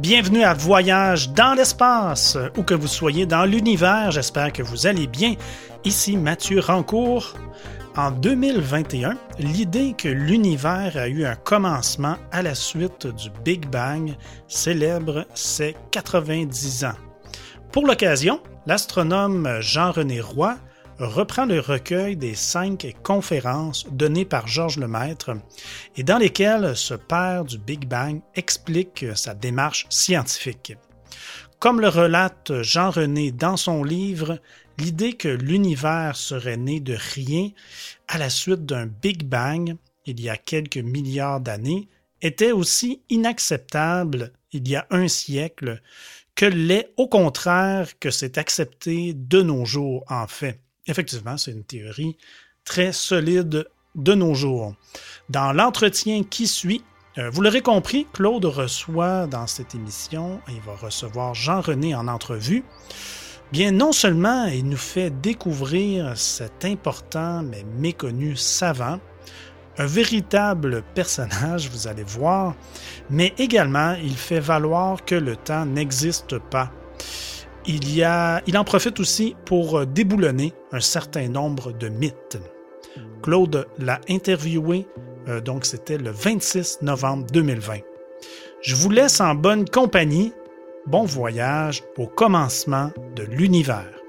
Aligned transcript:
Bienvenue 0.00 0.44
à 0.44 0.54
Voyage 0.54 1.28
dans 1.32 1.52
l'espace, 1.52 2.38
où 2.56 2.62
que 2.62 2.72
vous 2.72 2.86
soyez 2.86 3.26
dans 3.26 3.44
l'univers, 3.44 4.10
j'espère 4.10 4.50
que 4.50 4.62
vous 4.62 4.86
allez 4.86 5.06
bien. 5.06 5.34
Ici 5.84 6.16
Mathieu 6.16 6.58
Rancourt. 6.60 7.34
En 7.98 8.10
2021, 8.10 9.18
l'idée 9.38 9.92
que 9.92 10.08
l'univers 10.08 10.96
a 10.96 11.06
eu 11.06 11.26
un 11.26 11.34
commencement 11.34 12.16
à 12.32 12.40
la 12.40 12.54
suite 12.54 13.08
du 13.08 13.28
Big 13.44 13.66
Bang 13.68 14.16
célèbre 14.48 15.26
ses 15.34 15.76
90 15.90 16.84
ans. 16.86 16.96
Pour 17.70 17.86
l'occasion, 17.86 18.40
l'astronome 18.64 19.58
Jean-René 19.60 20.22
Roy 20.22 20.56
reprend 21.06 21.46
le 21.46 21.60
recueil 21.60 22.16
des 22.16 22.34
cinq 22.34 22.94
conférences 23.02 23.86
données 23.90 24.24
par 24.24 24.46
Georges 24.46 24.78
Lemaître 24.78 25.32
et 25.96 26.02
dans 26.02 26.18
lesquelles 26.18 26.76
ce 26.76 26.94
père 26.94 27.44
du 27.44 27.58
Big 27.58 27.86
Bang 27.86 28.20
explique 28.34 29.06
sa 29.14 29.34
démarche 29.34 29.86
scientifique. 29.88 30.74
Comme 31.58 31.80
le 31.80 31.88
relate 31.88 32.62
Jean-René 32.62 33.32
dans 33.32 33.56
son 33.56 33.82
livre, 33.82 34.38
l'idée 34.78 35.14
que 35.14 35.28
l'univers 35.28 36.16
serait 36.16 36.56
né 36.56 36.80
de 36.80 36.96
rien 37.14 37.50
à 38.08 38.18
la 38.18 38.30
suite 38.30 38.66
d'un 38.66 38.86
Big 38.86 39.24
Bang 39.24 39.76
il 40.06 40.20
y 40.20 40.28
a 40.28 40.36
quelques 40.36 40.78
milliards 40.78 41.40
d'années 41.40 41.88
était 42.22 42.52
aussi 42.52 43.02
inacceptable 43.08 44.32
il 44.52 44.68
y 44.68 44.76
a 44.76 44.86
un 44.90 45.08
siècle 45.08 45.80
que 46.34 46.46
l'est 46.46 46.92
au 46.96 47.08
contraire 47.08 47.98
que 47.98 48.10
c'est 48.10 48.38
accepté 48.38 49.12
de 49.14 49.42
nos 49.42 49.64
jours 49.64 50.04
en 50.08 50.26
fait. 50.26 50.60
Effectivement, 50.90 51.36
c'est 51.36 51.52
une 51.52 51.62
théorie 51.62 52.16
très 52.64 52.92
solide 52.92 53.64
de 53.94 54.14
nos 54.14 54.34
jours. 54.34 54.74
Dans 55.28 55.52
l'entretien 55.52 56.24
qui 56.24 56.48
suit, 56.48 56.82
euh, 57.16 57.30
vous 57.30 57.42
l'aurez 57.42 57.62
compris, 57.62 58.08
Claude 58.12 58.44
reçoit 58.44 59.28
dans 59.28 59.46
cette 59.46 59.76
émission, 59.76 60.40
il 60.48 60.60
va 60.62 60.74
recevoir 60.74 61.34
Jean-René 61.34 61.94
en 61.94 62.08
entrevue. 62.08 62.64
Bien, 63.52 63.70
non 63.70 63.92
seulement 63.92 64.46
il 64.46 64.68
nous 64.68 64.76
fait 64.76 65.10
découvrir 65.10 66.16
cet 66.18 66.64
important 66.64 67.42
mais 67.44 67.64
méconnu 67.78 68.34
savant, 68.34 68.98
un 69.78 69.86
véritable 69.86 70.82
personnage, 70.94 71.68
vous 71.70 71.86
allez 71.86 72.02
voir, 72.02 72.54
mais 73.10 73.32
également 73.38 73.94
il 74.02 74.16
fait 74.16 74.40
valoir 74.40 75.04
que 75.04 75.14
le 75.14 75.36
temps 75.36 75.66
n'existe 75.66 76.38
pas 76.38 76.72
il, 77.70 78.58
en 78.58 78.64
profite 78.64 79.00
aussi 79.00 79.36
pour 79.44 79.78
euh, 79.78 79.86
déboulonner 79.86 80.52
un 80.72 80.80
certain 80.80 81.28
nombre 81.28 81.72
de 81.72 81.88
mythes. 81.88 82.38
Claude 83.22 83.66
l'a 83.78 84.00
interviewé, 84.08 84.86
euh, 85.28 85.40
donc 85.40 85.64
c'était 85.64 85.98
le 85.98 86.10
26 86.10 86.78
novembre 86.82 87.26
2020. 87.32 87.78
Je 88.62 88.74
vous 88.74 88.90
laisse 88.90 89.20
en 89.20 89.34
bonne 89.34 89.68
compagnie. 89.68 90.32
Bon 90.86 91.04
voyage 91.04 91.82
au 91.98 92.06
commencement 92.06 92.90
de 93.14 93.22
l'univers. 93.22 93.99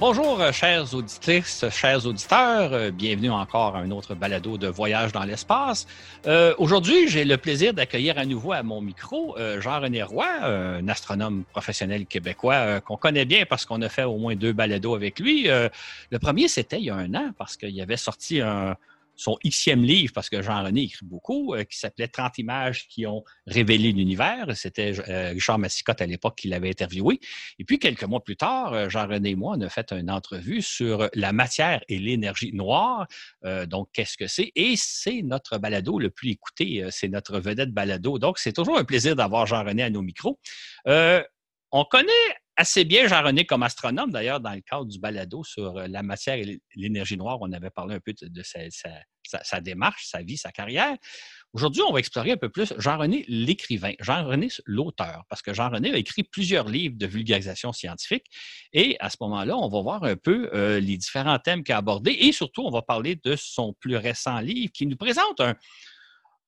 Bonjour, 0.00 0.40
euh, 0.40 0.52
chers 0.52 0.94
auditrices, 0.94 1.64
chers 1.70 2.06
auditeurs. 2.06 2.72
Euh, 2.72 2.92
bienvenue 2.92 3.32
encore 3.32 3.74
à 3.74 3.80
un 3.80 3.90
autre 3.90 4.14
balado 4.14 4.56
de 4.56 4.68
voyage 4.68 5.10
dans 5.10 5.24
l'espace. 5.24 5.88
Euh, 6.28 6.54
aujourd'hui, 6.58 7.08
j'ai 7.08 7.24
le 7.24 7.36
plaisir 7.36 7.74
d'accueillir 7.74 8.16
à 8.16 8.24
nouveau 8.24 8.52
à 8.52 8.62
mon 8.62 8.80
micro 8.80 9.36
Jean-René 9.58 10.04
Roy, 10.04 10.24
un 10.24 10.86
astronome 10.86 11.42
professionnel 11.50 12.06
québécois 12.06 12.80
qu'on 12.80 12.96
connaît 12.96 13.24
bien 13.24 13.44
parce 13.44 13.66
qu'on 13.66 13.82
a 13.82 13.88
fait 13.88 14.04
au 14.04 14.18
moins 14.18 14.36
deux 14.36 14.52
balados 14.52 14.94
avec 14.94 15.18
lui. 15.18 15.48
le 15.48 16.18
premier, 16.20 16.46
c'était 16.46 16.78
il 16.78 16.84
y 16.84 16.90
a 16.90 16.94
un 16.94 17.12
an 17.14 17.32
parce 17.36 17.56
qu'il 17.56 17.80
avait 17.80 17.96
sorti 17.96 18.40
un, 18.40 18.76
son 19.18 19.36
Xème 19.44 19.82
livre, 19.82 20.12
parce 20.14 20.30
que 20.30 20.40
Jean-René 20.40 20.82
écrit 20.82 21.04
beaucoup, 21.04 21.52
euh, 21.52 21.64
qui 21.64 21.76
s'appelait 21.76 22.06
30 22.06 22.38
images 22.38 22.86
qui 22.86 23.04
ont 23.04 23.24
révélé 23.46 23.90
l'univers. 23.92 24.46
C'était 24.54 24.92
euh, 25.08 25.30
Richard 25.30 25.58
Massicotte 25.58 26.00
à 26.00 26.06
l'époque 26.06 26.36
qui 26.36 26.46
l'avait 26.46 26.70
interviewé. 26.70 27.18
Et 27.58 27.64
puis, 27.64 27.80
quelques 27.80 28.04
mois 28.04 28.22
plus 28.22 28.36
tard, 28.36 28.72
euh, 28.72 28.88
Jean-René 28.88 29.30
et 29.30 29.34
moi, 29.34 29.56
on 29.58 29.60
a 29.60 29.68
fait 29.68 29.92
une 29.92 30.08
entrevue 30.08 30.62
sur 30.62 31.10
la 31.14 31.32
matière 31.32 31.82
et 31.88 31.98
l'énergie 31.98 32.52
noire. 32.52 33.08
donc, 33.66 33.88
qu'est-ce 33.92 34.16
que 34.16 34.28
c'est? 34.28 34.52
Et 34.54 34.74
c'est 34.76 35.22
notre 35.22 35.58
balado 35.58 35.98
le 35.98 36.10
plus 36.10 36.30
écouté. 36.30 36.86
c'est 36.90 37.08
notre 37.08 37.40
vedette 37.40 37.72
balado. 37.72 38.18
Donc, 38.20 38.38
c'est 38.38 38.52
toujours 38.52 38.78
un 38.78 38.84
plaisir 38.84 39.16
d'avoir 39.16 39.46
Jean-René 39.46 39.82
à 39.82 39.90
nos 39.90 40.02
micros. 40.02 40.38
on 40.86 41.84
connaît 41.84 42.12
assez 42.58 42.84
bien 42.84 43.06
Jean-René 43.06 43.46
comme 43.46 43.62
astronome, 43.62 44.10
d'ailleurs, 44.10 44.40
dans 44.40 44.52
le 44.52 44.60
cadre 44.60 44.84
du 44.84 44.98
balado 44.98 45.44
sur 45.44 45.78
euh, 45.78 45.86
la 45.86 46.02
matière 46.02 46.34
et 46.34 46.60
l'énergie 46.74 47.16
noire. 47.16 47.38
On 47.40 47.52
avait 47.52 47.70
parlé 47.70 47.94
un 47.94 48.00
peu 48.00 48.12
de 48.20 48.42
sa, 48.42 49.60
démarche, 49.60 50.08
sa 50.08 50.22
vie, 50.22 50.36
sa 50.36 50.50
carrière. 50.50 50.96
Aujourd'hui, 51.52 51.82
on 51.82 51.92
va 51.92 52.00
explorer 52.00 52.32
un 52.32 52.36
peu 52.36 52.48
plus 52.48 52.74
Jean-René 52.76 53.24
l'écrivain, 53.28 53.92
Jean-René 54.00 54.48
l'auteur, 54.66 55.22
parce 55.28 55.40
que 55.40 55.54
Jean-René 55.54 55.92
a 55.92 55.98
écrit 55.98 56.24
plusieurs 56.24 56.68
livres 56.68 56.96
de 56.98 57.06
vulgarisation 57.06 57.72
scientifique. 57.72 58.26
Et 58.72 58.96
à 58.98 59.08
ce 59.08 59.16
moment-là, 59.20 59.56
on 59.56 59.68
va 59.68 59.80
voir 59.80 60.02
un 60.02 60.16
peu 60.16 60.50
euh, 60.52 60.80
les 60.80 60.96
différents 60.96 61.38
thèmes 61.38 61.62
qu'il 61.62 61.74
a 61.74 61.78
abordés 61.78 62.16
et 62.18 62.32
surtout, 62.32 62.62
on 62.62 62.70
va 62.70 62.82
parler 62.82 63.14
de 63.22 63.36
son 63.36 63.72
plus 63.72 63.96
récent 63.96 64.40
livre 64.40 64.72
qui 64.72 64.86
nous 64.86 64.96
présente 64.96 65.40
un, 65.40 65.54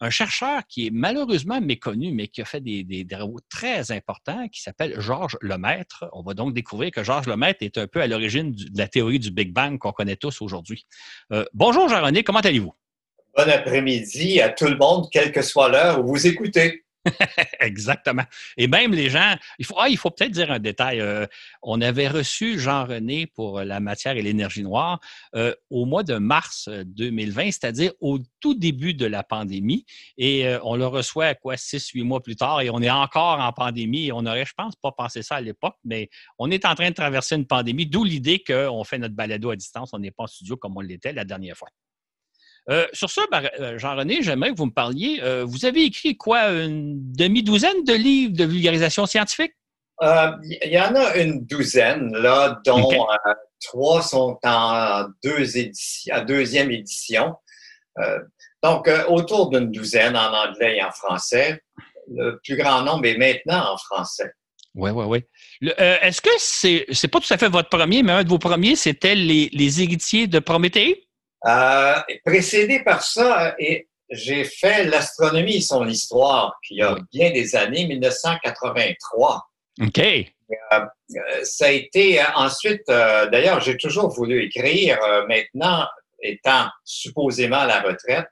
un 0.00 0.10
chercheur 0.10 0.62
qui 0.68 0.86
est 0.86 0.90
malheureusement 0.90 1.60
méconnu, 1.60 2.12
mais 2.12 2.28
qui 2.28 2.40
a 2.40 2.44
fait 2.44 2.60
des, 2.60 3.06
travaux 3.08 3.38
très 3.50 3.92
importants, 3.92 4.48
qui 4.48 4.62
s'appelle 4.62 4.98
Georges 5.00 5.36
Lemaître. 5.42 6.06
On 6.12 6.22
va 6.22 6.34
donc 6.34 6.54
découvrir 6.54 6.90
que 6.90 7.04
Georges 7.04 7.26
Lemaître 7.26 7.62
est 7.62 7.76
un 7.76 7.86
peu 7.86 8.00
à 8.00 8.06
l'origine 8.06 8.52
de 8.52 8.78
la 8.78 8.88
théorie 8.88 9.18
du 9.18 9.30
Big 9.30 9.52
Bang 9.52 9.78
qu'on 9.78 9.92
connaît 9.92 10.16
tous 10.16 10.40
aujourd'hui. 10.40 10.86
Euh, 11.32 11.44
bonjour 11.52 11.88
Jean-René, 11.88 12.22
comment 12.22 12.40
allez-vous? 12.40 12.72
Bon 13.36 13.48
après-midi 13.48 14.40
à 14.40 14.48
tout 14.48 14.66
le 14.66 14.76
monde, 14.76 15.08
quelle 15.12 15.32
que 15.32 15.42
soit 15.42 15.68
l'heure 15.68 16.00
où 16.00 16.08
vous 16.08 16.26
écoutez. 16.26 16.84
Exactement. 17.60 18.24
Et 18.56 18.68
même 18.68 18.92
les 18.92 19.08
gens, 19.08 19.34
il 19.58 19.64
faut, 19.64 19.76
ah, 19.78 19.88
faut 19.96 20.10
peut-être 20.10 20.32
dire 20.32 20.50
un 20.50 20.58
détail. 20.58 21.00
Euh, 21.00 21.26
on 21.62 21.80
avait 21.80 22.08
reçu 22.08 22.58
Jean-René 22.58 23.26
pour 23.26 23.60
la 23.60 23.80
matière 23.80 24.16
et 24.16 24.22
l'énergie 24.22 24.62
noire 24.62 25.00
euh, 25.34 25.54
au 25.70 25.86
mois 25.86 26.02
de 26.02 26.16
mars 26.16 26.68
2020, 26.68 27.42
euh, 27.42 27.44
c'est-à-dire 27.46 27.92
au 28.00 28.18
tout 28.40 28.54
début 28.54 28.94
de 28.94 29.06
la 29.06 29.22
pandémie. 29.22 29.86
Et 30.18 30.46
on 30.62 30.76
le 30.76 30.86
reçoit 30.86 31.26
à 31.26 31.34
quoi, 31.34 31.56
six, 31.56 31.88
huit 31.90 32.02
mois 32.02 32.22
plus 32.22 32.36
tard, 32.36 32.60
et 32.60 32.70
on 32.70 32.80
est 32.82 32.90
encore 32.90 33.40
en 33.40 33.52
pandémie. 33.52 34.12
on 34.12 34.26
aurait, 34.26 34.44
je 34.44 34.54
pense, 34.56 34.74
pas 34.76 34.92
pensé 34.92 35.22
ça 35.22 35.36
à 35.36 35.40
l'époque, 35.40 35.76
mais 35.84 36.10
on 36.38 36.50
est 36.50 36.64
en 36.64 36.74
train 36.74 36.90
de 36.90 36.94
traverser 36.94 37.36
une 37.36 37.46
pandémie, 37.46 37.86
d'où 37.86 38.04
l'idée 38.04 38.42
qu'on 38.42 38.84
fait 38.84 38.98
notre 38.98 39.14
balado 39.14 39.50
à 39.50 39.56
distance. 39.56 39.90
On 39.92 39.98
n'est 39.98 40.10
pas 40.10 40.24
en 40.24 40.26
studio 40.26 40.56
comme 40.56 40.76
on 40.76 40.80
l'était 40.80 41.12
la 41.12 41.24
dernière 41.24 41.56
fois. 41.56 41.68
Euh, 42.69 42.87
sur 42.93 43.10
ça, 43.10 43.22
euh, 43.32 43.78
Jean-René, 43.78 44.22
j'aimerais 44.22 44.50
que 44.50 44.56
vous 44.56 44.66
me 44.66 44.72
parliez. 44.72 45.21
Euh, 45.22 45.44
vous 45.44 45.65
avez 45.65 45.84
écrit 45.84 46.16
quoi, 46.16 46.50
une 46.50 47.12
demi-douzaine 47.12 47.84
de 47.84 47.94
livres 47.94 48.37
de 48.37 48.44
vulgarisation 48.44 49.06
scientifique? 49.06 49.53
Il 50.03 50.71
y 50.71 50.81
en 50.81 50.94
a 50.94 51.16
une 51.16 51.44
douzaine, 51.44 52.10
là, 52.12 52.59
dont 52.65 53.06
trois 53.60 54.03
sont 54.03 54.38
en 54.44 55.06
deux 55.22 55.44
deuxième 56.26 56.71
édition. 56.71 57.34
donc, 58.62 58.88
autour 59.09 59.50
d'une 59.50 59.71
douzaine 59.71 60.16
en 60.16 60.32
anglais 60.32 60.78
et 60.78 60.82
en 60.82 60.91
français. 60.91 61.62
Le 62.12 62.41
plus 62.42 62.56
grand 62.56 62.82
nombre 62.82 63.04
est 63.06 63.19
maintenant 63.19 63.75
en 63.75 63.77
français. 63.77 64.32
Oui, 64.75 64.91
oui, 64.91 65.04
oui. 65.04 65.71
Est-ce 65.77 66.22
que 66.22 66.31
c'est, 66.38 66.87
c'est 66.92 67.09
pas 67.09 67.21
tout 67.21 67.32
à 67.32 67.37
fait 67.37 67.50
votre 67.50 67.69
premier, 67.69 68.03
mais 68.03 68.12
un 68.12 68.25
de 68.25 68.28
vos 68.28 68.38
premiers, 68.38 68.77
c'était 68.77 69.15
les, 69.15 69.50
les 69.53 69.82
héritiers 69.82 70.28
de 70.28 70.38
Prométhée? 70.38 71.09
Euh, 71.46 71.94
précédé 72.24 72.82
par 72.84 73.02
ça, 73.02 73.54
et 73.58 73.88
j'ai 74.10 74.44
fait 74.44 74.84
l'astronomie 74.84 75.56
et 75.56 75.60
son 75.60 75.86
histoire, 75.86 76.59
qui 76.66 76.76
y 76.76 76.82
a 76.82 76.97
bien 77.12 77.30
des 77.30 77.56
années, 77.56 77.86
1983. 77.86 79.48
OK. 79.80 79.98
Euh, 79.98 80.24
euh, 80.72 80.84
ça 81.44 81.66
a 81.66 81.70
été 81.70 82.20
ensuite, 82.34 82.86
d'ailleurs, 82.86 83.60
j'ai 83.60 83.76
toujours 83.76 84.09
voulu 84.09 84.42
écrire, 84.44 84.98
maintenant 85.28 85.86
étant 86.22 86.66
supposément 86.84 87.60
à 87.60 87.66
la 87.66 87.80
retraite. 87.80 88.28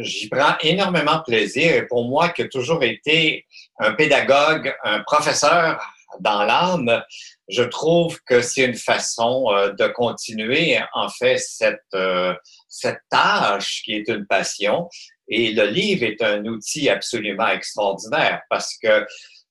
J'y 0.00 0.28
prends 0.28 0.56
énormément 0.60 1.22
plaisir 1.26 1.74
et 1.74 1.86
pour 1.86 2.08
moi, 2.08 2.28
qui 2.28 2.42
a 2.42 2.48
toujours 2.48 2.82
été 2.82 3.46
un 3.78 3.94
pédagogue, 3.94 4.74
un 4.84 5.00
professeur 5.00 5.80
dans 6.20 6.44
l'âme, 6.44 7.02
je 7.48 7.62
trouve 7.62 8.18
que 8.26 8.40
c'est 8.40 8.64
une 8.64 8.74
façon 8.74 9.46
euh, 9.50 9.72
de 9.72 9.86
continuer, 9.86 10.78
en 10.94 11.08
fait, 11.08 11.38
cette, 11.38 11.80
euh, 11.94 12.34
cette 12.68 13.00
tâche 13.10 13.82
qui 13.84 13.94
est 13.94 14.08
une 14.08 14.26
passion. 14.26 14.88
Et 15.28 15.52
le 15.52 15.66
livre 15.66 16.04
est 16.04 16.22
un 16.22 16.44
outil 16.44 16.88
absolument 16.88 17.48
extraordinaire 17.48 18.42
parce 18.50 18.76
que 18.82 19.06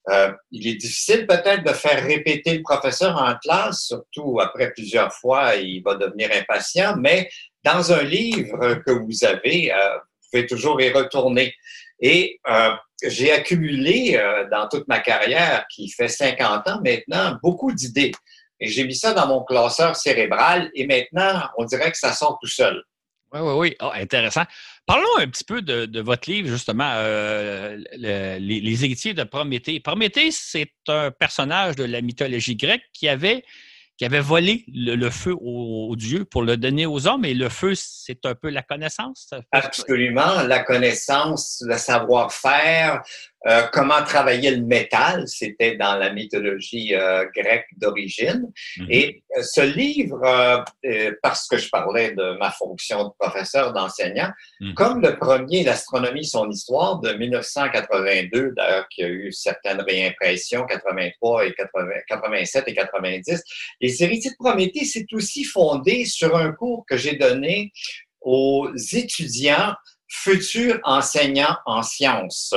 euh, 0.10 0.32
il 0.52 0.68
est 0.68 0.76
difficile 0.76 1.26
peut-être 1.26 1.64
de 1.64 1.74
faire 1.74 2.04
répéter 2.04 2.58
le 2.58 2.62
professeur 2.62 3.18
en 3.18 3.36
classe, 3.38 3.88
surtout 3.88 4.40
après 4.40 4.72
plusieurs 4.72 5.12
fois, 5.14 5.56
il 5.56 5.82
va 5.82 5.96
devenir 5.96 6.30
impatient, 6.32 6.96
mais 6.98 7.28
dans 7.64 7.92
un 7.92 8.04
livre 8.04 8.76
que 8.86 8.92
vous 8.92 9.24
avez, 9.24 9.72
vous 9.72 10.15
pouvez 10.36 10.48
toujours 10.48 10.82
y 10.82 10.92
retourner. 10.92 11.54
Et 12.00 12.40
euh, 12.50 12.72
j'ai 13.04 13.32
accumulé 13.32 14.18
euh, 14.18 14.48
dans 14.50 14.68
toute 14.68 14.88
ma 14.88 15.00
carrière, 15.00 15.66
qui 15.74 15.90
fait 15.90 16.08
50 16.08 16.68
ans 16.68 16.82
maintenant, 16.84 17.38
beaucoup 17.42 17.72
d'idées. 17.72 18.12
Et 18.60 18.68
j'ai 18.68 18.86
mis 18.86 18.96
ça 18.96 19.14
dans 19.14 19.28
mon 19.28 19.44
classeur 19.44 19.96
cérébral 19.96 20.70
et 20.74 20.88
maintenant, 20.88 21.42
on 21.58 21.66
dirait 21.66 21.92
que 21.92 21.98
ça 21.98 22.14
sort 22.14 22.38
tout 22.42 22.50
seul. 22.50 22.82
Oui, 23.34 23.40
oui, 23.42 23.54
oui. 23.54 23.76
Ah, 23.80 23.92
intéressant. 23.96 24.44
Parlons 24.86 25.18
un 25.18 25.28
petit 25.28 25.44
peu 25.44 25.62
de, 25.62 26.00
votre 26.00 26.30
livre, 26.30 26.48
justement, 26.48 26.90
euh, 26.96 27.78
les, 27.98 28.86
héritiers 28.86 29.14
de 29.14 29.24
Prométhée. 29.24 29.80
Prométhée, 29.80 30.32
c'est 30.32 30.72
un 30.88 31.12
personnage 31.12 31.76
de 31.76 31.84
la 31.84 32.02
mythologie 32.02 32.56
grecque 32.56 32.84
qui 32.94 33.10
avait 33.10 33.44
qui 33.98 34.06
avait 34.06 34.20
volé 34.20 34.66
le, 34.68 35.10
feu 35.10 35.34
aux, 35.40 35.96
dieux 35.96 36.26
pour 36.26 36.44
le 36.44 36.58
donner 36.58 36.86
aux 36.86 37.08
hommes. 37.08 37.26
Et 37.26 37.34
le 37.34 37.50
feu, 37.50 37.74
c'est 37.76 38.26
un 38.26 38.36
peu 38.36 38.50
la 38.50 38.62
connaissance. 38.62 39.30
Absolument, 39.52 40.44
la 40.44 40.64
connaissance, 40.64 41.64
le 41.66 41.78
savoir-faire, 41.78 43.04
euh, 43.48 43.64
comment 43.72 44.02
travailler 44.04 44.52
le 44.52 44.64
métal, 44.64 45.28
c'était 45.28 45.76
dans 45.76 45.96
la 45.96 46.12
mythologie 46.12 46.96
euh, 46.96 47.26
grecque 47.36 47.68
d'origine. 47.78 48.52
Mhm. 48.78 48.88
Et 48.90 49.24
euh, 49.38 49.44
ce 49.44 49.62
livre, 49.62 50.20
parce 51.22 51.48
que 51.48 51.58
je 51.58 51.70
parlais 51.70 52.12
de 52.12 52.38
ma 52.40 52.52
fonction 52.52 53.06
de 53.06 53.10
professeur, 53.20 53.74
d'enseignant, 53.74 54.32
mhm. 54.62 54.74
comme 54.74 55.02
le 55.02 55.18
premier, 55.18 55.64
L'astronomie, 55.64 56.26
son 56.26 56.50
histoire 56.50 57.00
de 57.00 57.14
1982, 57.14 58.54
d'ailleurs, 58.56 58.88
qui 58.90 59.04
a 59.04 59.08
eu 59.08 59.32
certaines 59.32 59.82
réimpressions, 59.82 60.66
83 60.66 61.46
et 61.46 61.54
87 62.08 62.64
et 62.68 62.74
90, 62.74 63.44
les 63.82 64.04
héritiers 64.04 64.32
de 64.32 64.36
Prométhée, 64.38 64.86
c'est 64.86 65.06
aussi 65.14 65.44
fondé 65.44 66.06
sur 66.06 66.36
un 66.36 66.52
cours 66.52 66.86
que 66.88 66.98
j'ai 66.98 67.16
donné 67.16 67.72
aux 68.22 68.70
étudiants 68.94 69.74
futurs 70.08 70.80
enseignants 70.84 71.58
en 71.66 71.84
sciences. 71.84 72.54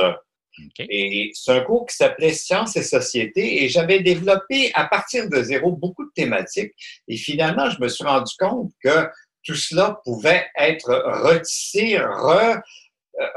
Et 0.79 1.31
c'est 1.33 1.51
un 1.51 1.61
cours 1.61 1.85
qui 1.85 1.95
s'appelait 1.95 2.33
Sciences 2.33 2.75
et 2.75 2.83
Société 2.83 3.63
et 3.63 3.69
j'avais 3.69 3.99
développé 4.01 4.71
à 4.73 4.85
partir 4.85 5.29
de 5.29 5.41
zéro 5.41 5.71
beaucoup 5.71 6.05
de 6.05 6.11
thématiques. 6.15 6.73
Et 7.07 7.17
finalement, 7.17 7.69
je 7.69 7.81
me 7.81 7.87
suis 7.87 8.05
rendu 8.05 8.33
compte 8.37 8.71
que 8.83 9.07
tout 9.43 9.55
cela 9.55 9.99
pouvait 10.03 10.45
être 10.57 10.91
retissé, 11.23 11.97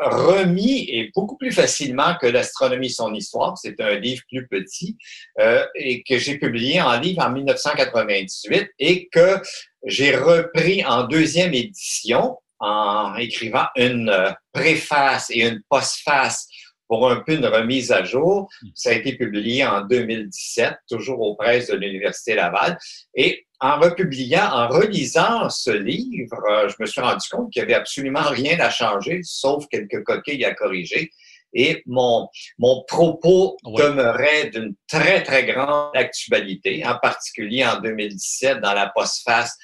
remis 0.00 0.88
et 0.88 1.10
beaucoup 1.14 1.36
plus 1.36 1.52
facilement 1.52 2.16
que 2.20 2.26
l'astronomie 2.26 2.90
son 2.90 3.12
histoire. 3.14 3.56
C'est 3.58 3.80
un 3.80 3.94
livre 3.98 4.22
plus 4.28 4.46
petit 4.46 4.96
euh, 5.40 5.64
et 5.74 6.02
que 6.02 6.18
j'ai 6.18 6.38
publié 6.38 6.80
en 6.80 6.98
livre 6.98 7.22
en 7.22 7.30
1998 7.30 8.70
et 8.78 9.08
que 9.08 9.40
j'ai 9.84 10.16
repris 10.16 10.84
en 10.84 11.04
deuxième 11.04 11.54
édition 11.54 12.38
en 12.60 13.16
écrivant 13.16 13.66
une 13.76 14.12
préface 14.52 15.30
et 15.30 15.42
une 15.42 15.60
postface 15.68 16.46
pour 16.92 17.10
un 17.10 17.20
peu 17.20 17.32
une 17.32 17.46
remise 17.46 17.90
à 17.90 18.04
jour. 18.04 18.50
Hmm. 18.60 18.68
Ça 18.74 18.90
a 18.90 18.92
été 18.92 19.16
publié 19.16 19.64
en 19.64 19.80
2017, 19.80 20.74
toujours 20.90 21.22
aux 21.22 21.36
presses 21.36 21.68
de 21.68 21.76
l'Université 21.76 22.34
Laval. 22.34 22.76
Et 23.14 23.46
en 23.60 23.80
republiant, 23.80 24.44
en 24.52 24.68
relisant 24.68 25.48
ce 25.48 25.70
livre, 25.70 26.36
euh, 26.50 26.68
je 26.68 26.74
me 26.78 26.84
suis 26.84 27.00
rendu 27.00 27.26
compte 27.30 27.50
qu'il 27.50 27.62
n'y 27.62 27.64
avait 27.64 27.80
absolument 27.80 28.28
rien 28.28 28.60
à 28.60 28.68
changer, 28.68 29.20
sauf 29.24 29.64
quelques 29.70 30.04
coquilles 30.04 30.44
à 30.44 30.52
corriger. 30.52 31.10
Et 31.54 31.82
mon, 31.86 32.28
mon 32.58 32.84
propos 32.86 33.56
demeurait 33.64 34.50
d'une 34.50 34.74
très, 34.86 35.22
très 35.22 35.46
grande 35.46 35.96
actualité, 35.96 36.84
en 36.84 36.98
particulier 36.98 37.64
en 37.64 37.80
2017, 37.80 38.60
dans 38.60 38.74
la 38.74 38.92
postface. 38.94 39.56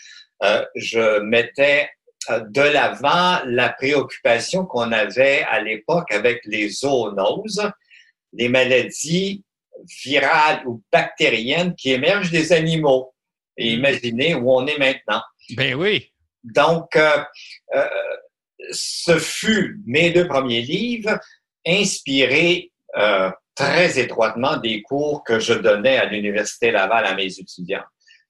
Euh, 0.44 0.64
je 0.76 1.20
mettais 1.20 1.90
de 2.30 2.60
l'avant 2.60 3.40
la 3.46 3.70
préoccupation 3.70 4.64
qu'on 4.66 4.92
avait 4.92 5.42
à 5.42 5.60
l'époque 5.60 6.12
avec 6.12 6.40
les 6.44 6.68
zoonoses, 6.68 7.70
les 8.32 8.48
maladies 8.48 9.44
virales 10.04 10.62
ou 10.66 10.82
bactériennes 10.92 11.74
qui 11.74 11.92
émergent 11.92 12.30
des 12.30 12.52
animaux. 12.52 13.14
Et 13.56 13.70
mm. 13.70 13.78
imaginez 13.78 14.34
où 14.34 14.52
on 14.52 14.66
est 14.66 14.78
maintenant. 14.78 15.22
Ben 15.56 15.74
oui. 15.74 16.12
Donc, 16.44 16.94
euh, 16.96 17.22
euh, 17.74 17.86
ce 18.70 19.18
fut 19.18 19.80
mes 19.86 20.10
deux 20.10 20.26
premiers 20.26 20.62
livres 20.62 21.18
inspirés 21.66 22.72
très 23.58 23.98
étroitement 23.98 24.56
des 24.56 24.82
cours 24.82 25.24
que 25.24 25.40
je 25.40 25.52
donnais 25.52 25.98
à 25.98 26.04
l'Université 26.04 26.70
Laval 26.70 27.04
à 27.04 27.14
mes 27.14 27.26
étudiants. 27.26 27.82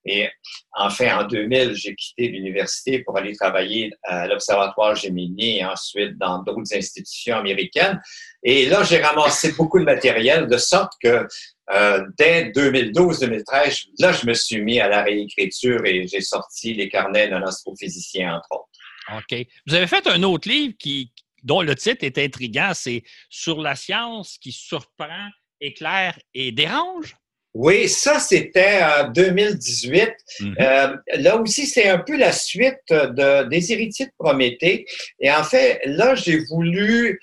Et 0.04 0.28
enfin, 0.72 1.18
en 1.18 1.24
2000, 1.24 1.74
j'ai 1.74 1.94
quitté 1.94 2.28
l'université 2.28 3.00
pour 3.00 3.16
aller 3.18 3.34
travailler 3.34 3.92
à 4.04 4.26
l'Observatoire 4.26 4.94
Gemini 4.94 5.58
et 5.58 5.64
ensuite 5.64 6.16
dans 6.18 6.42
d'autres 6.42 6.74
institutions 6.74 7.36
américaines. 7.36 8.00
Et 8.42 8.66
là, 8.66 8.82
j'ai 8.84 8.98
ramassé 9.02 9.52
beaucoup 9.52 9.78
de 9.78 9.84
matériel 9.84 10.46
de 10.48 10.56
sorte 10.56 10.92
que 11.02 11.26
euh, 11.70 12.06
dès 12.16 12.50
2012-2013, 12.50 13.88
là, 13.98 14.12
je 14.12 14.26
me 14.26 14.34
suis 14.34 14.62
mis 14.62 14.80
à 14.80 14.88
la 14.88 15.02
réécriture 15.02 15.84
et 15.84 16.06
j'ai 16.06 16.22
sorti 16.22 16.74
les 16.74 16.88
carnets 16.88 17.28
d'un 17.28 17.42
astrophysicien, 17.42 18.36
entre 18.36 18.48
autres. 18.52 19.18
OK. 19.18 19.46
Vous 19.66 19.74
avez 19.74 19.86
fait 19.86 20.06
un 20.06 20.22
autre 20.22 20.48
livre 20.48 20.74
qui, 20.78 21.12
dont 21.42 21.62
le 21.62 21.74
titre 21.74 22.04
est 22.04 22.18
intriguant, 22.18 22.72
c'est 22.74 23.02
Sur 23.28 23.60
la 23.60 23.76
science 23.76 24.38
qui 24.38 24.52
surprend, 24.52 25.28
éclaire 25.60 26.18
et 26.34 26.52
dérange. 26.52 27.16
Oui, 27.60 27.88
ça, 27.88 28.20
c'était 28.20 28.80
en 28.84 29.08
2018. 29.08 30.14
Mhm. 30.38 30.54
Euh, 30.60 30.96
là 31.16 31.36
aussi, 31.38 31.66
c'est 31.66 31.88
un 31.88 31.98
peu 31.98 32.16
la 32.16 32.30
suite 32.30 32.78
de, 32.88 33.48
des 33.48 33.72
héritiers 33.72 34.06
de 34.06 34.12
Prométhée. 34.16 34.86
Et 35.18 35.28
en 35.28 35.42
fait, 35.42 35.80
là, 35.84 36.14
j'ai 36.14 36.38
voulu 36.44 37.20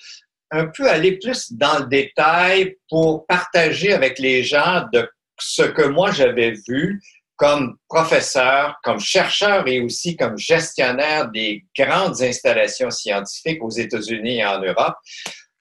un 0.51 0.65
peu 0.65 0.89
aller 0.89 1.13
plus 1.19 1.53
dans 1.53 1.79
le 1.79 1.85
détail 1.85 2.75
pour 2.89 3.25
partager 3.27 3.93
avec 3.93 4.19
les 4.19 4.43
gens 4.43 4.83
de 4.91 5.09
ce 5.39 5.61
que 5.61 5.83
moi 5.83 6.11
j'avais 6.11 6.55
vu 6.67 7.01
comme 7.37 7.77
professeur, 7.87 8.75
comme 8.83 8.99
chercheur 8.99 9.65
et 9.69 9.79
aussi 9.79 10.17
comme 10.17 10.37
gestionnaire 10.37 11.29
des 11.31 11.63
grandes 11.79 12.21
installations 12.21 12.91
scientifiques 12.91 13.63
aux 13.63 13.69
États-Unis 13.69 14.39
et 14.39 14.45
en 14.45 14.61
Europe, 14.61 14.95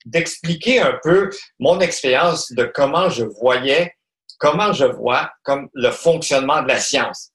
d'expliquer 0.05 0.81
un 0.81 0.99
peu 1.01 1.31
mon 1.61 1.79
expérience 1.79 2.51
de 2.53 2.65
comment 2.65 3.09
je 3.09 3.25
voyais 3.25 3.93
comment 4.39 4.73
je 4.73 4.85
vois 4.85 5.31
le 5.47 5.91
fonctionnement 5.91 6.63
de 6.63 6.69
la 6.69 6.81
science, 6.81 7.31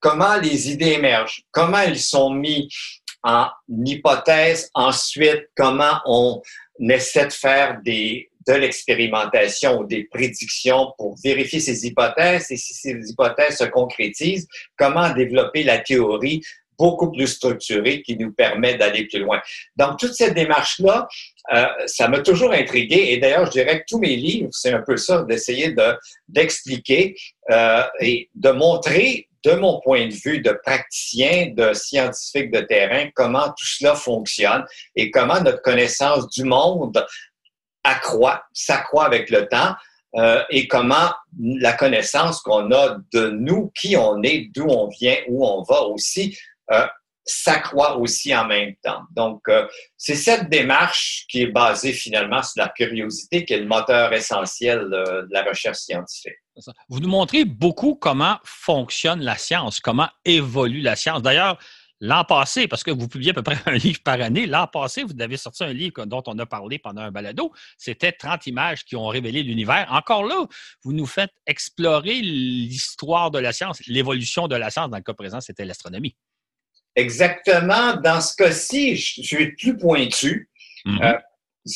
comment 0.00 0.36
les 0.36 0.70
idées 0.70 0.92
émergent, 0.92 1.42
comment 1.50 1.82
ils 1.82 1.98
sont 1.98 2.30
mis 2.30 2.68
en 3.22 3.48
hypothèse, 3.68 4.70
ensuite 4.74 5.48
comment 5.56 6.00
on 6.06 6.40
essaie 6.88 7.26
de 7.26 7.32
faire 7.32 7.80
de 7.84 8.52
l'expérimentation 8.52 9.80
ou 9.80 9.86
des 9.86 10.04
prédictions 10.04 10.92
pour 10.96 11.16
vérifier 11.24 11.58
ces 11.58 11.86
hypothèses 11.86 12.50
et 12.50 12.56
si 12.56 12.72
ces 12.74 12.92
hypothèses 13.10 13.58
se 13.58 13.64
concrétisent, 13.64 14.46
comment 14.76 15.12
développer 15.12 15.64
la 15.64 15.78
théorie 15.78 16.40
beaucoup 16.78 17.10
plus 17.10 17.26
structurée 17.26 18.02
qui 18.02 18.16
nous 18.16 18.32
permet 18.32 18.76
d'aller 18.76 19.06
plus 19.06 19.20
loin. 19.20 19.40
Donc, 19.76 19.98
toute 19.98 20.14
cette 20.14 20.34
démarche-là, 20.34 21.08
euh, 21.54 21.66
ça 21.86 22.08
m'a 22.08 22.20
toujours 22.20 22.52
intrigué. 22.52 23.12
Et 23.12 23.18
d'ailleurs, 23.18 23.46
je 23.46 23.52
dirais 23.52 23.80
que 23.80 23.84
tous 23.88 23.98
mes 23.98 24.16
livres, 24.16 24.48
c'est 24.52 24.72
un 24.72 24.82
peu 24.82 24.96
ça, 24.96 25.22
d'essayer 25.22 25.72
de, 25.72 25.96
d'expliquer 26.28 27.16
euh, 27.50 27.82
et 28.00 28.28
de 28.34 28.50
montrer, 28.50 29.28
de 29.44 29.52
mon 29.52 29.80
point 29.80 30.08
de 30.08 30.14
vue 30.14 30.40
de 30.40 30.58
praticien, 30.64 31.52
de 31.54 31.72
scientifique 31.72 32.50
de 32.50 32.60
terrain, 32.60 33.08
comment 33.14 33.48
tout 33.48 33.66
cela 33.66 33.94
fonctionne 33.94 34.64
et 34.96 35.10
comment 35.10 35.40
notre 35.40 35.62
connaissance 35.62 36.28
du 36.30 36.42
monde 36.42 37.06
accroît, 37.84 38.42
s'accroît 38.52 39.06
avec 39.06 39.30
le 39.30 39.46
temps. 39.46 39.74
Euh, 40.16 40.42
et 40.48 40.66
comment 40.66 41.10
la 41.38 41.74
connaissance 41.74 42.40
qu'on 42.40 42.72
a 42.72 42.96
de 43.12 43.28
nous, 43.28 43.70
qui 43.78 43.96
on 43.98 44.22
est, 44.22 44.48
d'où 44.54 44.66
on 44.66 44.88
vient, 44.88 45.16
où 45.28 45.46
on 45.46 45.62
va 45.62 45.82
aussi, 45.82 46.38
euh, 46.72 46.86
s'accroît 47.26 47.96
aussi 47.96 48.34
en 48.34 48.46
même 48.46 48.74
temps. 48.82 49.02
Donc, 49.10 49.42
euh, 49.48 49.66
c'est 49.96 50.14
cette 50.14 50.48
démarche 50.48 51.24
qui 51.28 51.42
est 51.42 51.48
basée 51.48 51.92
finalement 51.92 52.42
sur 52.42 52.62
la 52.62 52.68
curiosité 52.68 53.44
qui 53.44 53.52
est 53.52 53.58
le 53.58 53.66
moteur 53.66 54.12
essentiel 54.12 54.88
de, 54.88 55.26
la 55.30 55.42
recherche 55.42 55.78
scientifique. 55.78 56.36
Vous 56.88 57.00
nous 57.00 57.08
montrez 57.08 57.44
beaucoup 57.44 57.96
comment 57.96 58.38
fonctionne 58.44 59.20
la 59.20 59.36
science, 59.36 59.80
comment 59.80 60.08
évolue 60.24 60.80
la 60.80 60.94
science. 60.94 61.20
D'ailleurs, 61.20 61.58
l'an 62.00 62.24
passé, 62.24 62.68
parce 62.68 62.84
que 62.84 62.92
vous 62.92 63.08
publiez 63.08 63.30
à 63.30 63.34
peu 63.34 63.42
près 63.42 63.58
un 63.66 63.74
livre 63.74 64.00
par 64.04 64.20
année, 64.20 64.46
l'an 64.46 64.68
passé, 64.68 65.02
vous 65.02 65.20
avez 65.20 65.36
sorti 65.36 65.64
un 65.64 65.72
livre 65.72 66.04
dont 66.06 66.22
on 66.26 66.38
a 66.38 66.46
parlé 66.46 66.78
pendant 66.78 67.02
un 67.02 67.10
balado. 67.10 67.52
C'était 67.76 68.12
30 68.12 68.46
images 68.46 68.84
qui 68.84 68.94
ont 68.94 69.08
révélé 69.08 69.42
l'univers. 69.42 69.88
Encore 69.90 70.24
là, 70.24 70.46
vous 70.84 70.92
nous 70.92 71.06
faites 71.06 71.32
explorer 71.46 72.20
l'histoire 72.20 73.32
de 73.32 73.40
la 73.40 73.52
science, 73.52 73.84
l'évolution 73.88 74.46
de 74.46 74.54
la 74.54 74.70
science. 74.70 74.90
Dans 74.90 74.96
le 74.96 75.02
cas 75.02 75.14
présent, 75.14 75.40
c'était 75.40 75.64
l'astronomie. 75.64 76.14
Exactement. 76.96 77.96
Dans 77.96 78.20
ce 78.20 78.34
cas-ci, 78.34 78.96
je 78.96 79.22
suis 79.22 79.52
plus 79.52 79.76
pointu. 79.76 80.48
Mm-hmm. 80.86 81.20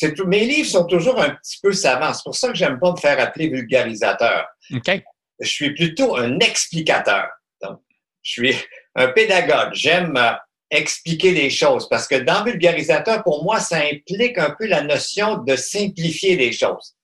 Euh, 0.09 0.25
mes 0.25 0.45
livres 0.45 0.69
sont 0.69 0.85
toujours 0.85 1.21
un 1.21 1.29
petit 1.31 1.59
peu 1.61 1.71
savants. 1.71 2.13
C'est 2.13 2.23
pour 2.23 2.35
ça 2.35 2.49
que 2.49 2.55
j'aime 2.55 2.79
pas 2.79 2.91
me 2.91 2.97
faire 2.97 3.19
appeler 3.19 3.49
vulgarisateur. 3.49 4.47
Okay. 4.73 5.03
Je 5.39 5.49
suis 5.49 5.73
plutôt 5.73 6.15
un 6.17 6.39
explicateur. 6.39 7.27
Donc, 7.61 7.79
je 8.23 8.31
suis 8.31 8.55
un 8.95 9.09
pédagogue. 9.09 9.73
J'aime 9.73 10.17
euh, 10.17 10.31
expliquer 10.71 11.31
les 11.31 11.49
choses. 11.49 11.87
Parce 11.89 12.07
que 12.07 12.15
dans 12.15 12.43
vulgarisateur, 12.43 13.23
pour 13.23 13.43
moi, 13.43 13.59
ça 13.59 13.77
implique 13.77 14.37
un 14.37 14.55
peu 14.57 14.65
la 14.65 14.81
notion 14.81 15.37
de 15.37 15.55
simplifier 15.55 16.35
les 16.35 16.51
choses. 16.51 16.95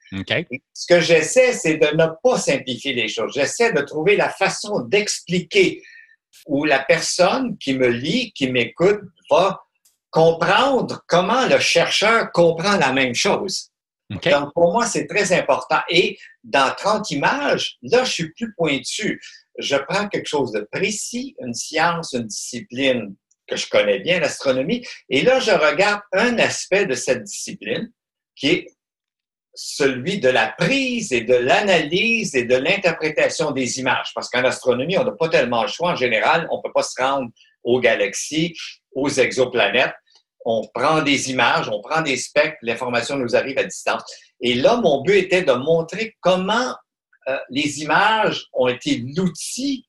Ce 0.73 0.87
que 0.87 1.01
j'essaie, 1.01 1.51
c'est 1.53 1.77
de 1.77 1.87
ne 1.95 2.07
pas 2.23 2.37
simplifier 2.37 2.93
les 2.93 3.09
choses. 3.09 3.33
J'essaie 3.35 3.73
de 3.73 3.81
trouver 3.81 4.15
la 4.15 4.29
façon 4.29 4.79
d'expliquer 4.79 5.83
où 6.45 6.65
la 6.65 6.79
personne 6.79 7.57
qui 7.57 7.73
me 7.73 7.87
lit, 7.87 8.31
qui 8.33 8.51
m'écoute, 8.51 9.01
va 9.29 9.61
comprendre 10.09 11.03
comment 11.07 11.47
le 11.47 11.59
chercheur 11.59 12.31
comprend 12.31 12.77
la 12.77 12.93
même 12.93 13.15
chose. 13.15 13.71
Donc, 14.09 14.53
pour 14.53 14.71
moi, 14.71 14.85
c'est 14.85 15.05
très 15.05 15.33
important. 15.33 15.81
Et 15.89 16.17
dans 16.43 16.73
30 16.73 17.11
images, 17.11 17.77
là, 17.81 18.03
je 18.03 18.11
suis 18.11 18.33
plus 18.33 18.53
pointu. 18.53 19.21
Je 19.59 19.75
prends 19.75 20.07
quelque 20.07 20.27
chose 20.27 20.51
de 20.51 20.67
précis, 20.71 21.35
une 21.41 21.53
science, 21.53 22.13
une 22.13 22.27
discipline 22.27 23.15
que 23.47 23.55
je 23.55 23.67
connais 23.69 23.99
bien, 23.99 24.19
l'astronomie, 24.19 24.85
et 25.09 25.21
là, 25.21 25.39
je 25.39 25.51
regarde 25.51 26.01
un 26.13 26.37
aspect 26.37 26.85
de 26.85 26.95
cette 26.95 27.23
discipline 27.23 27.91
qui 28.35 28.47
est 28.49 28.76
celui 29.57 30.19
de 30.19 30.29
la 30.29 30.49
prise 30.49 31.11
et 31.11 31.21
de 31.21 31.33
l'analyse 31.33 32.35
et 32.35 32.43
de 32.43 32.55
l'interprétation 32.55 33.51
des 33.51 33.79
images. 33.79 34.11
Parce 34.13 34.29
qu'en 34.29 34.43
astronomie, 34.43 34.97
on 34.97 35.03
n'a 35.03 35.11
pas 35.11 35.29
tellement 35.29 35.63
le 35.63 35.67
choix. 35.67 35.91
En 35.91 35.95
général, 35.95 36.47
on 36.51 36.57
ne 36.57 36.61
peut 36.61 36.71
pas 36.73 36.83
se 36.83 37.01
rendre 37.01 37.29
aux 37.63 37.79
galaxies, 37.79 38.55
aux 38.93 39.09
exoplanètes. 39.09 39.95
On 40.45 40.65
prend 40.73 41.01
des 41.01 41.31
images, 41.31 41.67
on 41.69 41.81
prend 41.81 42.01
des 42.01 42.17
spectres, 42.17 42.57
l'information 42.61 43.17
nous 43.17 43.35
arrive 43.35 43.57
à 43.57 43.63
distance. 43.63 44.03
Et 44.39 44.53
là, 44.53 44.77
mon 44.77 45.01
but 45.01 45.17
était 45.17 45.41
de 45.41 45.53
montrer 45.53 46.15
comment 46.21 46.75
euh, 47.27 47.37
les 47.49 47.81
images 47.81 48.45
ont 48.53 48.67
été 48.67 49.03
l'outil 49.15 49.87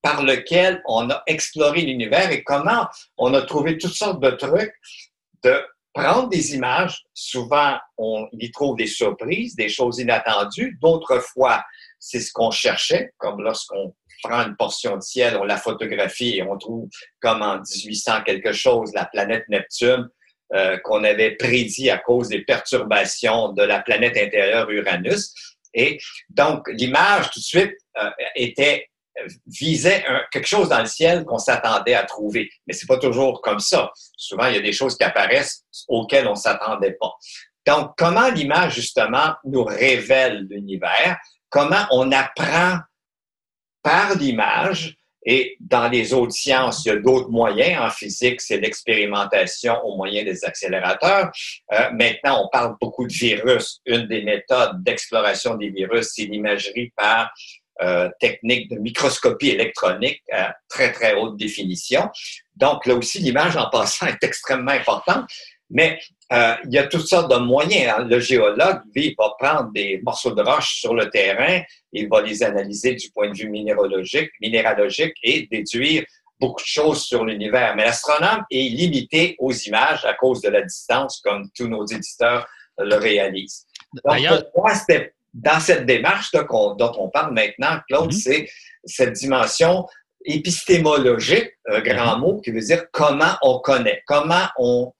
par 0.00 0.22
lequel 0.22 0.80
on 0.86 1.10
a 1.10 1.22
exploré 1.26 1.82
l'univers 1.82 2.30
et 2.30 2.42
comment 2.44 2.86
on 3.18 3.34
a 3.34 3.42
trouvé 3.42 3.76
toutes 3.76 3.94
sortes 3.94 4.22
de 4.22 4.30
trucs 4.30 4.72
de 5.42 5.60
prendre 5.98 6.28
des 6.28 6.54
images. 6.54 7.02
Souvent, 7.12 7.76
on 7.96 8.28
y 8.32 8.50
trouve 8.50 8.76
des 8.76 8.86
surprises, 8.86 9.56
des 9.56 9.68
choses 9.68 9.98
inattendues. 9.98 10.78
D'autres 10.80 11.20
fois, 11.20 11.64
c'est 11.98 12.20
ce 12.20 12.32
qu'on 12.32 12.50
cherchait, 12.50 13.12
comme 13.18 13.42
lorsqu'on 13.42 13.94
prend 14.22 14.40
une 14.40 14.56
portion 14.56 14.96
de 14.96 15.02
ciel, 15.02 15.36
on 15.36 15.44
la 15.44 15.56
photographie 15.56 16.38
et 16.38 16.42
on 16.42 16.56
trouve 16.56 16.88
comme 17.20 17.42
en 17.42 17.58
1800 17.58 18.22
quelque 18.24 18.52
chose, 18.52 18.92
la 18.94 19.06
planète 19.06 19.44
Neptune, 19.48 20.08
euh, 20.54 20.78
qu'on 20.78 21.04
avait 21.04 21.32
prédit 21.32 21.90
à 21.90 21.98
cause 21.98 22.28
des 22.28 22.42
perturbations 22.42 23.52
de 23.52 23.62
la 23.62 23.80
planète 23.80 24.16
intérieure 24.16 24.70
Uranus. 24.70 25.34
Et 25.74 25.98
donc, 26.30 26.68
l'image, 26.68 27.30
tout 27.30 27.40
de 27.40 27.44
suite, 27.44 27.74
euh, 28.02 28.10
était 28.34 28.88
visait 29.46 30.04
quelque 30.30 30.46
chose 30.46 30.68
dans 30.68 30.80
le 30.80 30.86
ciel 30.86 31.24
qu'on 31.24 31.38
s'attendait 31.38 31.94
à 31.94 32.04
trouver. 32.04 32.50
Mais 32.66 32.74
c'est 32.74 32.86
pas 32.86 32.98
toujours 32.98 33.40
comme 33.42 33.60
ça. 33.60 33.90
Souvent, 34.16 34.46
il 34.46 34.54
y 34.56 34.58
a 34.58 34.62
des 34.62 34.72
choses 34.72 34.96
qui 34.96 35.04
apparaissent 35.04 35.64
auxquelles 35.88 36.28
on 36.28 36.34
s'attendait 36.34 36.96
pas. 37.00 37.12
Donc, 37.66 37.92
comment 37.98 38.30
l'image, 38.30 38.74
justement, 38.74 39.34
nous 39.44 39.64
révèle 39.64 40.46
l'univers? 40.48 41.18
Comment 41.50 41.86
on 41.90 42.12
apprend 42.12 42.78
par 43.82 44.14
l'image? 44.14 44.98
Et 45.26 45.56
dans 45.60 45.88
les 45.88 46.14
autres 46.14 46.32
sciences, 46.32 46.84
il 46.84 46.88
y 46.88 46.90
a 46.92 46.96
d'autres 46.96 47.28
moyens. 47.28 47.82
En 47.82 47.90
physique, 47.90 48.40
c'est 48.40 48.56
l'expérimentation 48.56 49.74
au 49.84 49.96
moyen 49.96 50.24
des 50.24 50.42
accélérateurs. 50.44 51.30
Euh, 51.72 51.90
maintenant, 51.90 52.44
on 52.44 52.48
parle 52.48 52.76
beaucoup 52.80 53.06
de 53.06 53.12
virus. 53.12 53.80
Une 53.84 54.06
des 54.06 54.22
méthodes 54.22 54.82
d'exploration 54.82 55.56
des 55.56 55.68
virus, 55.68 56.12
c'est 56.14 56.24
l'imagerie 56.24 56.92
par 56.96 57.30
euh, 57.80 58.08
technique 58.20 58.70
de 58.70 58.76
microscopie 58.76 59.50
électronique 59.50 60.22
à 60.32 60.56
très, 60.68 60.92
très 60.92 61.14
haute 61.14 61.36
définition. 61.36 62.08
Donc, 62.56 62.86
là 62.86 62.94
aussi, 62.94 63.20
l'image 63.20 63.56
en 63.56 63.70
passant 63.70 64.06
est 64.08 64.22
extrêmement 64.22 64.72
importante. 64.72 65.28
Mais 65.70 65.98
euh, 66.32 66.54
il 66.64 66.72
y 66.72 66.78
a 66.78 66.86
toutes 66.86 67.06
sortes 67.06 67.30
de 67.30 67.36
moyens. 67.36 67.94
Hein. 67.96 68.04
Le 68.04 68.20
géologue, 68.20 68.80
lui, 68.94 69.14
va 69.18 69.32
prendre 69.38 69.70
des 69.72 70.00
morceaux 70.02 70.32
de 70.32 70.42
roche 70.42 70.80
sur 70.80 70.94
le 70.94 71.08
terrain, 71.10 71.62
il 71.92 72.08
va 72.08 72.22
les 72.22 72.42
analyser 72.42 72.94
du 72.94 73.10
point 73.10 73.30
de 73.30 73.36
vue 73.36 73.48
minéralogique, 73.48 74.30
minéralogique 74.40 75.14
et 75.22 75.46
déduire 75.50 76.04
beaucoup 76.40 76.62
de 76.62 76.66
choses 76.66 77.04
sur 77.04 77.24
l'univers. 77.24 77.74
Mais 77.76 77.84
l'astronome 77.84 78.44
est 78.50 78.68
limité 78.70 79.36
aux 79.38 79.52
images 79.52 80.04
à 80.04 80.14
cause 80.14 80.40
de 80.40 80.48
la 80.48 80.62
distance, 80.62 81.20
comme 81.24 81.48
tous 81.54 81.68
nos 81.68 81.84
éditeurs 81.86 82.46
le 82.78 82.96
réalisent. 82.96 83.66
Donc, 84.04 84.18
pour 84.52 84.64
moi, 84.64 84.74
c'était 84.74 85.14
dans 85.38 85.60
cette 85.60 85.86
démarche 85.86 86.32
dont 86.32 86.92
on 86.98 87.08
parle 87.08 87.32
maintenant, 87.32 87.80
Claude, 87.88 88.12
mhm. 88.12 88.18
c'est 88.18 88.48
cette 88.84 89.12
dimension 89.12 89.86
épistémologique, 90.24 91.50
un 91.68 91.80
grand 91.80 92.16
mhm. 92.16 92.20
mot 92.20 92.40
qui 92.40 92.50
veut 92.50 92.60
dire 92.60 92.84
comment 92.92 93.36
on 93.42 93.60
connaît, 93.60 94.02
comment 94.06 94.46
on 94.58 94.92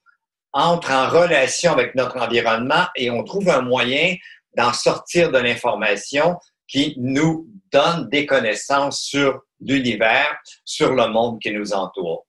entre 0.52 0.92
en 0.92 1.09
relation 1.09 1.73
avec 1.73 1.95
notre 1.95 2.16
environnement 2.18 2.87
et 2.97 3.11
on 3.11 3.23
trouve 3.23 3.50
un 3.50 3.61
moyen 3.61 4.16
d'en 4.57 4.73
sortir 4.73 5.30
de 5.30 5.38
l'information 5.38 6.37
qui 6.66 6.95
nous 6.99 7.49
donne 7.73 8.09
des 8.09 8.26
connaissances 8.26 9.02
sur 9.02 9.42
l'univers, 9.61 10.37
sur 10.64 10.95
le 10.95 11.09
monde 11.09 11.38
qui 11.40 11.52
nous 11.52 11.73
entoure. 11.73 12.26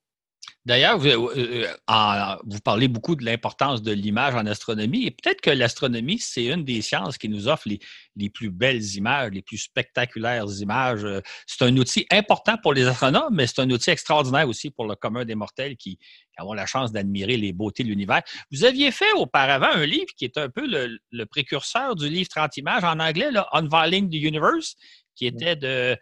D'ailleurs, 0.70 0.98
vous, 0.98 1.08
euh, 1.08 1.66
euh, 1.90 2.36
vous, 2.44 2.60
parlez 2.60 2.86
beaucoup 2.86 3.16
de 3.16 3.24
l'importance 3.24 3.82
de 3.82 3.90
l'image 3.90 4.36
en 4.36 4.46
astronomie 4.46 5.04
et 5.04 5.10
peut-être 5.10 5.40
que 5.40 5.50
l'astronomie, 5.50 6.20
c'est 6.20 6.44
une 6.44 6.62
des 6.62 6.80
sciences 6.80 7.18
qui 7.18 7.28
nous 7.28 7.48
offre 7.48 7.68
les, 7.68 8.30
plus 8.30 8.50
belles 8.50 8.94
images, 8.94 9.32
les 9.32 9.42
plus 9.42 9.58
spectaculaires 9.58 10.44
images. 10.60 11.04
Euh, 11.04 11.22
c'est 11.44 11.64
un 11.64 11.76
outil 11.76 12.06
important 12.12 12.56
pour 12.56 12.72
les 12.72 12.86
astronomes, 12.86 13.34
mais 13.34 13.48
c'est 13.48 13.58
un 13.58 13.68
outil 13.68 13.90
extraordinaire 13.90 14.48
aussi 14.48 14.70
pour 14.70 14.86
le 14.86 14.94
commun 14.94 15.24
des 15.24 15.34
mortels 15.34 15.76
qui, 15.76 15.96
qui 15.96 16.36
avons 16.36 16.52
la 16.52 16.66
chance 16.66 16.92
d'admirer 16.92 17.36
les 17.36 17.52
beautés 17.52 17.82
de 17.82 17.88
l'univers. 17.88 18.22
Vous 18.52 18.62
aviez 18.62 18.92
fait 18.92 19.12
auparavant 19.16 19.72
un 19.74 19.86
livre 19.86 20.14
qui 20.16 20.24
est 20.24 20.38
un 20.38 20.50
peu 20.50 20.68
le, 20.68 21.24
précurseur 21.24 21.96
du 21.96 22.08
livre 22.08 22.28
30 22.28 22.58
images 22.58 22.84
en 22.84 23.00
anglais, 23.00 23.32
là, 23.32 23.48
Unveiling 23.54 24.08
the 24.08 24.22
Universe, 24.22 24.76
qui 25.16 25.26
était 25.26 25.56
de, 25.56 25.98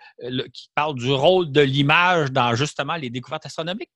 qui 0.53 0.69
parle 0.75 0.95
du 0.97 1.11
rôle 1.11 1.51
de 1.51 1.63
l'image 1.63 2.33
dans 2.33 2.55
justement 2.55 2.97
les 2.97 3.09
découvertes 3.09 3.47
astronomiques. 3.47 3.89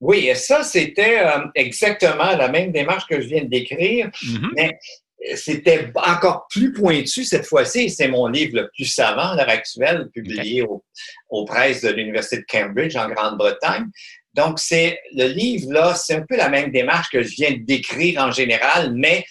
Oui, 0.00 0.28
et 0.28 0.34
ça, 0.34 0.62
c'était 0.62 1.20
euh, 1.20 1.46
exactement 1.54 2.36
la 2.36 2.48
même 2.48 2.72
démarche 2.72 3.06
que 3.06 3.20
je 3.20 3.26
viens 3.26 3.44
de 3.44 3.48
décrire, 3.48 4.08
mm-hmm. 4.08 4.50
mais 4.54 4.78
c'était 5.36 5.90
encore 5.94 6.46
plus 6.50 6.72
pointu 6.72 7.24
cette 7.24 7.46
fois-ci. 7.46 7.88
C'est 7.88 8.08
mon 8.08 8.26
livre 8.26 8.56
le 8.56 8.70
plus 8.74 8.84
savant 8.84 9.30
à 9.30 9.36
l'heure 9.36 9.48
actuelle, 9.48 10.08
publié 10.12 10.62
au, 10.62 10.84
aux 11.30 11.44
presses 11.44 11.82
de 11.82 11.90
l'Université 11.90 12.38
de 12.38 12.44
Cambridge 12.50 12.96
en 12.96 13.08
Grande-Bretagne. 13.08 13.86
Donc, 14.34 14.58
c'est 14.58 15.00
le 15.12 15.28
livre-là, 15.28 15.94
c'est 15.94 16.14
un 16.14 16.24
peu 16.28 16.36
la 16.36 16.48
même 16.48 16.72
démarche 16.72 17.08
que 17.10 17.22
je 17.22 17.34
viens 17.36 17.52
de 17.52 17.64
décrire 17.64 18.20
en 18.20 18.32
général, 18.32 18.92
mais 18.94 19.24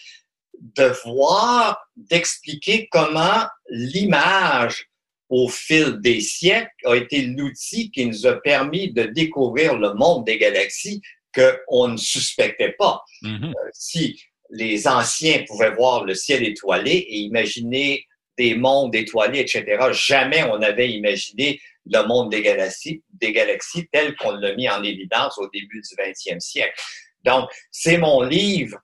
de 0.60 0.94
voir, 1.04 1.78
d'expliquer 1.96 2.88
comment 2.90 3.44
l'image 3.70 4.88
au 5.30 5.48
fil 5.48 6.00
des 6.02 6.22
siècles 6.22 6.70
a 6.86 6.96
été 6.96 7.22
l'outil 7.22 7.92
qui 7.92 8.06
nous 8.06 8.28
a 8.28 8.40
permis 8.42 8.92
de 8.92 9.04
découvrir 9.04 9.78
le 9.78 9.94
monde 9.94 10.26
des 10.26 10.38
galaxies 10.38 11.02
qu'on 11.34 11.88
ne 11.88 11.98
suspectait 11.98 12.76
pas. 12.78 13.02
Mm-hmm. 13.24 13.50
Euh, 13.50 13.70
si 13.74 14.22
les 14.52 14.88
anciens 14.88 15.44
pouvaient 15.48 15.74
voir 15.74 16.06
le 16.06 16.14
ciel 16.14 16.44
étoilé 16.44 16.92
et 16.92 17.18
imaginer 17.18 18.06
des 18.38 18.56
mondes 18.56 18.96
étoilés, 18.96 19.40
etc., 19.40 19.90
jamais 19.92 20.44
on 20.44 20.60
n'avait 20.60 20.92
imaginé 20.92 21.60
le 21.86 22.06
monde 22.08 22.32
des 22.32 22.42
galaxies, 22.42 23.04
des 23.14 23.32
galaxies 23.32 23.88
tel 23.92 24.16
qu'on 24.16 24.32
l'a 24.32 24.56
mis 24.56 24.70
en 24.70 24.84
évidence 24.84 25.38
au 25.38 25.50
début 25.50 25.82
du 25.82 25.96
20e 25.96 26.40
siècle. 26.40 26.80
Donc, 27.24 27.50
c'est 27.72 27.98
mon 27.98 28.22
livre 28.22 28.78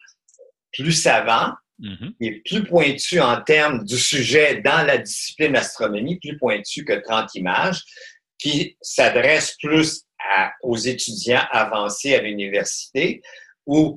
plus 0.72 0.94
savant, 0.94 1.54
Il 2.20 2.28
est 2.28 2.42
plus 2.46 2.64
pointu 2.64 3.20
en 3.20 3.42
termes 3.42 3.84
du 3.86 3.98
sujet 3.98 4.62
dans 4.62 4.86
la 4.86 4.98
discipline 4.98 5.56
astronomie, 5.56 6.20
plus 6.20 6.38
pointu 6.38 6.84
que 6.84 6.94
30 6.94 7.36
images, 7.36 7.82
qui 8.38 8.78
s'adresse 8.82 9.56
plus 9.62 10.04
aux 10.62 10.78
étudiants 10.78 11.46
avancés 11.52 12.16
à 12.16 12.22
l'université 12.22 13.22
ou 13.66 13.96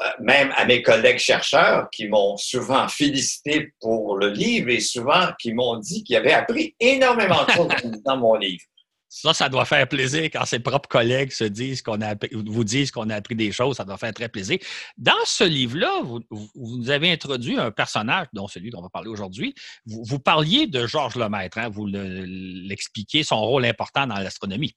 euh, 0.00 0.08
même 0.20 0.52
à 0.56 0.64
mes 0.64 0.82
collègues 0.82 1.18
chercheurs 1.18 1.88
qui 1.90 2.08
m'ont 2.08 2.36
souvent 2.36 2.88
félicité 2.88 3.72
pour 3.80 4.16
le 4.16 4.28
livre 4.28 4.70
et 4.70 4.80
souvent 4.80 5.28
qui 5.38 5.52
m'ont 5.52 5.76
dit 5.78 6.02
qu'ils 6.02 6.16
avaient 6.16 6.32
appris 6.32 6.74
énormément 6.80 7.44
de 7.44 7.50
choses 7.52 8.02
dans 8.04 8.16
mon 8.16 8.34
livre. 8.34 8.64
Ça, 9.08 9.32
ça 9.32 9.48
doit 9.48 9.64
faire 9.64 9.88
plaisir 9.88 10.24
quand 10.24 10.44
ses 10.44 10.58
propres 10.58 10.88
collègues 10.88 11.30
se 11.30 11.44
disent 11.44 11.82
a 11.86 12.14
vous 12.32 12.64
disent 12.64 12.90
qu'on 12.90 13.10
a 13.10 13.14
appris 13.14 13.36
des 13.36 13.52
choses, 13.52 13.76
ça 13.76 13.84
doit 13.84 13.96
faire 13.96 14.12
très 14.12 14.28
plaisir. 14.28 14.58
Dans 14.96 15.12
ce 15.24 15.44
livre-là, 15.44 16.00
vous, 16.02 16.20
vous, 16.30 16.90
avez 16.90 17.12
introduit 17.12 17.56
un 17.56 17.70
personnage, 17.70 18.26
dont 18.32 18.48
celui 18.48 18.70
dont 18.70 18.78
on 18.78 18.82
va 18.82 18.90
parler 18.90 19.10
aujourd'hui. 19.10 19.54
Vous, 19.86 20.18
parliez 20.18 20.66
de 20.66 20.86
Georges 20.86 21.16
Lemaître, 21.16 21.58
hein, 21.58 21.68
vous 21.68 21.86
l'expliquez, 21.86 23.22
son 23.22 23.40
rôle 23.40 23.66
important 23.66 24.06
dans 24.06 24.16
l'astronomie. 24.16 24.74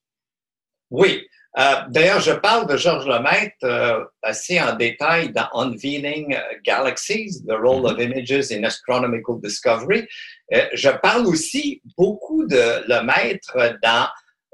Oui. 0.90 1.26
Euh, 1.58 1.76
d'ailleurs, 1.90 2.20
je 2.20 2.34
parle 2.34 2.68
de 2.68 2.78
Georges 2.78 3.08
Lemaître 3.08 3.56
euh, 3.64 4.04
assez 4.22 4.60
en 4.62 4.76
détail 4.76 5.32
dans 5.34 5.48
Unveiling 5.54 6.38
Galaxies, 6.64 7.44
The 7.48 7.54
Role 7.54 7.86
of 7.88 8.00
Images 8.00 8.52
in 8.52 8.64
Astronomical 8.64 9.36
Discovery. 9.42 10.08
Euh, 10.54 10.66
je 10.74 10.90
parle 10.90 11.26
aussi 11.26 11.82
beaucoup 11.98 12.46
de 12.46 12.88
Lemaître 12.88 13.58
dans 13.82 14.08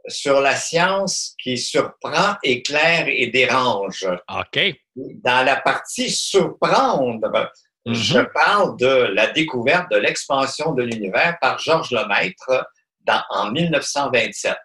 sur 0.08 0.42
la 0.42 0.56
science 0.56 1.34
qui 1.42 1.58
surprend, 1.58 2.36
éclaire 2.44 3.06
et 3.08 3.28
dérange. 3.28 4.06
OK. 4.30 4.60
Dans 4.96 5.46
la 5.46 5.56
partie 5.58 6.10
surprendre, 6.10 7.52
Mhm. 7.86 7.94
je 7.96 8.20
parle 8.20 8.78
de 8.78 9.14
la 9.14 9.28
découverte 9.28 9.92
de 9.92 9.98
l'expansion 9.98 10.72
de 10.74 10.84
l'univers 10.84 11.38
par 11.42 11.60
Georges 11.60 11.92
Lemaître 11.92 12.66
dans- 13.02 13.24
en 13.30 13.52
1927. 13.52 14.56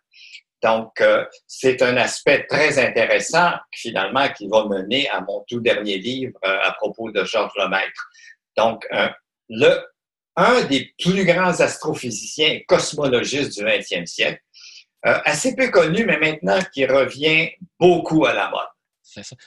Donc, 0.62 1.00
euh, 1.00 1.24
c'est 1.46 1.82
un 1.82 1.96
aspect 1.96 2.44
très 2.48 2.78
intéressant, 2.78 3.52
finalement, 3.72 4.28
qui 4.30 4.48
va 4.48 4.64
mener 4.64 5.08
à 5.10 5.20
mon 5.20 5.44
tout 5.48 5.60
dernier 5.60 5.98
livre 5.98 6.38
euh, 6.44 6.58
à 6.62 6.72
propos 6.72 7.10
de 7.10 7.24
Georges 7.24 7.52
Lemaître. 7.56 8.08
Donc, 8.56 8.84
euh, 8.92 9.08
le, 9.48 9.80
un 10.36 10.62
des 10.64 10.92
plus 10.98 11.24
grands 11.24 11.60
astrophysiciens 11.60 12.48
et 12.48 12.64
cosmologistes 12.64 13.56
du 13.58 13.64
20e 13.64 14.06
siècle, 14.06 14.40
assez 15.02 15.54
peu 15.54 15.70
connu, 15.70 16.04
mais 16.04 16.18
maintenant 16.18 16.58
qui 16.72 16.84
revient 16.84 17.50
beaucoup 17.78 18.26
à 18.26 18.34
la 18.34 18.50
mode. 18.50 18.66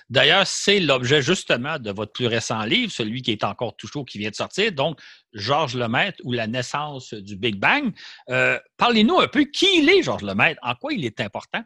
D'ailleurs, 0.10 0.48
c'est 0.48 0.80
l'objet 0.80 1.22
justement 1.22 1.80
de 1.80 1.92
votre 1.92 2.12
plus 2.12 2.28
récent 2.28 2.64
livre, 2.64 2.92
celui 2.92 3.22
qui 3.22 3.32
est 3.32 3.44
encore 3.44 3.76
tout 3.76 3.88
chaud, 3.88 4.04
qui 4.04 4.18
vient 4.18 4.30
de 4.30 4.36
sortir, 4.36 4.72
donc 4.72 5.00
Georges 5.34 5.76
Lemaître 5.76 6.20
ou 6.24 6.34
la 6.34 6.48
naissance 6.48 7.14
du 7.14 7.36
Big 7.36 7.56
Bang. 7.56 7.94
Euh, 8.30 8.60
Parlez-nous 8.78 9.20
un 9.20 9.28
peu 9.28 9.46
qui 9.46 9.68
il 9.80 9.90
est, 9.90 10.04
Georges 10.04 10.24
Lemaître, 10.24 10.60
en 10.64 10.76
quoi 10.76 10.94
il 10.94 11.06
est 11.06 11.20
important? 11.20 11.62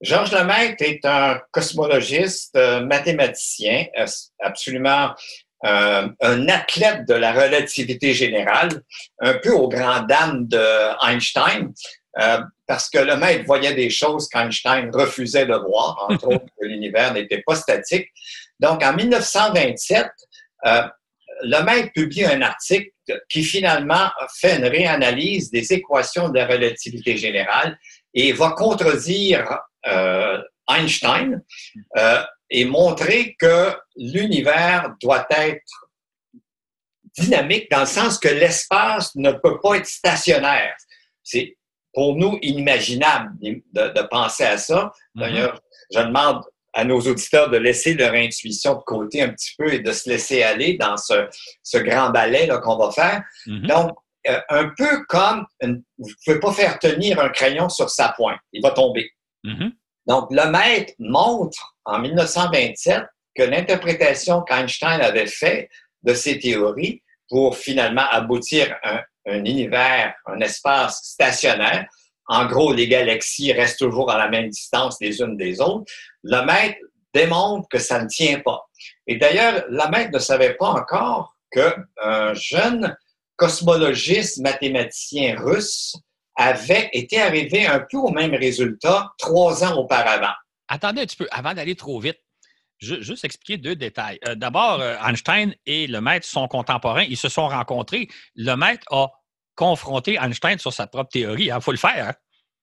Georges 0.00 0.32
Lemaître 0.32 0.82
est 0.82 1.04
un 1.04 1.40
cosmologiste, 1.50 2.56
euh, 2.56 2.80
mathématicien, 2.80 3.86
euh, 3.98 4.06
absolument 4.40 5.14
un 5.62 6.48
athlète 6.48 7.06
de 7.06 7.12
la 7.12 7.32
relativité 7.32 8.14
générale, 8.14 8.82
un 9.20 9.34
peu 9.34 9.52
aux 9.52 9.68
grandes 9.68 10.06
dames 10.06 10.48
de 10.48 11.06
Einstein, 11.06 11.74
euh, 12.18 12.40
parce 12.66 12.88
que 12.88 12.98
Lemaître 12.98 13.44
voyait 13.44 13.74
des 13.74 13.90
choses 13.90 14.28
qu'Einstein 14.28 14.90
refusait 14.92 15.46
de 15.46 15.54
voir, 15.54 16.06
entre 16.08 16.26
autres 16.34 16.46
que 16.60 16.66
l'univers 16.66 17.12
n'était 17.12 17.42
pas 17.46 17.54
statique. 17.54 18.08
Donc, 18.58 18.82
en 18.82 18.94
1927, 18.94 20.06
euh, 20.66 20.82
Lemaître 21.42 21.92
publie 21.94 22.24
un 22.24 22.42
article 22.42 22.90
qui 23.28 23.42
finalement 23.42 24.10
fait 24.38 24.58
une 24.58 24.66
réanalyse 24.66 25.50
des 25.50 25.72
équations 25.72 26.28
de 26.28 26.38
la 26.38 26.46
relativité 26.46 27.16
générale 27.16 27.78
et 28.14 28.32
va 28.32 28.50
contredire 28.50 29.58
euh, 29.86 30.38
Einstein 30.68 31.42
euh, 31.96 32.22
et 32.50 32.64
montrer 32.64 33.34
que 33.38 33.74
l'univers 33.96 34.94
doit 35.00 35.26
être 35.30 35.90
dynamique 37.18 37.70
dans 37.70 37.80
le 37.80 37.86
sens 37.86 38.18
que 38.18 38.28
l'espace 38.28 39.14
ne 39.16 39.32
peut 39.32 39.58
pas 39.60 39.76
être 39.76 39.86
stationnaire. 39.86 40.76
C'est 41.22 41.56
pour 41.92 42.16
nous 42.16 42.38
inimaginable 42.42 43.30
de, 43.40 43.62
de 43.72 44.02
penser 44.08 44.44
à 44.44 44.58
ça. 44.58 44.92
D'ailleurs, 45.14 45.60
je 45.92 46.00
demande 46.00 46.42
à 46.72 46.84
nos 46.84 47.00
auditeurs 47.00 47.50
de 47.50 47.56
laisser 47.56 47.94
leur 47.94 48.14
intuition 48.14 48.74
de 48.74 48.82
côté 48.82 49.22
un 49.22 49.30
petit 49.30 49.54
peu 49.58 49.72
et 49.72 49.80
de 49.80 49.90
se 49.92 50.08
laisser 50.08 50.42
aller 50.42 50.74
dans 50.78 50.96
ce, 50.96 51.26
ce 51.62 51.78
grand 51.78 52.10
ballet 52.10 52.48
qu'on 52.62 52.76
va 52.76 52.92
faire. 52.92 53.24
Mhm. 53.46 53.66
Donc, 53.66 53.98
euh, 54.28 54.40
un 54.50 54.68
peu 54.76 55.04
comme 55.08 55.46
une- 55.62 55.82
vous 55.98 56.08
ne 56.10 56.14
pouvez 56.24 56.38
pas 56.40 56.52
faire 56.52 56.78
tenir 56.78 57.18
un 57.20 57.30
crayon 57.30 57.68
sur 57.68 57.90
sa 57.90 58.10
pointe, 58.10 58.38
il 58.52 58.62
va 58.62 58.70
tomber. 58.70 59.10
Mhm. 59.42 59.72
Donc, 60.06 60.28
le 60.30 60.48
maître 60.50 60.92
montre 61.00 61.74
en 61.84 61.98
1927 61.98 63.04
que 63.34 63.42
l'interprétation 63.42 64.42
qu'Einstein 64.42 65.00
avait 65.00 65.26
faite 65.26 65.68
de 66.02 66.14
ces 66.14 66.38
théories 66.38 67.02
pour 67.28 67.56
finalement 67.56 68.04
aboutir 68.10 68.76
à 68.82 68.96
un, 68.96 69.00
un 69.26 69.44
univers, 69.44 70.14
un 70.26 70.40
espace 70.40 71.00
stationnaire, 71.02 71.86
en 72.26 72.46
gros, 72.46 72.72
les 72.72 72.86
galaxies 72.86 73.52
restent 73.52 73.80
toujours 73.80 74.10
à 74.10 74.16
la 74.18 74.28
même 74.28 74.48
distance 74.48 74.96
les 75.00 75.20
unes 75.20 75.36
des 75.36 75.60
autres, 75.60 75.90
le 76.22 76.44
maître 76.44 76.78
démontre 77.12 77.66
que 77.68 77.78
ça 77.78 78.02
ne 78.02 78.08
tient 78.08 78.38
pas. 78.40 78.60
Et 79.06 79.16
d'ailleurs, 79.16 79.64
le 79.68 79.90
maître 79.90 80.10
ne 80.12 80.18
savait 80.20 80.54
pas 80.54 80.68
encore 80.68 81.34
qu'un 81.50 82.34
jeune 82.34 82.96
cosmologiste 83.54 84.40
mathématicien 84.42 85.34
russe 85.38 85.96
avait 86.36 86.88
été 86.92 87.20
arrivé 87.20 87.66
un 87.66 87.80
peu 87.90 87.96
au 87.98 88.10
même 88.10 88.34
résultat 88.34 89.10
trois 89.18 89.64
ans 89.64 89.76
auparavant. 89.76 90.32
Attendez 90.68 91.00
un 91.02 91.06
petit 91.06 91.16
peu, 91.16 91.26
avant 91.32 91.52
d'aller 91.52 91.74
trop 91.74 91.98
vite, 91.98 92.18
ju- 92.78 93.02
juste 93.02 93.24
expliquer 93.24 93.58
deux 93.58 93.74
détails. 93.74 94.18
Euh, 94.28 94.36
D'abord, 94.36 94.80
euh, 94.80 94.96
Einstein 95.04 95.52
et 95.66 95.88
le 95.88 96.00
maître 96.00 96.26
sont 96.26 96.46
contemporains, 96.46 97.02
ils 97.02 97.16
se 97.16 97.28
sont 97.28 97.48
rencontrés. 97.48 98.06
Le 98.36 98.54
maître 98.54 98.86
a 98.92 99.08
confronté 99.60 100.16
Einstein 100.18 100.58
sur 100.58 100.72
sa 100.72 100.86
propre 100.86 101.10
théorie. 101.10 101.50
Il 101.54 101.60
faut 101.60 101.70
le 101.70 101.76
faire. 101.76 102.08
hein? 102.08 102.14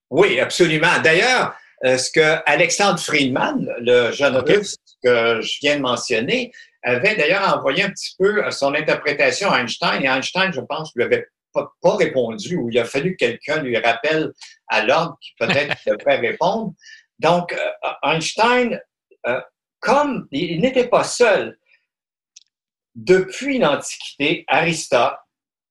Oui, 0.09 0.39
absolument. 0.39 0.99
D'ailleurs, 1.03 1.53
euh, 1.85 1.95
ce 1.95 2.09
que 2.11 2.37
Alexandre 2.47 2.99
Friedman, 2.99 3.69
le 3.81 4.11
jeune 4.11 4.37
russe 4.37 4.75
que 5.03 5.39
je 5.41 5.59
viens 5.61 5.75
de 5.75 5.81
mentionner, 5.81 6.51
avait 6.81 7.15
d'ailleurs 7.15 7.55
envoyé 7.55 7.83
un 7.83 7.91
petit 7.91 8.15
peu 8.17 8.49
son 8.49 8.73
interprétation 8.73 9.51
à 9.51 9.59
Einstein. 9.61 10.01
Et 10.01 10.07
Einstein, 10.07 10.51
je 10.51 10.61
pense, 10.61 10.91
lui 10.95 11.03
avait 11.03 11.27
pas, 11.53 11.71
pas 11.83 11.97
répondu 11.97 12.55
ou 12.55 12.71
il 12.71 12.79
a 12.79 12.85
fallu 12.85 13.11
que 13.15 13.25
quelqu'un 13.25 13.61
lui 13.61 13.77
rappelle 13.77 14.31
à 14.67 14.83
l'ordre 14.83 15.17
qui 15.21 15.33
peut-être 15.39 15.75
devrait 15.85 16.17
répondre. 16.17 16.73
Donc, 17.19 17.53
euh, 17.53 17.91
Einstein, 18.01 18.79
euh, 19.27 19.41
comme 19.79 20.27
il 20.31 20.61
n'était 20.61 20.87
pas 20.87 21.03
seul, 21.03 21.59
depuis 22.95 23.59
l'Antiquité, 23.59 24.45
Aristote, 24.47 25.13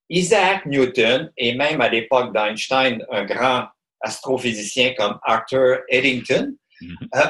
Isaac 0.09 0.67
Newton 0.67 1.33
et 1.37 1.55
même 1.55 1.81
à 1.81 1.89
l'époque 1.89 2.33
d'Einstein, 2.33 3.05
un 3.11 3.25
grand 3.25 3.69
astrophysicien 4.01 4.95
comme 4.95 5.19
Arthur 5.23 5.81
Eddington, 5.89 6.55
Mhm. 6.81 6.97
euh, 7.15 7.27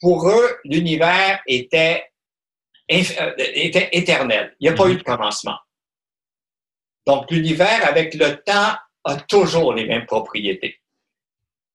pour 0.00 0.28
eux, 0.28 0.58
l'univers 0.64 1.40
était, 1.46 2.04
euh, 2.92 3.32
était 3.38 3.88
éternel. 3.92 4.54
Il 4.60 4.64
n'y 4.64 4.68
a 4.68 4.76
pas 4.76 4.86
Mhm. 4.86 4.92
eu 4.92 4.96
de 4.98 5.02
commencement. 5.02 5.58
Donc, 7.06 7.30
l'univers, 7.30 7.86
avec 7.88 8.14
le 8.14 8.36
temps, 8.42 8.74
a 9.04 9.16
toujours 9.28 9.72
les 9.72 9.86
mêmes 9.86 10.06
propriétés. 10.06 10.78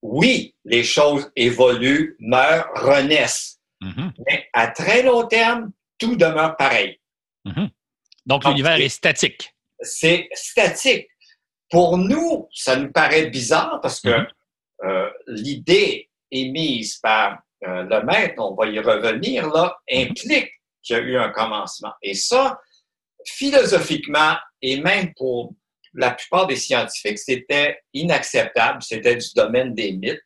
Oui, 0.02 0.54
les 0.65 0.84
choses 0.84 1.32
évoluent, 1.36 2.15
meurent, 2.20 2.67
renaissent, 2.76 3.60
Mhm. 3.82 4.13
mais 4.28 4.48
à 4.54 4.67
très 4.67 5.02
long 5.04 5.26
terme, 5.28 5.72
tout 5.98 6.15
demeure 6.15 6.56
pareil. 6.58 7.00
Donc, 8.26 8.46
l'univers 8.46 8.76
est 8.80 8.89
statique. 8.89 9.51
C'est 9.82 10.30
statique. 10.34 11.08
Pour 11.70 11.98
nous, 11.98 12.48
ça 12.54 12.76
nous 12.76 12.91
paraît 12.91 13.28
bizarre 13.28 13.80
parce 13.82 14.02
que 14.02 14.10
Mhm. 14.10 14.28
euh, 14.84 15.10
l'idée 15.28 16.10
émise 16.32 16.98
par 16.98 17.39
euh, 17.67 17.84
le 17.84 18.04
maître, 18.04 18.36
on 18.39 18.56
va 18.56 18.65
y 18.67 18.80
revenir, 18.80 19.48
là, 19.50 19.78
implique 19.91 20.50
qu'il 20.82 20.96
y 20.96 21.00
a 21.00 21.02
eu 21.04 21.17
un 21.17 21.30
commencement. 21.30 21.94
Et 22.02 22.15
ça, 22.15 22.60
philosophiquement, 23.28 24.36
et 24.62 24.80
même 24.82 25.13
pour 25.15 25.54
la 25.94 26.12
plupart 26.12 26.48
des 26.48 26.56
scientifiques, 26.56 27.20
c'était 27.20 27.80
inacceptable, 27.94 28.82
c'était 28.82 29.15
du 29.15 29.28
domaine 29.36 29.74
des 29.76 29.91
mythes. 29.94 30.22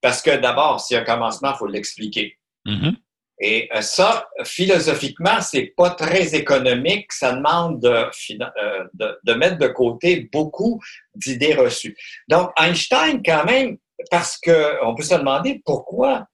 Parce 0.00 0.22
que 0.22 0.36
d'abord, 0.36 0.80
s'il 0.80 0.94
y 0.94 0.98
a 0.98 1.02
un 1.02 1.04
commencement, 1.04 1.52
il 1.54 1.58
faut 1.58 1.66
l'expliquer. 1.66 2.38
Mhm. 2.64 2.96
Et 3.42 3.68
euh, 3.74 3.80
ça, 3.80 4.28
philosophiquement, 4.44 5.40
c'est 5.40 5.72
pas 5.76 5.90
très 5.90 6.34
économique. 6.34 7.10
Ça 7.12 7.32
demande 7.32 7.80
de, 7.80 7.88
euh, 7.88 8.84
de, 8.94 9.18
de 9.24 9.32
mettre 9.34 9.58
de 9.58 9.68
côté 9.68 10.28
beaucoup 10.32 10.80
d'idées 11.14 11.54
reçues. 11.54 11.96
Donc, 12.28 12.50
Einstein, 12.58 13.22
quand 13.24 13.44
même, 13.44 13.78
parce 14.10 14.38
que 14.38 14.84
on 14.84 14.94
peut 14.94 15.02
se 15.02 15.14
demander 15.14 15.62
pourquoi 15.64 16.26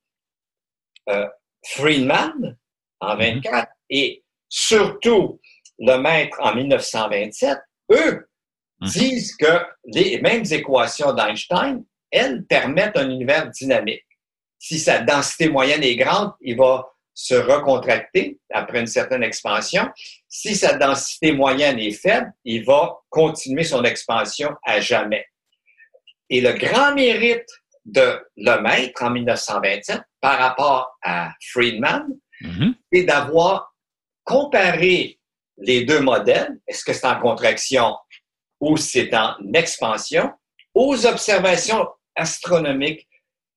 euh, 1.09 1.27
Friedman, 1.65 2.57
en 3.01 3.17
24, 3.17 3.69
et 3.91 4.25
surtout 4.49 5.41
le 5.79 5.97
maître 5.99 6.37
en 6.41 6.55
1927, 6.55 7.59
eux 7.93 8.27
Mhm. 8.81 8.89
disent 8.89 9.37
que 9.37 9.65
les 9.85 10.21
mêmes 10.21 10.45
équations 10.51 11.13
d'Einstein, 11.13 11.85
elles 12.11 12.45
permettent 12.45 12.97
un 12.97 13.09
univers 13.11 13.49
dynamique. 13.51 14.05
Si 14.59 14.79
sa 14.79 15.01
densité 15.01 15.49
moyenne 15.49 15.83
est 15.83 15.97
grande, 15.97 16.33
il 16.41 16.57
va 16.57 16.87
se 17.17 17.35
recontracter 17.35 18.39
après 18.53 18.79
une 18.79 18.87
certaine 18.87 19.23
expansion. 19.23 19.89
Si 20.29 20.55
sa 20.55 20.75
densité 20.77 21.33
moyenne 21.33 21.79
est 21.79 21.93
faible, 21.93 22.31
il 22.45 22.65
va 22.65 22.99
continuer 23.09 23.65
son 23.65 23.83
expansion 23.85 24.51
à 24.63 24.81
jamais. 24.81 25.25
Et 26.29 26.43
le 26.43 26.53
grand 26.53 26.95
mérite 26.95 27.49
de 27.87 28.21
Lemaître 28.37 29.03
en 29.03 29.11
1927 29.11 30.03
par 30.21 30.39
rapport 30.39 30.97
à 31.03 31.33
Friedman, 31.41 32.07
Mhm. 32.43 32.75
c'est 32.93 33.05
d'avoir 33.05 33.75
comparé 34.25 35.19
les 35.57 35.87
deux 35.87 36.01
modèles, 36.01 36.59
est-ce 36.67 36.85
que 36.85 36.93
c'est 36.93 37.07
en 37.07 37.19
contraction 37.19 37.97
ou 38.61 38.77
c'est 38.77 39.15
en 39.15 39.37
expansion, 39.55 40.33
aux 40.75 41.07
observations 41.07 41.89
astronomiques 42.15 43.09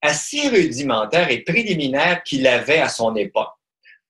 assez 0.02 0.48
rudimentaires 0.50 1.30
et 1.30 1.44
préliminaires 1.44 2.24
qu'il 2.24 2.48
avait 2.48 2.80
à 2.80 2.90
son 2.90 3.16
époque. 3.16 3.52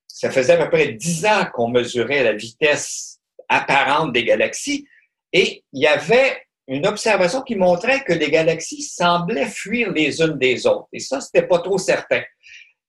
Ça 0.07 0.29
faisait 0.31 0.53
à 0.53 0.65
peu 0.65 0.69
près 0.69 0.93
dix 0.93 1.25
ans 1.25 1.45
qu'on 1.53 1.69
mesurait 1.69 2.23
la 2.23 2.33
vitesse 2.33 3.19
apparente 3.47 4.13
des 4.13 4.23
galaxies 4.23 4.87
et 5.33 5.63
il 5.73 5.81
y 5.81 5.87
avait 5.87 6.41
une 6.67 6.85
observation 6.85 7.41
qui 7.41 7.55
montrait 7.55 8.03
que 8.03 8.13
les 8.13 8.29
galaxies 8.29 8.83
semblaient 8.83 9.47
fuir 9.47 9.91
les 9.91 10.21
unes 10.21 10.37
des 10.37 10.67
autres. 10.67 10.87
Et 10.93 10.99
ça, 10.99 11.19
c'était 11.19 11.47
pas 11.47 11.59
trop 11.59 11.79
certain. 11.79 12.21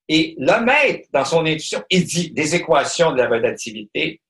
Et 0.06 0.34
le 0.38 0.62
maître, 0.62 1.08
dans 1.12 1.24
son 1.24 1.46
intuition, 1.46 1.82
il 1.88 2.04
dit 2.04 2.30
des 2.32 2.56
équations 2.56 3.12
de 3.12 3.18
la 3.18 3.28
relativité, 3.28 4.20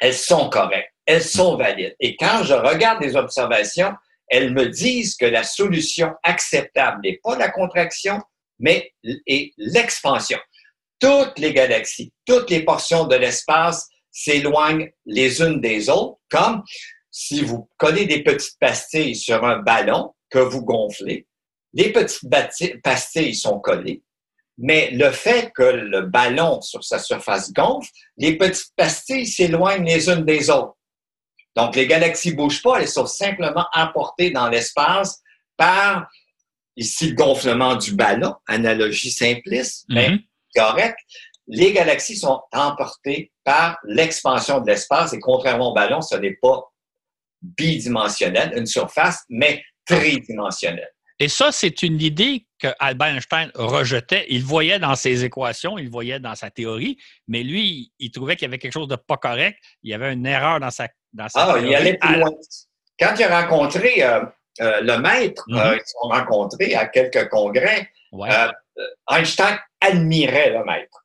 elles 0.00 0.14
sont 0.14 0.48
correctes, 0.50 0.92
elles 1.04 1.22
sont 1.22 1.56
valides. 1.56 1.96
Et 1.98 2.16
quand 2.16 2.44
je 2.44 2.54
regarde 2.54 3.02
les 3.02 3.16
observations, 3.16 3.92
elles 4.28 4.52
me 4.52 4.68
disent 4.68 5.16
que 5.16 5.26
la 5.26 5.44
solution 5.44 6.12
acceptable 6.22 7.00
n'est 7.02 7.20
pas 7.22 7.36
la 7.36 7.50
contraction, 7.50 8.20
mais 8.58 8.92
l'expansion. 9.56 10.38
Toutes 10.98 11.38
les 11.38 11.52
galaxies, 11.52 12.12
toutes 12.24 12.50
les 12.50 12.64
portions 12.64 13.06
de 13.06 13.16
l'espace 13.16 13.88
s'éloignent 14.10 14.90
les 15.04 15.42
unes 15.42 15.60
des 15.60 15.90
autres, 15.90 16.18
comme 16.30 16.62
si 17.10 17.42
vous 17.42 17.68
collez 17.76 18.06
des 18.06 18.22
petites 18.22 18.58
pastilles 18.58 19.16
sur 19.16 19.44
un 19.44 19.58
ballon 19.58 20.14
que 20.30 20.38
vous 20.38 20.62
gonflez. 20.62 21.26
Les 21.74 21.92
petites 21.92 22.30
pastilles 22.82 23.34
sont 23.34 23.60
collées, 23.60 24.02
mais 24.58 24.90
le 24.92 25.10
fait 25.10 25.52
que 25.54 25.62
le 25.62 26.02
ballon 26.02 26.60
sur 26.62 26.82
sa 26.82 26.98
surface 26.98 27.52
gonfle, 27.52 27.90
les 28.16 28.36
petites 28.36 28.72
pastilles 28.76 29.26
s'éloignent 29.26 29.84
les 29.84 30.08
unes 30.08 30.24
des 30.24 30.48
autres. 30.48 30.75
Donc, 31.56 31.74
les 31.74 31.86
galaxies 31.86 32.32
ne 32.32 32.36
bougent 32.36 32.62
pas, 32.62 32.80
elles 32.80 32.88
sont 32.88 33.06
simplement 33.06 33.66
emportées 33.72 34.30
dans 34.30 34.48
l'espace 34.48 35.22
par, 35.56 36.06
ici, 36.76 37.08
le 37.08 37.14
gonflement 37.14 37.76
du 37.76 37.94
ballon, 37.94 38.34
analogie 38.46 39.10
simpliste, 39.10 39.86
mais 39.88 40.10
mm-hmm. 40.10 40.24
correct. 40.54 40.98
Les 41.48 41.72
galaxies 41.72 42.16
sont 42.16 42.42
emportées 42.52 43.32
par 43.44 43.78
l'expansion 43.84 44.60
de 44.60 44.66
l'espace 44.66 45.12
et 45.12 45.20
contrairement 45.20 45.70
au 45.70 45.74
ballon, 45.74 46.00
ce 46.02 46.16
n'est 46.16 46.36
pas 46.42 46.72
bidimensionnel, 47.40 48.52
une 48.56 48.66
surface, 48.66 49.24
mais 49.28 49.62
tridimensionnelle. 49.86 50.90
Et 51.18 51.28
ça, 51.28 51.52
c'est 51.52 51.82
une 51.82 52.00
idée 52.00 52.45
que 52.58 52.68
Albert 52.78 53.08
Einstein 53.08 53.50
rejetait. 53.54 54.26
Il 54.28 54.44
voyait 54.44 54.78
dans 54.78 54.94
ses 54.94 55.24
équations, 55.24 55.78
il 55.78 55.90
voyait 55.90 56.20
dans 56.20 56.34
sa 56.34 56.50
théorie, 56.50 56.98
mais 57.28 57.42
lui, 57.42 57.92
il 57.98 58.10
trouvait 58.10 58.36
qu'il 58.36 58.46
y 58.46 58.48
avait 58.48 58.58
quelque 58.58 58.72
chose 58.72 58.88
de 58.88 58.96
pas 58.96 59.16
correct. 59.16 59.58
Il 59.82 59.90
y 59.90 59.94
avait 59.94 60.12
une 60.12 60.26
erreur 60.26 60.60
dans 60.60 60.70
sa, 60.70 60.88
dans 61.12 61.28
sa 61.28 61.54
ah, 61.54 61.58
il 61.58 61.74
allait 61.74 61.98
plus 61.98 62.16
loin. 62.16 62.30
Quand 62.98 63.14
il 63.18 63.24
a 63.24 63.42
rencontré 63.42 64.02
euh, 64.02 64.20
euh, 64.60 64.80
le 64.80 64.98
maître, 64.98 65.44
mm-hmm. 65.48 65.58
euh, 65.58 65.76
ils 65.76 65.86
se 65.86 65.92
sont 65.92 66.08
rencontrés 66.08 66.74
à 66.74 66.86
quelques 66.86 67.28
congrès, 67.28 67.90
Einstein 69.10 69.58
admirait 69.80 70.50
le 70.50 70.64
maître. 70.64 71.04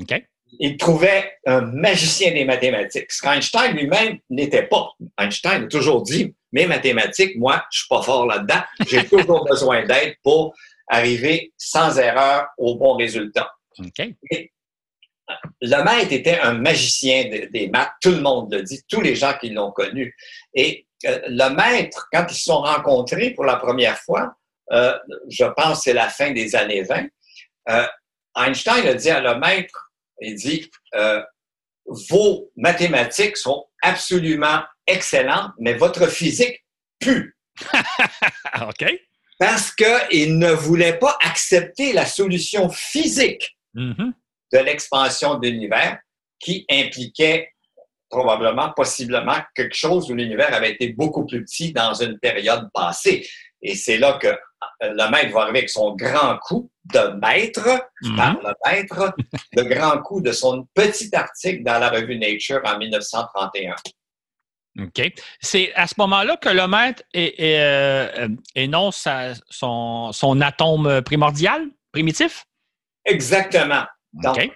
OK 0.00 0.22
il 0.58 0.76
trouvait 0.76 1.32
un 1.46 1.62
magicien 1.62 2.32
des 2.32 2.44
mathématiques. 2.44 3.10
Ce 3.10 3.22
qu'Einstein 3.22 3.72
lui-même 3.74 4.18
n'était 4.30 4.64
pas. 4.64 4.90
Einstein 5.18 5.64
a 5.64 5.66
toujours 5.66 6.02
dit, 6.02 6.34
mes 6.52 6.66
mathématiques, 6.66 7.36
moi, 7.36 7.64
je 7.70 7.80
suis 7.80 7.88
pas 7.88 8.02
fort 8.02 8.26
là-dedans. 8.26 8.62
J'ai 8.86 9.04
toujours 9.08 9.44
besoin 9.44 9.84
d'aide 9.84 10.16
pour 10.22 10.54
arriver 10.88 11.52
sans 11.56 11.98
erreur 11.98 12.46
au 12.58 12.76
bon 12.76 12.96
résultat. 12.96 13.50
le 15.60 15.84
maître 15.84 16.12
était 16.12 16.38
un 16.38 16.54
magicien 16.54 17.24
des 17.50 17.68
maths, 17.68 17.92
tout 18.00 18.10
le 18.10 18.20
monde 18.20 18.52
le 18.52 18.62
dit, 18.62 18.82
tous 18.88 19.00
les 19.00 19.14
gens 19.14 19.34
qui 19.40 19.50
l'ont 19.50 19.72
connu. 19.72 20.14
Et 20.54 20.86
euh, 21.06 21.20
le 21.28 21.54
maître, 21.54 22.08
quand 22.12 22.26
ils 22.28 22.34
se 22.34 22.44
sont 22.44 22.60
rencontrés 22.60 23.30
pour 23.30 23.44
la 23.44 23.56
première 23.56 23.98
fois, 23.98 24.34
euh, 24.72 24.96
je 25.28 25.44
pense 25.44 25.78
que 25.78 25.84
c'est 25.84 25.92
la 25.92 26.08
fin 26.08 26.32
des 26.32 26.54
années 26.54 26.82
20, 26.82 27.06
euh, 27.70 27.86
Einstein 28.36 28.86
a 28.86 28.94
dit 28.94 29.10
à 29.10 29.20
le 29.20 29.38
maître, 29.38 29.92
il 30.20 30.34
dit 30.34 30.70
Vos 31.86 32.50
mathématiques 32.56 33.36
sont 33.36 33.66
absolument 33.82 34.62
excellentes, 34.86 35.52
mais 35.58 35.74
votre 35.74 36.06
physique 36.08 36.64
pue. 36.98 37.36
OK. 38.62 38.84
Parce 39.38 39.72
qu'il 39.74 40.38
ne 40.38 40.50
voulait 40.50 40.98
pas 40.98 41.16
accepter 41.24 41.92
la 41.92 42.06
solution 42.06 42.68
physique 42.68 43.56
mm-hmm. 43.74 44.12
de 44.52 44.58
l'expansion 44.58 45.38
de 45.38 45.48
l'univers 45.48 45.98
qui 46.38 46.64
impliquait 46.70 47.48
probablement, 48.08 48.72
possiblement, 48.76 49.36
quelque 49.56 49.74
chose 49.74 50.10
où 50.10 50.14
l'univers 50.14 50.54
avait 50.54 50.72
été 50.72 50.92
beaucoup 50.92 51.26
plus 51.26 51.44
petit 51.44 51.72
dans 51.72 51.94
une 51.94 52.18
période 52.20 52.68
passée. 52.72 53.26
Et 53.60 53.74
c'est 53.74 53.98
là 53.98 54.18
que 54.20 54.28
le 54.82 55.10
maître 55.10 55.32
va 55.32 55.42
arriver 55.42 55.58
avec 55.58 55.70
son 55.70 55.94
grand 55.96 56.38
coup 56.38 56.70
de 56.84 57.18
maître, 57.20 57.68
mhm. 58.02 58.38
le 58.42 58.54
maître, 58.66 59.14
le 59.52 59.62
grand 59.62 59.98
coup 60.02 60.20
de 60.20 60.32
son 60.32 60.66
petit 60.74 61.10
article 61.14 61.62
dans 61.64 61.78
la 61.78 61.88
revue 61.88 62.18
Nature 62.18 62.60
en 62.64 62.78
1931. 62.78 63.74
OK. 64.80 65.12
C'est 65.40 65.72
à 65.74 65.86
ce 65.86 65.94
moment-là 65.98 66.36
que 66.36 66.48
le 66.48 66.66
maître 66.66 67.02
euh, 67.16 68.28
énonce 68.54 69.08
son, 69.48 70.12
son, 70.12 70.40
atome 70.40 71.02
primordial, 71.02 71.68
primitif? 71.92 72.44
Exactement. 73.04 73.84
Donc, 74.12 74.50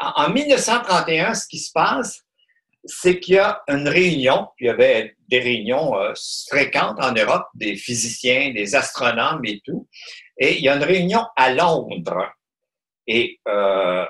en 0.00 0.30
1931, 0.30 1.34
ce 1.34 1.46
qui 1.46 1.58
se 1.58 1.70
passe, 1.72 2.24
c'est 2.84 3.20
qu'il 3.20 3.34
y 3.34 3.38
a 3.38 3.62
une 3.68 3.88
réunion, 3.88 4.48
il 4.58 4.66
y 4.66 4.70
avait 4.70 5.14
des 5.28 5.38
réunions 5.38 5.96
euh, 5.98 6.12
fréquentes 6.48 7.02
en 7.02 7.12
Europe, 7.12 7.46
des 7.54 7.76
physiciens, 7.76 8.52
des 8.52 8.74
astronomes 8.74 9.44
et 9.44 9.60
tout, 9.64 9.88
et 10.38 10.56
il 10.56 10.64
y 10.64 10.68
a 10.68 10.76
une 10.76 10.82
réunion 10.82 11.26
à 11.36 11.52
Londres. 11.52 12.32
Et 13.06 13.38
euh, 13.48 14.06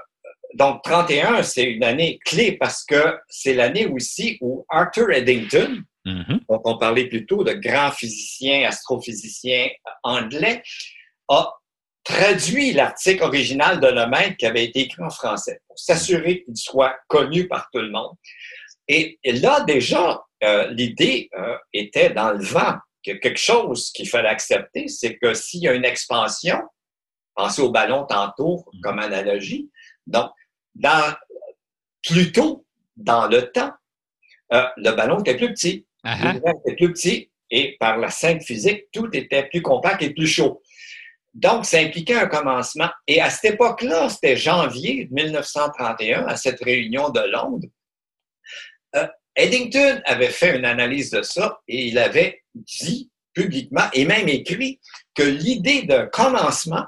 donc, 0.55 0.83
31, 0.83 1.43
c'est 1.43 1.65
une 1.65 1.85
année 1.85 2.19
clé 2.25 2.53
parce 2.53 2.85
que 2.85 3.19
c'est 3.29 3.55
l'année 3.55 3.87
aussi 3.87 4.39
où 4.41 4.65
Arthur 4.69 5.11
Eddington, 5.11 5.83
mm-hmm. 6.05 6.41
dont 6.49 6.63
on 6.65 6.79
parlait 6.79 7.07
plus 7.07 7.27
tôt, 7.27 7.45
de 7.45 7.53
grand 7.53 7.93
physicien, 7.93 8.67
astrophysicien 8.67 9.69
anglais, 10.03 10.63
a 11.29 11.53
traduit 12.03 12.73
l'article 12.73 13.23
original 13.23 13.79
de 13.79 13.87
Lemaitre 13.87 14.37
qui 14.37 14.47
avait 14.47 14.65
été 14.65 14.81
écrit 14.81 15.03
en 15.03 15.11
français 15.11 15.61
pour 15.69 15.79
s'assurer 15.79 16.43
qu'il 16.43 16.57
soit 16.57 16.97
connu 17.07 17.47
par 17.47 17.69
tout 17.73 17.81
le 17.81 17.91
monde. 17.91 18.17
Et, 18.89 19.19
là, 19.25 19.61
déjà, 19.61 20.21
euh, 20.43 20.69
l'idée 20.73 21.29
euh, 21.39 21.57
était 21.73 22.11
dans 22.11 22.33
le 22.33 22.43
vent 22.43 22.75
quelque 23.03 23.37
chose 23.37 23.91
qu'il 23.93 24.09
fallait 24.09 24.29
accepter, 24.29 24.89
c'est 24.89 25.17
que 25.17 25.33
s'il 25.33 25.63
y 25.63 25.69
a 25.69 25.75
une 25.75 25.85
expansion, 25.85 26.61
pensez 27.35 27.63
au 27.63 27.71
ballon 27.71 28.05
tantôt 28.05 28.65
mm. 28.73 28.81
comme 28.81 28.99
analogie, 28.99 29.71
donc, 30.07 30.31
dans, 30.74 31.14
plus 32.02 32.33
tôt 32.33 32.66
dans 32.96 33.26
le 33.26 33.50
temps, 33.50 33.72
euh, 34.52 34.66
le 34.76 34.90
ballon 34.92 35.20
était 35.20 35.37
plus 35.37 35.52
petit, 35.52 35.87
le 36.04 36.37
était 36.37 36.76
plus 36.76 36.92
petit, 36.92 37.30
et 37.50 37.76
par 37.78 37.98
la 37.98 38.11
simple 38.11 38.42
physique, 38.42 38.85
tout 38.92 39.09
était 39.12 39.48
plus 39.48 39.62
compact 39.62 40.02
et 40.02 40.14
plus 40.14 40.26
chaud. 40.26 40.62
Donc, 41.35 41.64
ça 41.64 41.78
impliquait 41.78 42.14
un 42.14 42.26
commencement. 42.26 42.90
Et 43.06 43.20
à 43.20 43.30
cette 43.30 43.54
époque-là, 43.54 44.09
c'était 44.09 44.37
janvier 44.37 45.09
1931, 45.12 46.26
à 46.26 46.37
cette 46.37 46.62
réunion 46.62 47.11
de 47.11 47.20
Londres, 47.20 47.68
euh, 48.96 49.06
Eddington 49.37 50.02
avait 50.04 50.30
fait 50.30 50.56
une 50.56 50.64
analyse 50.64 51.11
de 51.11 51.22
ça 51.22 51.61
et 51.68 51.87
il 51.87 51.98
avait 51.98 52.42
dit 52.54 53.11
publiquement 53.33 53.88
et 53.92 54.04
même 54.04 54.28
écrit 54.28 54.80
que 55.14 55.22
l'idée 55.22 55.85
d'un 55.85 56.06
commencement 56.06 56.85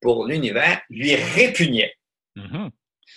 pour 0.00 0.26
l'univers 0.26 0.80
lui 0.88 1.14
répugnait. 1.14 1.94
Mm-hmm. 2.36 2.70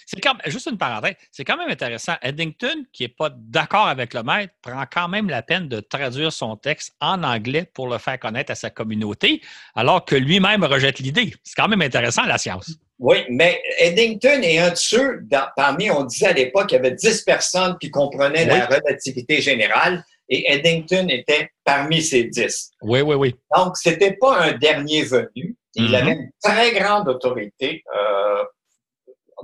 C'est 0.06 0.22
comme, 0.22 0.38
juste 0.46 0.68
une 0.70 0.78
parenthèse, 0.78 1.16
c'est 1.32 1.44
quand 1.44 1.58
même 1.58 1.70
intéressant. 1.70 2.14
Eddington, 2.22 2.86
qui 2.94 3.04
n'est 3.04 3.10
pas 3.10 3.30
d'accord 3.36 3.88
avec 3.88 4.14
le 4.14 4.22
maître, 4.24 4.54
prend 4.62 4.84
quand 4.92 5.08
même 5.08 5.30
la 5.30 5.42
peine 5.42 5.68
de 5.68 5.80
traduire 5.80 6.32
son 6.32 6.56
texte 6.56 6.94
en 7.02 7.24
anglais 7.24 7.70
pour 7.74 7.88
le 7.88 7.98
faire 7.98 8.20
connaître 8.20 8.52
à 8.52 8.56
sa 8.56 8.70
communauté, 8.70 9.42
alors 9.76 10.06
que 10.06 10.16
lui-même 10.16 10.64
rejette 10.64 11.00
l'idée. 11.00 11.34
C'est 11.44 11.56
quand 11.56 11.68
même 11.68 11.82
intéressant, 11.82 12.24
la 12.26 12.38
science. 12.38 12.72
Oui, 13.00 13.18
mais 13.30 13.62
Eddington 13.80 14.42
est 14.42 14.60
un 14.60 14.70
de 14.70 14.76
ceux, 14.76 15.22
parmi, 15.58 15.90
on 15.92 16.04
disait 16.04 16.28
à 16.28 16.34
l'époque, 16.34 16.68
qu'il 16.68 16.78
y 16.78 16.80
avait 16.80 16.92
10 16.96 17.24
personnes 17.24 17.78
qui 17.80 17.92
comprenaient 17.92 18.46
la 18.46 18.68
relativité 18.68 19.42
générale 19.42 20.04
et 20.30 20.54
Eddington 20.54 21.08
était 21.10 21.50
parmi 21.64 22.02
ces 22.02 22.26
10. 22.26 22.72
Oui, 22.82 23.02
oui, 23.02 23.16
oui. 23.16 23.36
Donc, 23.56 23.78
c'était 23.78 24.14
pas 24.14 24.40
un 24.40 24.52
dernier 24.54 25.04
venu. 25.04 25.56
Il 25.76 25.88
mm-hmm. 25.88 25.96
avait 25.96 26.12
une 26.12 26.30
très 26.42 26.72
grande 26.72 27.10
autorité 27.10 27.84
euh, 27.96 28.44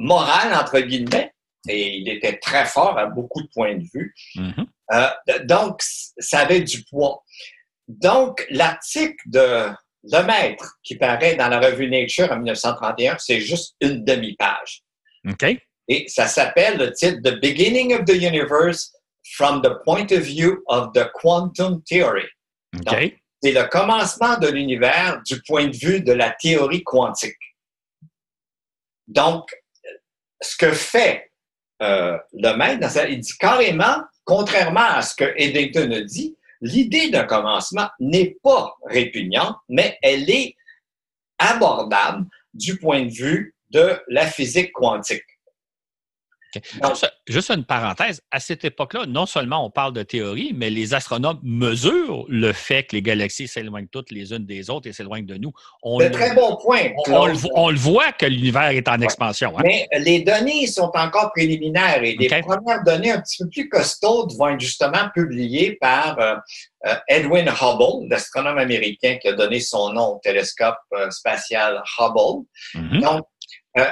morale, 0.01 0.53
entre 0.53 0.79
guillemets, 0.79 1.31
et 1.67 1.97
il 1.97 2.09
était 2.09 2.37
très 2.37 2.65
fort 2.65 2.97
à 2.97 3.05
beaucoup 3.05 3.41
de 3.41 3.47
points 3.53 3.75
de 3.75 3.85
vue. 3.93 4.13
Mm-hmm. 4.35 4.65
Euh, 4.93 5.09
donc, 5.45 5.81
ça 5.81 6.39
avait 6.39 6.61
du 6.61 6.83
poids. 6.83 7.23
Donc, 7.87 8.45
l'article 8.49 9.21
de 9.27 9.69
le 10.03 10.23
maître 10.23 10.77
qui 10.83 10.95
paraît 10.95 11.35
dans 11.35 11.47
la 11.47 11.59
revue 11.59 11.89
Nature 11.89 12.31
en 12.31 12.37
1931, 12.37 13.17
c'est 13.19 13.39
juste 13.39 13.75
une 13.81 14.03
demi-page. 14.03 14.81
OK. 15.29 15.57
Et 15.87 16.07
ça 16.07 16.27
s'appelle 16.27 16.77
le 16.77 16.91
titre 16.93 17.19
The 17.21 17.39
Beginning 17.39 17.93
of 17.93 18.05
the 18.05 18.15
Universe 18.15 18.91
from 19.35 19.61
the 19.61 19.83
Point 19.83 20.11
of 20.11 20.23
View 20.23 20.63
of 20.67 20.93
the 20.93 21.11
Quantum 21.13 21.83
Theory. 21.83 22.27
OK. 22.75 23.13
C'est 23.43 23.51
le 23.51 23.67
commencement 23.67 24.37
de 24.37 24.47
l'univers 24.47 25.21
du 25.25 25.41
point 25.41 25.67
de 25.67 25.75
vue 25.75 26.01
de 26.01 26.13
la 26.13 26.31
théorie 26.31 26.83
quantique. 26.83 27.37
Donc, 29.07 29.49
ce 30.41 30.57
que 30.57 30.71
fait 30.71 31.31
euh, 31.81 32.17
le 32.33 32.55
maître, 32.55 32.87
il 33.09 33.19
dit 33.19 33.37
carrément, 33.39 34.03
contrairement 34.23 34.81
à 34.81 35.01
ce 35.01 35.15
que 35.15 35.33
Eddington 35.37 35.91
a 35.91 36.01
dit, 36.01 36.35
l'idée 36.61 37.09
d'un 37.09 37.23
commencement 37.23 37.89
n'est 37.99 38.37
pas 38.43 38.75
répugnante, 38.85 39.57
mais 39.67 39.97
elle 40.01 40.29
est 40.29 40.55
abordable 41.39 42.27
du 42.53 42.77
point 42.77 43.05
de 43.05 43.11
vue 43.11 43.55
de 43.71 43.99
la 44.07 44.27
physique 44.27 44.71
quantique. 44.73 45.23
Juste, 47.27 47.51
une 47.51 47.63
parenthèse, 47.63 48.21
à 48.31 48.39
cette 48.39 48.65
époque-là, 48.65 49.05
non 49.07 49.25
seulement 49.25 49.65
on 49.65 49.69
parle 49.69 49.93
de 49.93 50.03
théorie, 50.03 50.51
mais 50.55 50.69
les 50.69 50.93
astronomes 50.93 51.39
mesurent 51.43 52.25
le 52.27 52.51
fait 52.51 52.83
que 52.83 52.95
les 52.95 53.01
galaxies 53.01 53.47
s'éloignent 53.47 53.87
toutes 53.87 54.11
les 54.11 54.33
unes 54.33 54.45
des 54.45 54.69
autres 54.69 54.87
et 54.87 54.93
s'éloignent 54.93 55.25
de 55.25 55.37
nous. 55.37 55.51
C'est 55.99 56.07
un 56.07 56.09
très 56.09 56.35
bon 56.35 56.57
point. 56.57 56.89
On, 57.07 57.69
le, 57.69 57.77
voit 57.77 58.11
que 58.11 58.25
l'univers 58.25 58.69
est 58.69 58.87
en 58.87 58.99
expansion. 59.01 59.57
Hein. 59.57 59.63
Mais 59.63 59.87
les 59.99 60.21
données 60.21 60.67
sont 60.67 60.91
encore 60.93 61.31
préliminaires 61.31 62.03
et 62.03 62.15
les 62.15 62.27
premières 62.41 62.83
données 62.83 63.11
un 63.11 63.21
petit 63.21 63.43
peu 63.43 63.49
plus 63.49 63.69
costaudes 63.69 64.33
vont 64.37 64.49
être 64.49 64.59
justement 64.59 65.09
publiées 65.13 65.77
par 65.79 66.19
euh, 66.19 66.35
euh, 66.87 66.95
Edwin 67.07 67.47
Hubble, 67.47 68.07
l'astronome 68.09 68.57
américain 68.57 69.17
qui 69.21 69.27
a 69.27 69.33
donné 69.33 69.59
son 69.59 69.93
nom 69.93 70.15
au 70.15 70.19
télescope 70.23 70.77
euh, 70.93 71.09
spatial 71.11 71.81
Hubble. 71.99 72.45
Mm-hmm. 72.75 73.01
Donc, 73.01 73.25
euh, 73.77 73.85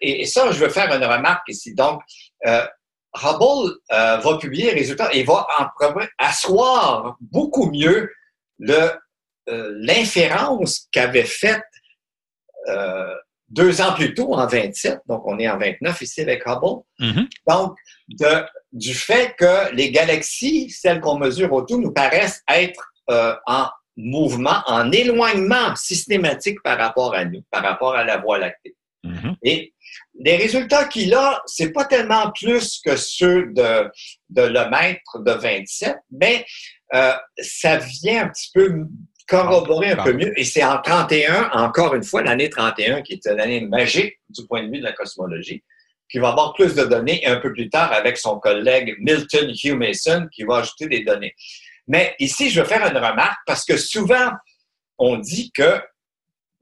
et, 0.00 0.26
ça, 0.26 0.50
je 0.50 0.58
veux 0.58 0.68
faire 0.68 0.92
une 0.94 1.04
remarque 1.04 1.48
ici. 1.48 1.74
Donc, 1.74 2.02
euh, 2.46 2.66
Hubble 3.14 3.74
euh, 3.92 4.16
va 4.18 4.38
publier 4.38 4.72
les 4.72 4.80
résultats 4.80 5.12
et 5.12 5.22
va 5.22 5.46
en 5.58 5.66
asseoir 6.18 7.16
beaucoup 7.20 7.70
mieux 7.70 8.10
l'inférence 9.46 10.88
qu'avait 10.92 11.24
faite 11.24 11.64
deux 13.48 13.82
ans 13.82 13.92
plus 13.92 14.14
tôt, 14.14 14.32
en 14.34 14.46
27, 14.46 15.00
donc 15.06 15.26
on 15.26 15.38
est 15.38 15.48
en 15.48 15.58
29 15.58 16.00
ici 16.00 16.22
avec 16.22 16.46
Hubble. 16.46 16.84
Mm-hmm. 17.00 17.28
Donc, 17.48 17.76
de, 18.08 18.46
du 18.72 18.94
fait 18.94 19.34
que 19.36 19.74
les 19.74 19.90
galaxies, 19.90 20.70
celles 20.70 21.00
qu'on 21.00 21.18
mesure 21.18 21.52
autour, 21.52 21.78
nous 21.78 21.92
paraissent 21.92 22.42
être 22.48 22.92
en 23.08 23.68
mouvement, 23.96 24.62
en 24.66 24.90
éloignement 24.90 25.76
systématique 25.76 26.62
par 26.62 26.78
rapport 26.78 27.14
à 27.14 27.24
nous, 27.24 27.42
par 27.50 27.62
rapport 27.62 27.94
à 27.94 28.04
la 28.04 28.16
Voie 28.16 28.38
lactée. 28.38 28.74
Mm-hmm. 29.04 29.36
Et 29.42 29.74
les 30.20 30.36
résultats 30.36 30.84
qu'il 30.84 31.14
a, 31.14 31.42
c'est 31.46 31.72
pas 31.72 31.84
tellement 31.84 32.30
plus 32.32 32.80
que 32.84 32.96
ceux 32.96 33.46
de, 33.52 33.90
de 34.30 34.42
le 34.42 34.70
maître 34.70 35.18
de 35.18 35.32
27, 35.32 35.96
mais 36.10 36.44
euh, 36.94 37.12
ça 37.38 37.78
vient 37.78 38.24
un 38.24 38.28
petit 38.28 38.50
peu 38.54 38.86
corroborer 39.26 39.92
un 39.92 40.02
peu 40.02 40.12
mieux. 40.12 40.38
Et 40.38 40.44
c'est 40.44 40.64
en 40.64 40.80
31, 40.80 41.50
encore 41.52 41.94
une 41.94 42.04
fois, 42.04 42.22
l'année 42.22 42.50
31, 42.50 43.02
qui 43.02 43.14
est 43.14 43.26
une 43.26 43.40
année 43.40 43.60
magique 43.62 44.18
du 44.28 44.46
point 44.46 44.62
de 44.62 44.70
vue 44.70 44.78
de 44.78 44.84
la 44.84 44.92
cosmologie, 44.92 45.62
qui 46.10 46.18
va 46.18 46.28
avoir 46.28 46.52
plus 46.52 46.74
de 46.74 46.84
données 46.84 47.24
un 47.26 47.36
peu 47.36 47.52
plus 47.52 47.70
tard 47.70 47.92
avec 47.92 48.18
son 48.18 48.38
collègue 48.38 48.94
Milton 48.98 49.50
Hugh 49.50 49.74
Mason, 49.74 50.28
qui 50.30 50.42
va 50.44 50.58
ajouter 50.58 50.86
des 50.86 51.04
données. 51.04 51.34
Mais 51.88 52.14
ici, 52.18 52.50
je 52.50 52.60
veux 52.60 52.66
faire 52.66 52.86
une 52.86 52.96
remarque 52.96 53.38
parce 53.46 53.64
que 53.64 53.76
souvent, 53.76 54.30
on 54.98 55.16
dit 55.16 55.50
que 55.52 55.80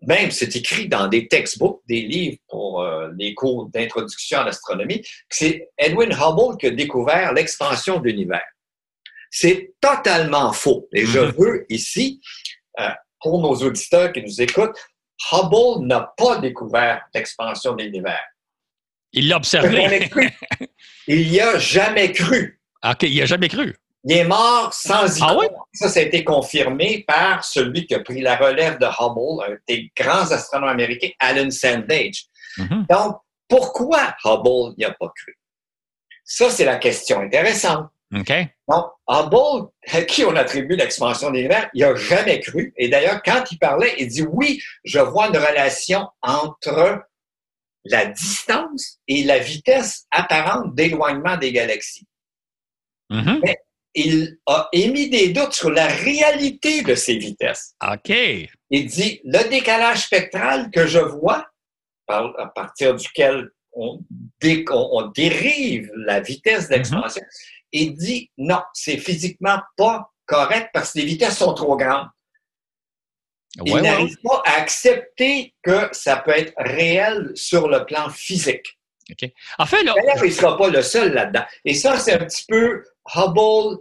même 0.03 0.31
c'est 0.31 0.55
écrit 0.57 0.89
dans 0.89 1.09
des 1.09 1.29
textbooks, 1.29 1.83
des 1.89 2.03
livres 2.03 2.39
pour 2.49 2.83
euh, 2.83 3.11
les 3.19 3.35
cours 3.35 3.69
d'introduction 3.69 4.41
à 4.41 4.45
l'astronomie, 4.45 5.03
que 5.03 5.09
c'est 5.31 5.69
Edwin 5.77 6.13
Hubble 6.13 6.57
qui 6.59 6.67
a 6.67 6.71
découvert 6.71 7.33
l'expansion 7.33 8.01
de 8.01 8.09
l'univers. 8.09 8.45
C'est 9.31 9.75
totalement 9.81 10.53
faux. 10.53 10.89
Et 10.93 11.07
je 11.07 11.19
mm-hmm. 11.19 11.35
veux 11.37 11.67
ici, 11.69 12.21
euh, 12.81 12.89
pour 13.21 13.41
nos 13.41 13.55
auditeurs 13.55 14.13
qui 14.13 14.23
nous 14.23 14.41
écoutent, 14.41 14.77
Hubble 15.33 15.87
n'a 15.87 16.13
pas 16.17 16.39
découvert 16.39 17.03
l'expansion 17.15 17.75
de 17.75 17.83
l'univers. 17.85 18.25
Il 19.13 19.29
l'a 19.29 19.37
observé. 19.37 20.09
il 21.07 21.31
n'y 21.31 21.41
a 21.41 21.59
jamais 21.59 22.13
cru. 22.13 22.61
OK, 22.85 23.03
il 23.03 23.13
n'y 23.13 23.23
a 23.23 23.27
jamais 23.27 23.49
cru. 23.49 23.77
Il 24.05 24.13
est 24.17 24.25
mort 24.25 24.73
sans 24.73 25.19
y 25.19 25.23
ah 25.23 25.37
Ça, 25.75 25.89
ça 25.89 26.01
a 26.01 26.03
été 26.03 26.25
confirmé 26.25 27.05
par 27.07 27.45
celui 27.45 27.87
qui 27.87 27.95
a 27.95 28.01
pris 28.01 28.23
la 28.23 28.37
relève 28.37 28.79
de 28.79 28.87
Hubble, 28.87 29.45
un 29.45 29.57
des 29.69 29.93
grands 29.97 30.31
astronomes 30.31 30.71
américains, 30.71 31.11
Alan 31.19 31.51
Sandage. 31.51 32.25
Mm-hmm. 32.57 32.87
Donc, 32.89 33.19
pourquoi 33.49 34.17
Hubble 34.25 34.75
n'y 34.79 34.85
a 34.85 34.93
pas 34.93 35.13
cru? 35.15 35.39
Ça, 36.25 36.49
c'est 36.49 36.65
la 36.65 36.77
question 36.77 37.21
intéressante. 37.21 37.89
OK. 38.15 38.33
Donc, 38.69 38.87
Hubble, 39.07 39.69
à 39.93 40.03
qui 40.03 40.25
on 40.25 40.35
attribue 40.35 40.77
l'expansion 40.77 41.31
de 41.31 41.37
l'univers, 41.37 41.69
il 41.75 41.83
n'a 41.83 41.95
jamais 41.95 42.41
cru. 42.41 42.73
Et 42.79 42.89
d'ailleurs, 42.89 43.23
quand 43.23 43.45
il 43.51 43.59
parlait, 43.59 43.95
il 43.99 44.09
dit 44.09 44.23
oui, 44.23 44.63
je 44.85 44.99
vois 44.99 45.29
une 45.29 45.37
relation 45.37 46.09
entre 46.23 47.05
la 47.85 48.07
distance 48.07 48.99
et 49.09 49.25
la 49.25 49.39
vitesse 49.39 50.07
apparente 50.11 50.75
d'éloignement 50.75 51.37
des 51.37 51.53
galaxies. 51.53 52.07
Mm-hmm 53.11 53.57
il 53.95 54.39
a 54.47 54.69
émis 54.73 55.11
des 55.11 55.31
doutes 55.31 55.53
sur 55.53 55.71
la 55.71 55.87
réalité 55.87 56.83
de 56.83 56.95
ces 56.95 57.17
vitesses. 57.17 57.75
OK. 57.83 58.15
Il 58.71 58.87
dit, 58.87 59.21
le 59.25 59.49
décalage 59.49 60.05
spectral 60.05 60.71
que 60.71 60.87
je 60.87 60.99
vois, 60.99 61.47
à 62.09 62.53
partir 62.55 62.95
duquel 62.95 63.51
on, 63.73 64.01
dérive 65.15 65.91
la 65.95 66.21
vitesse 66.21 66.65
mhm. 66.65 66.71
d'expansion, 66.71 67.23
il 67.73 67.95
dit, 67.95 68.31
non, 68.37 68.61
c'est 68.75 68.99
physiquement 68.99 69.61
pas 69.77 70.11
correct 70.27 70.71
parce 70.73 70.93
que 70.93 70.99
les 70.99 71.05
vitesses 71.05 71.39
sont 71.39 71.55
trop 71.55 71.77
grandes. 71.77 72.09
il 73.65 73.77
n'arrive 73.77 74.17
pas 74.23 74.43
à 74.45 74.61
accepter 74.61 75.55
que 75.63 75.89
ça 75.93 76.17
peut 76.17 76.33
être 76.33 76.53
réel 76.57 77.33
sur 77.35 77.69
le 77.69 77.85
plan 77.85 78.09
physique. 78.11 78.79
OK. 79.11 79.29
En 79.59 79.67
fait, 79.67 79.83
là... 79.83 79.95
il 80.17 80.23
ne 80.23 80.31
sera 80.31 80.57
pas 80.57 80.69
le 80.69 80.83
seul 80.83 81.13
là-dedans. 81.13 81.45
Et 81.65 81.75
ça, 81.75 81.99
c'est 81.99 82.13
un 82.13 82.25
petit 82.25 82.45
peu 82.47 82.85
Hubble, 83.15 83.79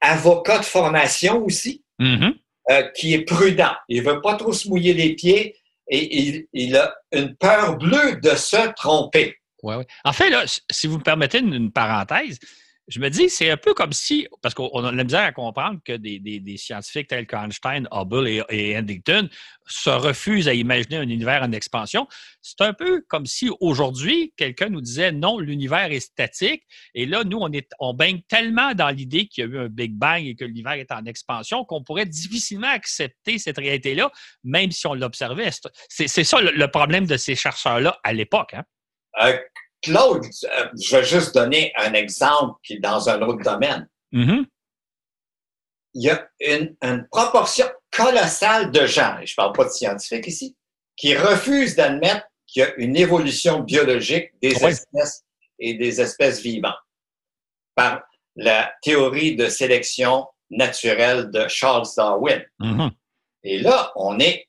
avocat 0.00 0.58
de 0.58 0.64
formation 0.64 1.44
aussi, 1.44 1.84
mm-hmm. 2.00 2.34
euh, 2.70 2.82
qui 2.96 3.14
est 3.14 3.24
prudent. 3.24 3.74
Il 3.88 4.02
ne 4.02 4.10
veut 4.10 4.20
pas 4.20 4.34
trop 4.36 4.52
se 4.52 4.68
mouiller 4.68 4.94
les 4.94 5.14
pieds 5.14 5.56
et 5.88 6.46
il, 6.52 6.76
a 6.76 6.94
une 7.12 7.36
peur 7.36 7.76
bleue 7.76 8.20
de 8.22 8.30
se 8.30 8.72
tromper. 8.74 9.36
Ouais, 9.62 9.76
ouais. 9.76 9.86
En 10.04 10.12
fait, 10.12 10.30
là, 10.30 10.44
si 10.70 10.86
vous 10.86 10.98
me 10.98 11.02
permettez 11.02 11.38
une 11.38 11.72
parenthèse, 11.72 12.38
je 12.88 13.00
me 13.00 13.08
dis, 13.08 13.30
c'est 13.30 13.50
un 13.50 13.56
peu 13.56 13.72
comme 13.72 13.92
si, 13.92 14.28
parce 14.42 14.54
qu'on 14.54 14.84
a 14.84 14.92
la 14.92 15.04
misère 15.04 15.22
à 15.22 15.32
comprendre 15.32 15.80
que 15.84 15.96
des, 15.96 16.56
scientifiques 16.58 17.08
tels 17.08 17.26
qu'Einstein, 17.26 17.88
Hubble 17.90 18.28
et, 18.28 18.42
et, 18.50 18.78
se 19.66 19.88
refusent 19.88 20.48
à 20.48 20.54
imaginer 20.54 20.98
un 20.98 21.08
univers 21.08 21.42
en 21.42 21.52
expansion. 21.52 22.06
C'est 22.42 22.60
un 22.60 22.74
peu 22.74 23.02
comme 23.08 23.24
si 23.24 23.50
aujourd'hui, 23.60 24.34
quelqu'un 24.36 24.68
nous 24.68 24.82
disait 24.82 25.12
non, 25.12 25.38
l'univers 25.38 25.90
est 25.92 26.00
statique. 26.00 26.64
Et 26.94 27.06
là, 27.06 27.24
nous, 27.24 27.38
on, 27.40 27.50
est, 27.52 27.70
on 27.78 27.94
baigne 27.94 28.20
tellement 28.28 28.74
dans 28.74 28.90
l'idée 28.90 29.26
qu'il 29.28 29.44
y 29.44 29.46
a 29.46 29.50
eu 29.50 29.58
un 29.58 29.68
Big 29.68 29.94
Bang 29.94 30.22
et 30.22 30.34
que 30.34 30.44
l'univers 30.44 30.74
est 30.74 30.92
en 30.92 31.06
expansion 31.06 31.64
qu'on 31.64 31.82
pourrait 31.82 32.06
difficilement 32.06 32.68
accepter 32.68 33.38
cette 33.38 33.56
réalité-là, 33.56 34.10
même 34.42 34.70
si 34.70 34.86
on 34.86 34.94
l'observait. 34.94 35.50
C'est 35.88 36.08
ça 36.08 36.40
le, 36.40 36.66
problème 36.68 37.06
de 37.06 37.16
ces 37.16 37.34
chercheurs-là 37.34 37.98
à 38.02 38.12
l'époque. 38.12 38.54
Hein? 38.54 38.64
Claude, 39.82 40.24
euh, 40.24 40.68
je 40.80 40.96
vais 40.96 41.04
juste 41.04 41.34
donner 41.34 41.72
un 41.76 41.92
exemple 41.92 42.58
qui 42.62 42.74
est 42.74 42.80
dans 42.80 43.08
un 43.08 43.20
autre 43.22 43.42
domaine. 43.42 43.88
Mm-hmm. 44.12 44.46
Il 45.94 46.02
y 46.02 46.10
a 46.10 46.28
une, 46.40 46.76
proportion 47.10 47.66
colossale 47.90 48.72
de 48.72 48.86
gens, 48.86 49.18
et 49.20 49.26
je 49.26 49.32
ne 49.32 49.36
parle 49.36 49.52
pas 49.52 49.64
de 49.64 49.70
scientifiques 49.70 50.26
ici, 50.26 50.56
qui 50.96 51.16
refusent 51.16 51.76
d'admettre 51.76 52.26
qu'il 52.46 52.62
y 52.62 52.64
a 52.64 52.74
une 52.76 52.96
évolution 52.96 53.60
biologique 53.60 54.30
des 54.42 54.52
espèces 54.64 55.24
et 55.58 55.74
des 55.74 56.00
espèces 56.00 56.40
vivantes 56.40 56.74
par 57.74 58.02
la 58.36 58.72
théorie 58.82 59.36
de 59.36 59.48
sélection 59.48 60.26
naturelle 60.50 61.30
de 61.30 61.46
Charles 61.48 61.86
Darwin. 61.96 62.44
Mm-hmm. 62.60 62.90
Et 63.44 63.58
là, 63.58 63.92
on 63.96 64.18
est 64.18 64.48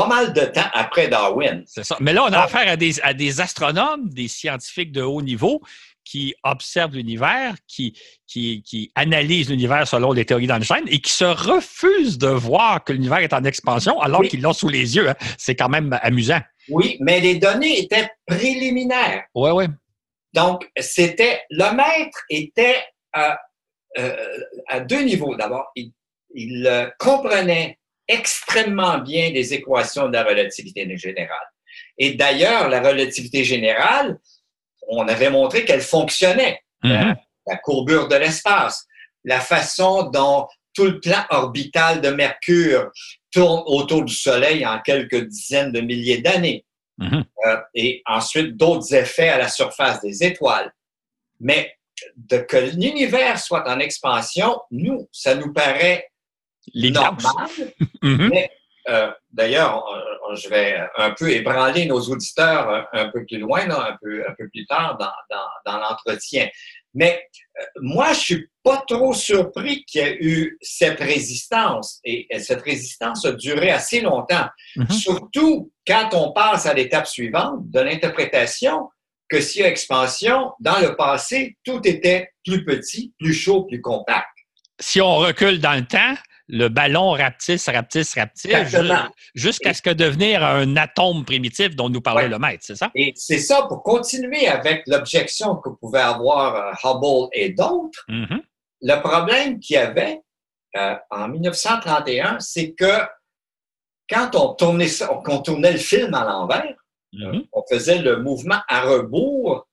pas 0.00 0.06
mal 0.06 0.32
de 0.32 0.40
temps 0.42 0.70
après 0.74 1.08
Darwin. 1.08 1.64
C'est 1.66 1.84
ça. 1.84 1.96
Mais 2.00 2.12
là, 2.12 2.24
on 2.24 2.32
a 2.32 2.40
affaire 2.40 2.68
à 2.68 2.76
des, 2.76 3.00
à 3.00 3.14
des 3.14 3.40
astronomes, 3.40 4.08
des 4.10 4.28
scientifiques 4.28 4.92
de 4.92 5.02
haut 5.02 5.22
niveau 5.22 5.60
qui 6.04 6.34
observent 6.42 6.94
l'univers, 6.94 7.54
qui, 7.66 7.98
qui, 8.26 8.62
qui 8.62 8.90
analysent 8.94 9.50
l'univers 9.50 9.86
selon 9.86 10.12
les 10.12 10.24
théories 10.24 10.46
d'Einstein 10.46 10.84
et 10.86 11.00
qui 11.00 11.12
se 11.12 11.24
refusent 11.24 12.16
de 12.16 12.28
voir 12.28 12.82
que 12.82 12.92
l'univers 12.92 13.18
est 13.18 13.34
en 13.34 13.44
expansion 13.44 14.00
alors 14.00 14.22
qu'ils 14.22 14.40
l'ont 14.40 14.54
sous 14.54 14.68
les 14.68 14.96
yeux. 14.96 15.10
Hein. 15.10 15.14
C'est 15.36 15.54
quand 15.54 15.68
même 15.68 15.98
amusant. 16.02 16.40
Oui, 16.70 16.96
mais 17.00 17.20
les 17.20 17.34
données 17.36 17.80
étaient 17.80 18.08
préliminaires. 18.26 19.24
Oui, 19.34 19.50
oui. 19.50 19.64
Donc, 20.32 20.70
c'était 20.78 21.42
le 21.50 21.74
maître 21.74 22.18
était 22.30 22.82
à, 23.12 23.38
euh, 23.98 24.16
à 24.68 24.80
deux 24.80 25.02
niveaux. 25.02 25.34
D'abord, 25.36 25.66
il, 25.74 25.92
il 26.34 26.66
euh, 26.66 26.88
comprenait 26.98 27.78
extrêmement 28.08 28.98
bien 28.98 29.30
des 29.30 29.54
équations 29.54 30.08
de 30.08 30.14
la 30.14 30.24
relativité 30.24 30.96
générale. 30.96 31.46
Et 31.98 32.14
d'ailleurs, 32.14 32.68
la 32.68 32.80
relativité 32.80 33.44
générale, 33.44 34.18
on 34.88 35.06
avait 35.06 35.30
montré 35.30 35.64
qu'elle 35.64 35.82
fonctionnait. 35.82 36.60
Mm-hmm. 36.84 37.16
la, 37.48 37.56
courbure 37.56 38.06
de 38.06 38.14
l'espace, 38.14 38.86
la 39.24 39.40
façon 39.40 40.04
dont 40.10 40.46
tout 40.74 40.84
le 40.84 41.00
plan 41.00 41.24
orbital 41.30 42.00
de 42.00 42.10
Mercure 42.10 42.92
tourne 43.32 43.64
autour 43.66 44.04
du 44.04 44.14
Soleil 44.14 44.64
en 44.64 44.80
quelques 44.80 45.26
dizaines 45.26 45.72
de 45.72 45.80
milliers 45.80 46.18
d'années. 46.18 46.64
Mm-hmm. 47.00 47.24
Euh, 47.46 47.56
et 47.74 48.02
ensuite, 48.06 48.56
d'autres 48.56 48.94
effets 48.94 49.28
à 49.28 49.38
la 49.38 49.48
surface 49.48 50.00
des 50.00 50.22
étoiles. 50.22 50.72
Mais 51.40 51.74
de 52.16 52.38
que 52.38 52.56
l'univers 52.56 53.38
soit 53.40 53.68
en 53.68 53.80
expansion, 53.80 54.60
nous, 54.70 55.08
ça 55.10 55.34
nous 55.34 55.52
paraît 55.52 56.08
Les 56.74 56.90
normal. 56.90 57.20
Mhm. 58.02 58.28
Mais 58.32 58.50
euh, 58.88 59.10
d'ailleurs, 59.32 59.84
on- 60.30 60.34
je 60.34 60.48
vais 60.50 60.78
un 60.98 61.12
peu 61.12 61.30
ébranler 61.30 61.86
nos 61.86 62.00
auditeurs 62.00 62.68
un, 62.68 62.86
un 63.00 63.08
peu 63.08 63.24
plus 63.24 63.38
loin, 63.38 63.66
là, 63.66 63.92
un, 63.92 63.96
peu, 64.02 64.22
un 64.28 64.34
peu 64.38 64.46
plus 64.50 64.66
tard 64.66 64.96
dans, 64.98 65.10
dans, 65.30 65.46
dans 65.72 65.78
l'entretien. 65.78 66.46
Mais 66.94 67.22
euh, 67.58 67.64
moi, 67.80 68.12
je 68.12 68.18
suis 68.20 68.48
pas 68.62 68.82
trop 68.86 69.14
surpris 69.14 69.84
qu'il 69.86 70.02
y 70.02 70.04
ait 70.04 70.16
eu 70.20 70.58
cette 70.60 71.00
résistance. 71.00 72.00
Et, 72.04 72.26
et 72.34 72.40
cette 72.40 72.60
résistance 72.62 73.24
a 73.24 73.32
duré 73.32 73.70
assez 73.70 74.00
longtemps. 74.02 74.46
Mhm. 74.76 74.90
Surtout 74.90 75.72
quand 75.86 76.10
on 76.12 76.32
passe 76.32 76.66
à 76.66 76.74
l'étape 76.74 77.06
suivante 77.06 77.60
de 77.70 77.80
l'interprétation 77.80 78.90
que 79.30 79.40
s'il 79.40 79.62
y 79.62 79.64
a 79.64 79.68
expansion, 79.68 80.52
dans 80.60 80.78
le 80.78 80.94
passé, 80.96 81.56
tout 81.64 81.80
était 81.84 82.30
plus 82.44 82.64
petit, 82.64 83.12
plus 83.18 83.32
chaud, 83.34 83.64
plus 83.64 83.80
compact. 83.80 84.28
Si 84.80 85.00
on 85.00 85.16
recule 85.16 85.58
dans 85.60 85.74
le 85.74 85.86
temps, 85.86 86.14
le 86.48 86.68
ballon 86.68 87.10
rapetisse, 87.10 87.68
rapetisse, 87.68 88.14
rapetisse, 88.14 88.56
jusqu'à 89.34 89.74
ce 89.74 89.82
que 89.82 89.90
devenir 89.90 90.42
un 90.42 90.76
atome 90.76 91.24
primitif 91.24 91.76
dont 91.76 91.88
nous 91.90 92.00
parlait 92.00 92.22
Ouais. 92.24 92.28
le 92.28 92.38
maître, 92.38 92.64
c'est 92.66 92.74
ça? 92.76 92.90
Et 92.94 93.12
c'est 93.16 93.38
ça, 93.38 93.62
pour 93.68 93.82
continuer 93.82 94.48
avec 94.48 94.82
l'objection 94.86 95.56
que 95.56 95.68
pouvaient 95.70 96.00
avoir 96.00 96.54
euh, 96.56 96.72
Hubble 96.84 97.28
et 97.32 97.50
d'autres, 97.50 98.04
Mhm. 98.08 98.40
le 98.80 98.96
problème 99.00 99.60
qu'il 99.60 99.74
y 99.74 99.78
avait 99.78 100.20
euh, 100.76 100.94
en 101.10 101.28
1931, 101.28 102.40
c'est 102.40 102.72
que 102.72 103.02
quand 104.10 104.34
on 104.34 104.54
tournait, 104.54 104.88
ça, 104.88 105.06
qu'on 105.24 105.38
tournait 105.42 105.72
le 105.72 105.78
film 105.78 106.14
à 106.14 106.24
l'envers, 106.24 106.74
Mhm. 107.12 107.44
on 107.52 107.62
faisait 107.70 107.98
le 107.98 108.22
mouvement 108.22 108.60
à 108.68 108.82
rebours, 108.82 109.67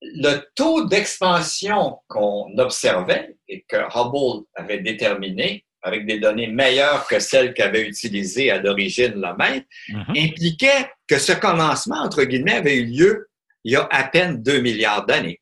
le 0.00 0.38
taux 0.54 0.86
d'expansion 0.86 1.98
qu'on 2.08 2.56
observait 2.58 3.36
et 3.48 3.64
que 3.68 3.76
Hubble 3.76 4.44
avait 4.54 4.78
déterminé 4.80 5.64
avec 5.82 6.06
des 6.06 6.18
données 6.18 6.48
meilleures 6.48 7.06
que 7.06 7.18
celles 7.20 7.54
qu'avait 7.54 7.82
utilisées 7.82 8.50
à 8.50 8.58
l'origine 8.58 9.14
le 9.14 9.36
maître, 9.36 9.66
Mhm. 9.88 10.10
impliquait 10.16 10.90
que 11.06 11.18
ce 11.18 11.32
commencement, 11.32 12.00
entre 12.02 12.24
guillemets, 12.24 12.54
avait 12.54 12.76
eu 12.76 12.86
lieu 12.86 13.28
il 13.64 13.72
y 13.72 13.76
a 13.76 13.86
à 13.90 14.04
peine 14.04 14.42
2 14.42 14.60
milliards 14.60 15.06
d'années. 15.06 15.40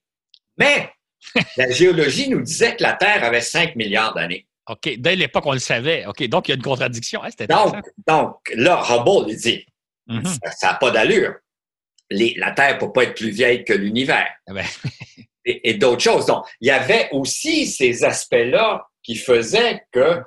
Mais 0.59 0.91
la 1.57 1.71
géologie 1.71 2.29
nous 2.29 2.43
disait 2.43 2.77
que 2.77 2.83
la 2.83 2.93
Terre 2.95 3.25
avait 3.25 3.41
5 3.41 3.77
milliards 3.77 4.15
d'années. 4.15 4.47
OK. 4.69 4.97
Dès 4.99 5.17
l'époque, 5.17 5.47
on 5.47 5.53
le 5.53 5.59
savait. 5.59 6.05
OK. 6.07 6.23
Donc, 6.29 6.49
il 6.49 6.51
y 6.51 6.55
a 6.55 6.57
une 6.57 6.63
contradiction. 6.63 7.23
Intéressant. 7.23 7.71
Donc, 7.71 7.85
donc, 8.07 8.37
là, 8.55 8.83
Hubble, 8.91 9.31
il 9.31 9.37
dit, 9.37 9.67
Mhm. 10.09 10.25
ça 10.25 10.69
n'a 10.69 10.75
pas 10.75 10.91
d'allure. 10.91 11.35
Les- 12.11 12.35
la 12.37 12.53
Terre 12.53 12.75
ne 12.75 12.81
peut 12.81 12.93
pas 12.93 13.05
être 13.05 13.15
plus 13.17 13.31
vieille 13.31 13.65
que 13.65 13.73
l'univers. 13.73 14.29
Ah 14.47 14.53
ben, 14.53 14.65
Et, 15.49 15.71
et 15.71 15.75
d'autres 15.75 16.03
choses. 16.03 16.27
Donc, 16.27 16.45
il 16.61 16.67
y 16.67 16.73
avait 16.73 17.09
aussi 17.13 17.67
ces 17.69 18.03
aspects-là 18.03 18.85
qui 19.03 19.15
faisaient 19.15 19.81
que 19.93 20.01
euh, 20.01 20.23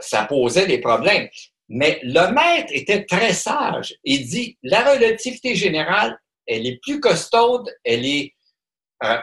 ça 0.00 0.24
posait 0.24 0.66
des 0.66 0.78
problèmes. 0.78 1.26
Mais 1.70 2.00
le 2.02 2.30
maître 2.34 2.70
était 2.72 3.06
très 3.06 3.32
sage. 3.32 3.94
Il 4.04 4.26
dit, 4.26 4.58
la 4.62 4.92
relativité 4.92 5.54
générale, 5.54 6.18
elle 6.46 6.66
est 6.66 6.78
plus 6.82 7.00
costaude, 7.00 7.70
elle 7.82 8.04
est 8.04 8.34
euh, 9.04 9.16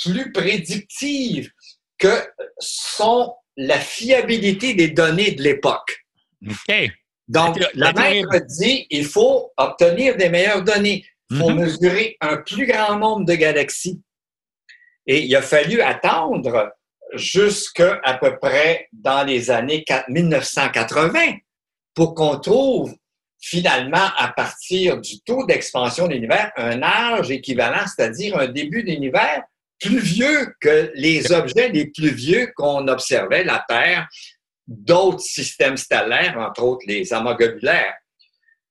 plus 0.00 0.30
prédictive 0.30 1.50
que 1.98 2.24
sont 2.60 3.34
la 3.56 3.80
fiabilité 3.80 4.74
des 4.74 4.88
données 4.88 5.32
de 5.32 5.42
l'époque. 5.42 6.04
Donc, 7.28 7.58
La 7.74 7.92
maître 7.92 8.38
dit, 8.46 8.86
il 8.90 9.04
faut 9.06 9.52
obtenir 9.56 10.16
des 10.16 10.28
meilleures 10.28 10.62
données. 10.62 11.04
Il 11.30 11.38
faut 11.38 11.50
Mhm. 11.50 11.60
mesurer 11.60 12.16
un 12.20 12.36
plus 12.38 12.66
grand 12.66 12.96
nombre 12.98 13.24
de 13.24 13.34
galaxies. 13.34 14.00
Et 15.06 15.22
il 15.22 15.34
a 15.34 15.42
fallu 15.42 15.80
attendre 15.80 16.72
jusqu'à 17.14 18.00
à 18.04 18.14
peu 18.14 18.38
près 18.38 18.88
dans 18.92 19.24
les 19.24 19.50
années 19.50 19.84
4- 19.86 20.04
1980 20.08 21.36
pour 21.94 22.14
qu'on 22.14 22.38
trouve 22.38 22.94
finalement, 23.44 24.08
à 24.18 24.28
partir 24.28 25.00
du 25.00 25.20
taux 25.22 25.44
d'expansion 25.46 26.06
de 26.06 26.12
l'univers, 26.14 26.52
un 26.56 26.80
âge 26.82 27.30
équivalent, 27.30 27.84
c'est-à-dire 27.86 28.38
un 28.38 28.46
début 28.46 28.84
d'univers 28.84 29.42
plus 29.80 29.98
vieux 29.98 30.54
que 30.60 30.92
les 30.94 31.32
objets 31.32 31.68
les 31.70 31.86
plus 31.86 32.10
vieux 32.14 32.52
qu'on 32.54 32.86
observait, 32.86 33.42
la 33.42 33.64
Terre, 33.68 34.06
d'autres 34.66 35.20
systèmes 35.20 35.76
stellaires, 35.76 36.36
entre 36.38 36.62
autres 36.62 36.84
les 36.86 37.12
amas 37.12 37.34
globulaires. 37.34 37.94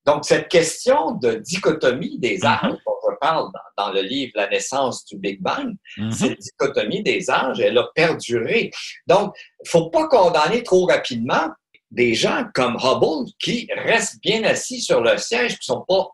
Donc, 0.06 0.25
cette 0.25 0.47
question 0.47 1.12
de 1.12 1.36
dichotomie 1.36 2.17
des 2.17 2.43
âges, 2.43 2.62
dont 2.86 2.95
je 3.08 3.15
parle 3.19 3.51
dans, 3.54 3.86
dans 3.86 3.93
le 3.93 4.01
livre 4.01 4.32
La 4.36 4.49
naissance 4.49 5.06
du 5.06 5.17
Big 5.17 5.39
Bang, 5.41 5.75
Mhm. 5.97 6.12
cette 6.12 6.39
dichotomie 6.39 7.04
des 7.04 7.30
âges, 7.30 7.60
elle 7.60 7.77
a 7.77 7.88
perduré. 7.93 8.71
Donc, 9.06 9.36
il 9.63 9.69
faut 9.69 9.89
pas 9.91 10.08
condamner 10.08 10.63
trop 10.63 10.86
rapidement 10.88 11.49
des 11.91 12.15
gens 12.15 12.45
comme 12.56 12.77
Hubble 12.82 13.30
qui 13.38 13.67
restent 13.75 14.19
bien 14.21 14.43
assis 14.43 14.82
sur 14.82 15.01
le 15.01 15.17
siège, 15.17 15.60
qui 15.60 15.65
sont 15.65 15.86
pas 15.88 16.08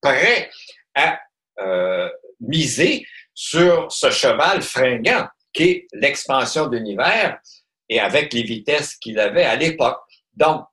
prêts 0.00 0.48
à 0.94 1.18
euh, 1.60 2.08
miser 2.40 3.04
sur 3.34 3.90
ce 3.90 4.10
cheval 4.10 4.62
fringant 4.62 5.26
qui 5.52 5.62
est 5.64 5.86
l'expansion 5.92 6.66
de 6.66 6.76
l'univers 6.76 7.38
et 7.88 8.00
avec 8.00 8.32
les 8.32 8.42
vitesses 8.42 8.96
qu'il 8.96 9.18
avait 9.18 9.44
à 9.44 9.56
l'époque. 9.56 9.98
Donc, 10.34 10.64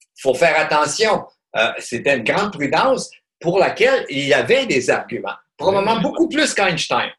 il 0.00 0.22
faut 0.22 0.34
faire 0.34 0.58
attention. 0.58 1.24
Euh, 1.56 1.72
C'était 1.78 2.16
une 2.16 2.24
grande 2.24 2.52
prudence 2.52 3.10
pour 3.40 3.58
laquelle 3.58 4.06
il 4.08 4.26
y 4.26 4.34
avait 4.34 4.66
des 4.66 4.88
arguments, 4.88 5.34
probablement 5.56 6.00
beaucoup 6.00 6.28
plus 6.28 6.54
qu'Einstein. 6.54 7.10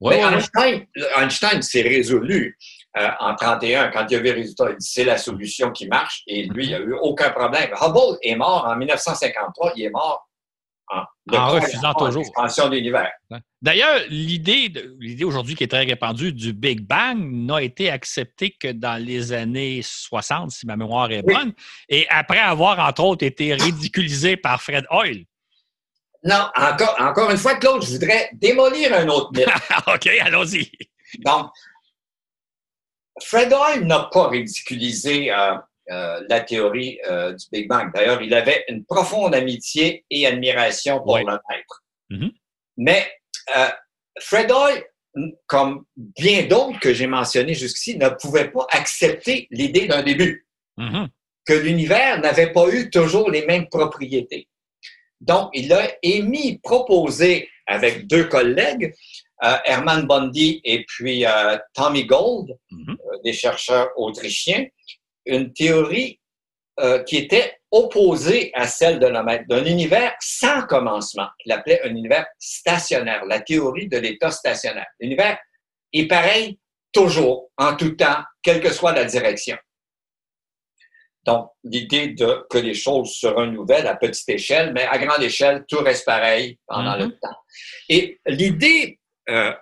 Ouais, 0.00 0.16
Mais 0.16 0.24
ouais. 0.24 0.34
Einstein, 0.34 0.86
Einstein 1.16 1.62
s'est 1.62 1.82
résolu 1.82 2.58
euh, 2.96 3.08
en 3.20 3.34
31 3.34 3.90
quand 3.90 4.06
il 4.10 4.16
a 4.16 4.18
vu 4.18 4.24
le 4.24 4.32
résultat. 4.32 4.66
Il 4.70 4.76
dit 4.76 4.86
c'est 4.86 5.04
la 5.04 5.16
solution 5.16 5.70
qui 5.70 5.88
marche 5.88 6.22
et 6.26 6.44
lui, 6.44 6.66
il 6.66 6.72
n'a 6.72 6.78
eu 6.78 6.92
aucun 7.00 7.30
problème. 7.30 7.70
Hubble 7.80 8.18
est 8.22 8.34
mort 8.34 8.66
en 8.66 8.76
1953. 8.76 9.72
Il 9.76 9.84
est 9.84 9.90
mort 9.90 10.28
en, 10.88 11.02
de 11.26 11.36
En 11.36 11.46
croyant 11.46 11.60
refusant 11.66 11.94
toujours. 11.94 12.22
l'expansion 12.22 12.68
de 12.68 12.76
l'univers. 12.76 13.10
D'ailleurs, 13.62 14.00
l'idée, 14.10 14.72
l'idée 14.98 15.24
aujourd'hui 15.24 15.54
qui 15.54 15.64
est 15.64 15.68
très 15.68 15.84
répandue 15.84 16.32
du 16.32 16.52
Big 16.52 16.80
Bang 16.86 17.18
n'a 17.18 17.62
été 17.62 17.90
acceptée 17.90 18.50
que 18.50 18.68
dans 18.72 19.02
les 19.02 19.32
années 19.32 19.80
60, 19.82 20.50
si 20.50 20.66
ma 20.66 20.76
mémoire 20.76 21.10
est 21.10 21.22
Oui. 21.24 21.34
bonne, 21.34 21.52
et 21.88 22.06
après 22.10 22.38
avoir, 22.38 22.78
entre 22.78 23.04
autres, 23.04 23.24
été 23.24 23.54
ridiculisé 23.54 24.36
par 24.36 24.60
Fred 24.62 24.84
Hoyle. 24.90 25.24
Non, 26.22 26.48
encore, 26.56 26.96
encore 27.00 27.30
une 27.30 27.36
fois, 27.36 27.54
Claude, 27.56 27.82
je 27.82 27.92
voudrais 27.92 28.30
démolir 28.34 28.94
un 28.94 29.08
autre 29.08 29.30
mythe. 29.34 29.46
OK, 29.86 30.06
allons-y. 30.22 30.70
Donc, 31.18 31.50
Fred 33.22 33.52
Hoyle 33.52 33.86
n'a 33.86 34.08
pas 34.12 34.28
ridiculisé 34.28 35.30
euh, 35.32 35.54
la 35.88 36.40
théorie 36.40 36.98
euh, 37.08 37.32
du 37.32 37.44
Big 37.52 37.68
Bang. 37.68 37.92
D'ailleurs, 37.94 38.22
il 38.22 38.32
avait 38.34 38.64
une 38.68 38.84
profonde 38.84 39.34
amitié 39.34 40.04
et 40.10 40.26
admiration 40.26 40.98
pour 41.02 41.14
Oui. 41.14 41.20
le 41.26 41.32
maître. 41.50 41.82
Mhm. 42.10 42.30
Mais 42.76 43.06
euh, 43.56 43.68
Fred 44.20 44.50
Hoyle, 44.50 44.84
comme 45.46 45.84
bien 45.96 46.44
d'autres 46.46 46.80
que 46.80 46.92
j'ai 46.92 47.06
mentionnés 47.06 47.54
jusqu'ici, 47.54 47.96
ne 47.98 48.08
pouvait 48.08 48.50
pas 48.50 48.66
accepter 48.70 49.46
l'idée 49.50 49.86
d'un 49.86 50.02
début, 50.02 50.46
Mhm. 50.76 51.08
que 51.46 51.52
l'univers 51.52 52.20
n'avait 52.20 52.52
pas 52.52 52.68
eu 52.68 52.90
toujours 52.90 53.30
les 53.30 53.44
mêmes 53.46 53.68
propriétés. 53.68 54.48
Donc, 55.20 55.50
il 55.54 55.72
a 55.72 55.88
émis, 56.02 56.58
proposé 56.62 57.48
avec 57.66 58.06
deux 58.06 58.24
collègues, 58.24 58.92
euh, 59.44 59.56
Hermann 59.64 60.06
Bundy 60.06 60.60
et 60.64 60.84
puis 60.86 61.24
euh, 61.26 61.56
Tommy 61.74 62.04
Gold, 62.06 62.56
Mhm. 62.70 62.90
euh, 62.90 63.18
des 63.24 63.32
chercheurs 63.32 63.88
autrichiens, 63.96 64.66
une 65.26 65.52
théorie 65.52 66.20
euh, 66.80 67.02
qui 67.04 67.16
était 67.16 67.56
opposée 67.70 68.50
à 68.54 68.66
celle 68.66 68.98
de 68.98 69.06
Lemaitre, 69.06 69.44
d'un 69.48 69.64
univers 69.64 70.14
sans 70.20 70.62
commencement, 70.66 71.28
qu'il 71.40 71.52
appelait 71.52 71.82
un 71.82 71.90
univers 71.90 72.26
stationnaire, 72.38 73.24
la 73.26 73.40
théorie 73.40 73.88
de 73.88 73.98
l'état 73.98 74.30
stationnaire. 74.30 74.86
L'univers 75.00 75.38
est 75.92 76.06
pareil 76.06 76.58
toujours, 76.92 77.50
en 77.56 77.76
tout 77.76 77.90
temps, 77.90 78.22
quelle 78.42 78.60
que 78.60 78.72
soit 78.72 78.92
la 78.92 79.04
direction. 79.04 79.56
Donc, 81.24 81.50
l'idée 81.64 82.08
de 82.08 82.44
que 82.50 82.58
les 82.58 82.74
choses 82.74 83.14
se 83.14 83.26
renouvellent 83.26 83.86
à 83.86 83.96
petite 83.96 84.28
échelle, 84.28 84.72
mais 84.74 84.84
à 84.84 84.98
grande 84.98 85.22
échelle, 85.22 85.64
tout 85.66 85.78
reste 85.78 86.04
pareil 86.04 86.58
pendant 86.66 86.96
le 86.96 87.06
Mhm. 87.06 87.18
temps. 87.20 87.36
Et 87.88 88.20
l'idée 88.26 88.98
euh, 89.30 89.54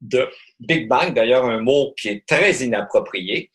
de 0.00 0.28
Big 0.58 0.88
Bang, 0.88 1.14
d'ailleurs 1.14 1.44
un 1.44 1.60
mot 1.60 1.94
qui 1.96 2.08
est 2.08 2.26
très 2.26 2.52
inapproprié, 2.64 3.52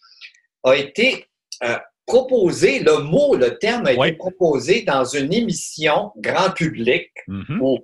a 0.63 0.73
été 0.75 1.28
euh, 1.63 1.77
proposé, 2.05 2.79
le 2.79 2.99
mot, 3.03 3.35
le 3.35 3.57
terme 3.59 3.85
a 3.87 3.93
Ouais. 3.93 4.09
été 4.09 4.17
proposé 4.17 4.81
dans 4.83 5.03
une 5.05 5.31
émission 5.33 6.11
grand 6.17 6.51
public 6.51 7.09
Mhm. 7.27 7.59
où 7.61 7.79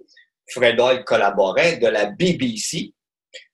Fred 0.52 0.80
Hoyle 0.80 1.04
collaborait 1.04 1.78
de 1.78 1.88
la 1.88 2.06
BBC 2.08 2.94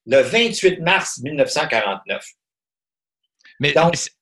le 0.06 0.22
28 0.22 0.80
mars 0.82 1.20
1949. 1.22 2.26
Mais 3.60 3.74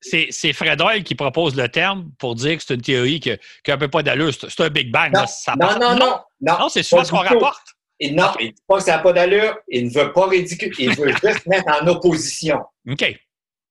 c'est- 0.01 0.53
Fred 0.53 0.81
Hoyle 0.81 1.03
qui 1.03 1.15
propose 1.15 1.55
le 1.55 1.69
terme 1.69 2.11
pour 2.19 2.35
dire 2.35 2.57
que 2.57 2.63
c'est 2.63 2.73
une 2.73 2.81
théorie 2.81 3.19
qui 3.21 3.29
n'a 3.29 3.73
un 3.73 3.77
peu 3.77 3.87
pas 3.87 4.03
d'allure. 4.03 4.33
C'est 4.33 4.59
un 4.61 4.69
Big 4.69 4.91
Bang. 4.91 5.13
Non, 5.13 5.21
là, 5.21 5.27
ça 5.27 5.53
non, 5.53 5.67
part- 5.67 5.79
non, 5.79 5.95
non, 5.95 6.19
non. 6.41 6.55
Non, 6.59 6.69
c'est 6.69 6.83
souvent 6.83 7.03
ce 7.05 7.11
qu'on 7.11 7.17
rapporte. 7.19 7.67
Et 8.01 8.11
non, 8.11 8.31
il 8.39 8.47
ne 8.47 8.51
dit 8.51 8.61
pas 8.67 8.77
que 8.77 8.83
ça 8.83 8.97
n'a 8.97 8.99
pas 9.03 9.13
d'allure. 9.13 9.57
Il 9.69 9.85
ne 9.87 9.91
veut 9.91 10.11
pas 10.13 10.27
ridiculiser. 10.27 10.83
Il 10.83 10.95
veut 10.95 11.13
juste 11.23 11.45
mettre 11.47 11.71
en 11.81 11.87
opposition. 11.87 12.59
OK. 12.89 13.15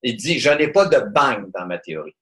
Il 0.02 0.16
dit, 0.16 0.38
je 0.38 0.50
n'ai 0.50 0.68
pas 0.68 0.86
de 0.86 1.00
bang 1.12 1.50
dans 1.52 1.66
ma 1.66 1.78
théorie. 1.78 2.14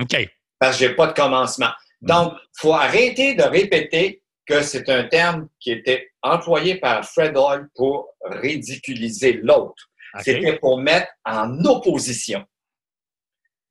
OK. 0.00 0.16
Parce 0.58 0.78
que 0.78 0.84
je 0.84 0.88
n'ai 0.90 0.94
pas 0.96 1.06
de 1.08 1.12
commencement. 1.12 1.70
Donc, 2.00 2.34
il 2.34 2.60
faut 2.60 2.72
arrêter 2.74 3.34
de 3.34 3.42
répéter 3.42 4.22
que 4.46 4.62
c'est 4.62 4.88
un 4.90 5.04
terme 5.04 5.48
qui 5.60 5.70
était 5.72 6.10
employé 6.22 6.76
par 6.76 7.04
Fred 7.04 7.36
Hoyle 7.36 7.68
pour 7.74 8.10
ridiculiser 8.24 9.34
l'autre. 9.42 9.88
C'était 10.20 10.58
pour 10.58 10.78
mettre 10.78 11.08
en 11.24 11.64
opposition. 11.64 12.44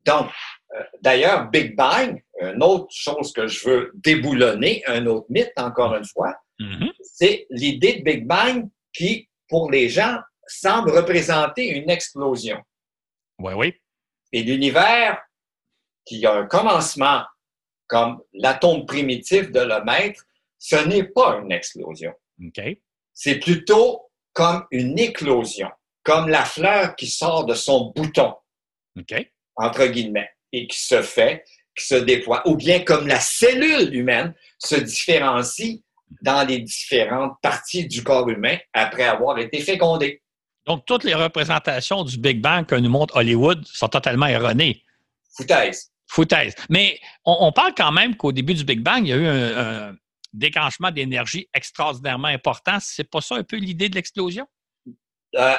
Donc, 0.05 0.29
euh, 0.75 0.83
d'ailleurs, 1.01 1.49
Big 1.49 1.75
Bang, 1.75 2.21
une 2.41 2.61
autre 2.63 2.87
chose 2.89 3.31
que 3.31 3.47
je 3.47 3.69
veux 3.69 3.91
déboulonner, 3.95 4.83
un 4.87 5.05
autre 5.05 5.27
mythe, 5.29 5.53
encore 5.57 5.95
une 5.95 6.05
fois, 6.05 6.35
Mhm. 6.59 6.91
c'est 7.01 7.47
l'idée 7.49 7.97
de 7.99 8.03
Big 8.03 8.25
Bang 8.27 8.67
qui, 8.93 9.29
pour 9.47 9.71
les 9.71 9.87
gens, 9.89 10.17
semble 10.45 10.91
représenter 10.91 11.67
une 11.67 11.89
explosion. 11.89 12.61
Oui, 13.39 13.53
oui. 13.55 13.73
Et 14.33 14.43
l'univers, 14.43 15.21
qui 16.05 16.25
a 16.25 16.33
un 16.33 16.45
commencement 16.45 17.23
comme 17.87 18.21
l'atome 18.33 18.85
primitif 18.85 19.51
de 19.51 19.59
le 19.59 19.83
maître, 19.83 20.23
ce 20.57 20.75
n'est 20.87 21.03
pas 21.03 21.39
une 21.43 21.51
explosion. 21.51 22.13
OK. 22.43 22.61
C'est 23.13 23.39
plutôt 23.39 24.09
comme 24.33 24.65
une 24.71 24.97
éclosion, 24.97 25.69
comme 26.03 26.27
la 26.27 26.43
fleur 26.43 26.95
qui 26.95 27.07
sort 27.07 27.45
de 27.45 27.53
son 27.53 27.91
bouton, 27.95 28.33
OK. 28.97 29.13
entre 29.55 29.85
guillemets, 29.87 30.29
et 30.51 30.67
qui 30.67 30.79
se 30.79 31.01
fait, 31.01 31.43
qui 31.77 31.85
se 31.85 31.95
déploie, 31.95 32.41
ou 32.47 32.55
bien 32.55 32.83
comme 32.83 33.07
la 33.07 33.19
cellule 33.19 33.93
humaine 33.93 34.33
se 34.57 34.75
différencie 34.75 35.81
dans 36.21 36.47
les 36.47 36.59
différentes 36.59 37.33
parties 37.41 37.87
du 37.87 38.03
corps 38.03 38.29
humain 38.29 38.57
après 38.73 39.03
avoir 39.03 39.37
été 39.39 39.59
fécondée. 39.59 40.21
Donc, 40.65 40.85
toutes 40.85 41.03
les 41.03 41.13
représentations 41.13 42.03
du 42.03 42.17
Big 42.17 42.39
Bang 42.41 42.65
que 42.65 42.75
nous 42.75 42.89
montre 42.89 43.17
Hollywood 43.17 43.65
sont 43.65 43.89
totalement 43.89 44.27
erronées. 44.27 44.81
Foutaise. 45.35 45.92
Foutaise. 46.13 46.53
Mais 46.69 46.99
on, 47.25 47.35
on 47.41 47.51
parle 47.51 47.73
quand 47.75 47.91
même 47.91 48.15
qu'au 48.15 48.31
début 48.31 48.53
du 48.53 48.63
Big 48.63 48.81
Bang, 48.81 49.03
il 49.03 49.09
y 49.09 49.13
a 49.13 49.15
eu 49.15 49.25
un, 49.25 49.57
un 49.89 49.95
déclenchement 50.31 50.91
d'énergie 50.91 51.49
extraordinairement 51.55 52.27
important. 52.27 52.77
C'est 52.79 53.09
pas 53.09 53.19
ça 53.21 53.35
un 53.35 53.43
peu 53.43 53.57
l'idée 53.57 53.89
de 53.89 53.95
l'explosion? 53.95 54.45
Euh, 55.35 55.57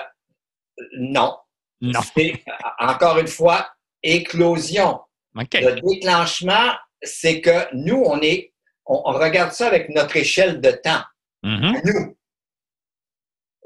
non. 0.99 1.37
Non. 1.81 2.01
C'est, 2.15 2.45
encore 2.79 3.19
une 3.19 3.27
fois, 3.27 3.69
éclosion. 4.03 5.01
Le 5.35 5.81
déclenchement, 5.81 6.73
c'est 7.03 7.41
que 7.41 7.75
nous, 7.75 8.01
on 8.07 8.21
est, 8.21 8.53
on, 8.87 9.03
on 9.07 9.13
regarde 9.13 9.53
ça 9.53 9.67
avec 9.67 9.89
notre 9.89 10.17
échelle 10.17 10.61
de 10.61 10.71
temps. 10.71 11.03
Mhm. 11.43 11.81
Nous. 11.85 12.17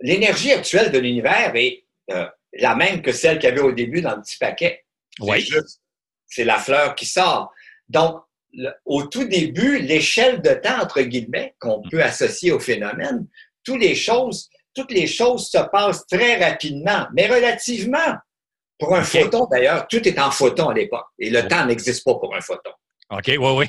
L'énergie 0.00 0.52
actuelle 0.52 0.90
de 0.90 0.98
l'univers 0.98 1.54
est 1.54 1.84
euh, 2.10 2.26
la 2.54 2.74
même 2.74 3.02
que 3.02 3.12
celle 3.12 3.38
qu'il 3.38 3.50
y 3.50 3.52
avait 3.52 3.60
au 3.60 3.72
début 3.72 4.00
dans 4.00 4.16
le 4.16 4.22
petit 4.22 4.38
paquet. 4.38 4.86
C'est 5.18 5.30
Oui. 5.30 5.40
juste- 5.40 5.82
C'est 6.28 6.44
la 6.44 6.58
fleur 6.58 6.94
qui 6.94 7.06
sort. 7.06 7.52
Donc, 7.88 8.22
le- 8.52 8.72
au 8.84 9.04
tout 9.04 9.24
début, 9.24 9.78
l'échelle 9.78 10.40
de 10.42 10.50
temps, 10.54 10.80
entre 10.82 11.00
guillemets, 11.02 11.54
qu'on 11.60 11.82
peut 11.90 12.02
associer 12.02 12.52
au 12.52 12.58
phénomène, 12.60 13.26
toutes 13.64 13.80
les 13.80 13.94
choses, 13.94 14.48
toutes 14.74 14.90
les 14.92 15.06
choses 15.06 15.48
se 15.50 15.58
passent 15.70 16.06
très 16.06 16.36
rapidement, 16.44 17.06
mais 17.14 17.26
relativement. 17.26 18.14
Pour 18.78 18.94
un 18.94 19.02
photon, 19.02 19.46
d'ailleurs, 19.50 19.88
tout 19.88 20.06
est 20.06 20.18
en 20.20 20.30
photon 20.30 20.68
à 20.68 20.74
l'époque. 20.74 21.06
Et 21.18 21.30
le 21.30 21.48
temps 21.48 21.66
n'existe 21.66 22.04
pas 22.04 22.14
pour 22.14 22.34
un 22.34 22.40
photon. 22.40 22.70
OK, 23.10 23.24
oui, 23.26 23.36
oui. 23.38 23.66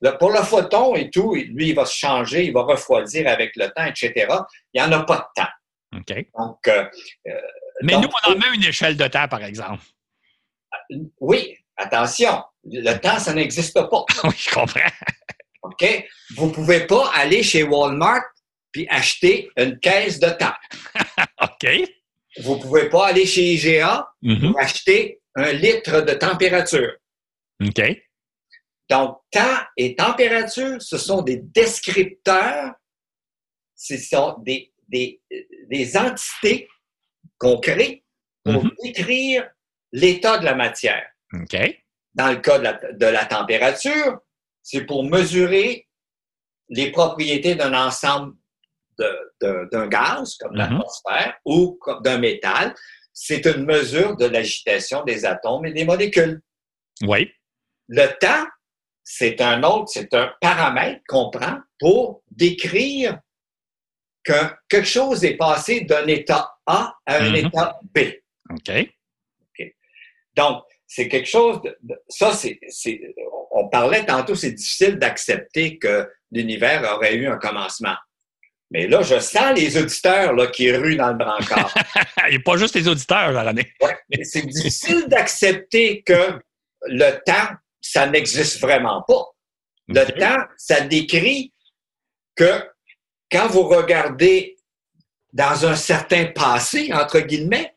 Le- 0.00 0.16
pour 0.18 0.30
le 0.30 0.42
photon 0.42 0.94
et 0.94 1.10
tout, 1.10 1.34
lui, 1.34 1.70
il 1.70 1.74
va 1.74 1.84
se 1.86 1.96
changer, 1.96 2.44
il 2.44 2.52
va 2.52 2.62
refroidir 2.62 3.26
avec 3.26 3.56
le 3.56 3.68
temps, 3.70 3.84
etc. 3.84 4.12
Il 4.72 4.80
n'y 4.80 4.86
en 4.86 4.92
a 4.92 5.02
pas 5.04 5.16
de 5.36 5.42
temps. 5.42 5.98
OK. 5.98 6.26
Donc, 6.38 6.68
euh, 6.68 6.84
Mais 7.82 7.94
Donc, 7.94 8.04
nous, 8.04 8.10
on 8.28 8.32
en 8.32 8.38
met 8.38 8.54
une 8.54 8.64
échelle 8.64 8.96
de 8.96 9.06
temps, 9.08 9.26
par 9.26 9.42
exemple. 9.42 9.82
oui, 11.20 11.56
attention, 11.76 12.42
le 12.64 12.94
temps, 12.98 13.18
ça 13.18 13.32
n'existe 13.34 13.74
pas. 13.74 14.04
Oui, 14.24 14.30
je 14.36 14.50
comprends. 14.50 14.80
OK? 15.62 16.06
Vous 16.36 16.46
ne 16.48 16.52
pouvez 16.52 16.86
pas 16.86 17.10
aller 17.14 17.42
chez 17.42 17.62
Walmart 17.62 18.22
puis 18.72 18.86
acheter 18.90 19.50
une 19.56 19.78
caisse 19.78 20.18
de 20.20 20.30
temps. 20.30 20.54
OK. 21.42 21.66
Vous 22.42 22.56
ne 22.56 22.60
pouvez 22.62 22.88
pas 22.90 23.08
aller 23.08 23.24
chez 23.26 23.52
IGA 23.54 24.06
pour 24.42 24.58
acheter 24.60 25.20
un 25.36 25.52
litre 25.52 26.00
de 26.02 26.12
température. 26.14 26.92
OK. 27.64 27.80
Donc, 28.90 29.18
temps 29.30 29.60
et 29.76 29.94
température, 29.96 30.76
ce 30.82 30.98
sont 30.98 31.22
des 31.22 31.36
descripteurs, 31.38 32.72
ce 33.74 33.96
sont 33.96 34.36
des, 34.40 34.72
des, 34.88 35.22
des 35.70 35.96
entités 35.96 36.68
qu'on 37.38 37.58
crée 37.58 38.04
pour 38.44 38.62
Mhm. 38.64 38.70
décrire 38.82 39.48
l'état 39.92 40.36
de 40.38 40.44
la 40.44 40.54
matière. 40.54 41.06
OK. 41.42 41.56
Dans 42.14 42.30
le 42.30 42.36
cas 42.36 42.58
de 42.58 42.64
la, 42.64 42.72
de 42.92 43.06
la 43.06 43.24
température, 43.24 44.18
c'est 44.62 44.84
pour 44.86 45.04
mesurer 45.04 45.88
les 46.68 46.90
propriétés 46.90 47.54
d'un 47.54 47.74
ensemble 47.74 48.34
d'un 49.40 49.88
gaz, 49.88 50.36
comme 50.36 50.52
Mhm. 50.52 50.58
l'atmosphère, 50.58 51.34
ou 51.44 51.78
d'un 52.04 52.18
métal. 52.18 52.72
C'est 53.12 53.44
une 53.46 53.64
mesure 53.64 54.16
de 54.16 54.26
l'agitation 54.26 55.02
des 55.02 55.24
atomes 55.24 55.66
et 55.66 55.72
des 55.72 55.84
molécules. 55.84 56.40
Oui. 57.02 57.32
Le 57.88 58.06
temps, 58.20 58.46
c'est 59.02 59.40
un 59.40 59.62
autre, 59.64 59.88
c'est 59.88 60.14
un 60.14 60.32
paramètre 60.40 61.00
qu'on 61.08 61.30
prend 61.30 61.58
pour 61.80 62.22
décrire 62.30 63.18
que 64.22 64.32
quelque 64.68 64.86
chose 64.86 65.24
est 65.24 65.36
passé 65.36 65.80
d'un 65.82 66.06
état 66.06 66.54
A 66.66 66.96
à 67.04 67.16
un 67.16 67.30
Mhm. 67.30 67.34
état 67.34 67.78
B. 67.94 67.98
OK. 68.50 68.70
Donc, 70.36 70.64
c'est 70.94 71.08
quelque 71.08 71.28
chose 71.28 71.60
de, 71.82 72.00
ça, 72.08 72.32
c'est, 72.32 72.60
on 73.50 73.68
parlait 73.68 74.06
tantôt, 74.06 74.36
c'est 74.36 74.52
difficile 74.52 74.96
d'accepter 74.96 75.76
que 75.76 76.08
l'univers 76.30 76.88
aurait 76.94 77.16
eu 77.16 77.26
un 77.26 77.36
commencement. 77.36 77.96
Mais 78.70 78.86
là, 78.86 79.02
je 79.02 79.18
sens 79.18 79.58
les 79.58 79.76
auditeurs 79.76 80.34
là, 80.34 80.46
qui 80.46 80.70
ruent 80.70 80.94
dans 80.94 81.08
le 81.08 81.16
brancard. 81.16 81.74
Il 82.28 82.30
n'y 82.30 82.36
a 82.36 82.40
pas 82.44 82.56
juste 82.56 82.76
les 82.76 82.86
auditeurs 82.86 83.32
dans 83.32 83.42
l'année. 83.42 83.72
Ouais, 83.80 83.98
mais 84.08 84.22
c'est 84.22 84.46
difficile 84.46 85.08
d'accepter 85.08 86.02
que 86.02 86.40
le 86.86 87.10
temps, 87.26 87.56
ça 87.80 88.06
n'existe 88.06 88.60
vraiment 88.60 89.02
pas. 89.02 89.24
Le 89.88 90.04
temps, 90.16 90.44
ça 90.56 90.80
décrit 90.82 91.52
que 92.36 92.62
quand 93.32 93.48
vous 93.48 93.64
regardez 93.64 94.56
dans 95.32 95.66
un 95.66 95.74
certain 95.74 96.26
passé, 96.26 96.92
entre 96.92 97.18
guillemets, 97.18 97.74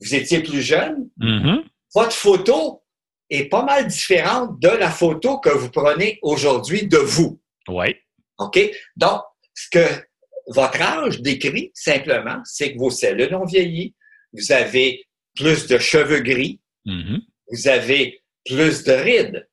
vous 0.00 0.16
étiez 0.16 0.42
plus 0.42 0.62
jeune, 0.62 1.08
Mhm. 1.16 1.62
Votre 1.94 2.12
photo 2.12 2.82
est 3.30 3.46
pas 3.48 3.62
mal 3.64 3.86
différente 3.86 4.60
de 4.60 4.68
la 4.68 4.90
photo 4.90 5.38
que 5.38 5.50
vous 5.50 5.70
prenez 5.70 6.18
aujourd'hui 6.22 6.86
de 6.86 6.98
vous. 6.98 7.40
Oui. 7.68 7.94
OK? 8.38 8.58
Donc, 8.96 9.22
ce 9.54 9.68
que 9.70 10.04
votre 10.48 10.80
âge 10.80 11.20
décrit 11.20 11.72
simplement, 11.74 12.40
c'est 12.44 12.72
que 12.74 12.78
vos 12.78 12.90
cellules 12.90 13.34
ont 13.34 13.44
vieilli, 13.46 13.94
vous 14.32 14.52
avez 14.52 15.04
plus 15.34 15.66
de 15.66 15.78
cheveux 15.78 16.20
gris, 16.20 16.60
Mhm. 16.84 17.20
vous 17.50 17.68
avez 17.68 18.22
plus 18.44 18.84
de 18.84 18.92
rides. 18.92 19.48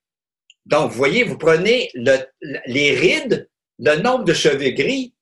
Donc, 0.65 0.91
vous 0.91 0.97
voyez, 0.97 1.23
vous 1.23 1.37
prenez 1.37 1.89
le- 1.95 2.25
les 2.67 2.91
rides, 2.95 3.49
le 3.79 3.95
nombre 3.95 4.23
de 4.23 4.33
cheveux 4.33 4.69
gris 4.71 5.15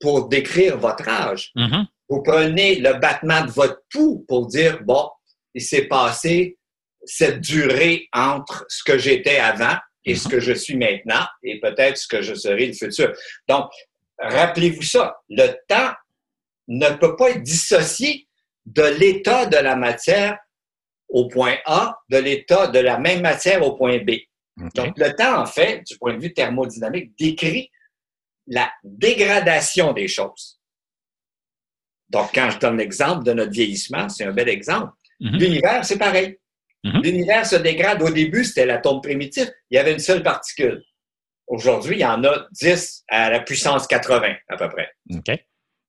pour 0.00 0.28
décrire 0.28 0.78
votre 0.78 1.06
âge. 1.08 1.52
Mhm. 1.54 1.86
Vous 2.08 2.22
prenez 2.22 2.76
le 2.76 2.94
battement 2.94 3.44
de 3.44 3.50
votre 3.50 3.82
pouls 3.92 4.24
pour 4.26 4.46
dire, 4.46 4.82
bon, 4.84 5.10
il 5.54 5.62
s'est 5.62 5.86
passé 5.86 6.58
cette 7.04 7.40
durée 7.40 8.08
entre 8.12 8.64
ce 8.68 8.84
que 8.84 8.98
j'étais 8.98 9.38
avant 9.38 9.76
et 10.04 10.14
ce 10.14 10.28
que 10.28 10.40
je 10.40 10.52
suis 10.52 10.76
maintenant 10.76 11.26
et 11.42 11.60
peut-être 11.60 11.96
ce 11.96 12.08
que 12.08 12.22
je 12.22 12.34
serai 12.34 12.66
le 12.66 12.72
futur. 12.72 13.12
Donc, 13.48 13.70
rappelez-vous 14.18 14.82
ça, 14.82 15.16
le 15.28 15.48
temps 15.68 15.92
ne 16.68 16.90
peut 16.90 17.16
pas 17.16 17.30
être 17.30 17.42
dissocié 17.42 18.28
de 18.66 18.82
l'état 18.82 19.46
de 19.46 19.56
la 19.56 19.76
matière 19.76 20.38
au 21.08 21.26
point 21.28 21.56
A, 21.66 21.98
de 22.08 22.18
l'état 22.18 22.68
de 22.68 22.78
la 22.78 22.98
même 22.98 23.22
matière 23.22 23.66
au 23.66 23.76
point 23.76 23.98
B. 23.98 24.12
Donc, 24.74 24.96
le 24.96 25.14
temps, 25.14 25.40
en 25.40 25.46
fait, 25.46 25.82
du 25.86 25.98
point 25.98 26.14
de 26.14 26.22
vue 26.22 26.32
thermodynamique, 26.32 27.16
décrit 27.18 27.70
la 28.46 28.70
dégradation 28.84 29.92
des 29.92 30.06
choses. 30.06 30.60
Donc, 32.08 32.30
quand 32.34 32.50
je 32.50 32.58
donne 32.58 32.76
l'exemple 32.76 33.24
de 33.24 33.32
notre 33.32 33.52
vieillissement, 33.52 34.08
c'est 34.08 34.24
un 34.24 34.32
bel 34.32 34.48
exemple. 34.48 34.92
Mhm. 35.20 35.38
L'univers, 35.38 35.84
c'est 35.84 35.98
pareil. 35.98 36.38
Mhm. 36.84 37.02
L'univers 37.02 37.46
se 37.46 37.56
dégrade. 37.56 38.02
Au 38.02 38.10
début, 38.10 38.44
c'était 38.44 38.66
l'atome 38.66 39.00
primitif. 39.00 39.48
Il 39.70 39.76
y 39.76 39.78
avait 39.78 39.92
une 39.92 39.98
seule 39.98 40.22
particule. 40.22 40.82
Aujourd'hui, 41.46 41.96
il 41.96 42.00
y 42.00 42.04
en 42.04 42.22
a 42.24 42.46
10 42.52 43.04
à 43.08 43.30
la 43.30 43.40
puissance 43.40 43.86
80, 43.86 44.34
à 44.48 44.56
peu 44.56 44.68
près. 44.68 44.90
OK. 45.12 45.38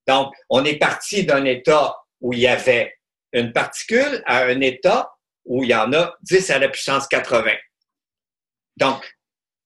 Donc, 0.08 0.34
on 0.50 0.66
est 0.66 0.78
parti 0.78 1.24
d'un 1.26 1.46
état 1.46 1.96
où 2.20 2.34
il 2.34 2.40
y 2.40 2.48
avait 2.48 2.94
une 3.32 3.54
particule 3.54 4.24
à 4.26 4.46
un 4.46 4.60
état 4.62 5.12
où 5.46 5.64
il 5.64 5.70
y 5.70 5.76
en 5.76 5.94
a 5.94 6.16
10 6.24 6.50
à 6.50 6.60
la 6.60 6.70
puissance 6.70 7.08
80. 7.08 7.52
Donc, 8.78 9.16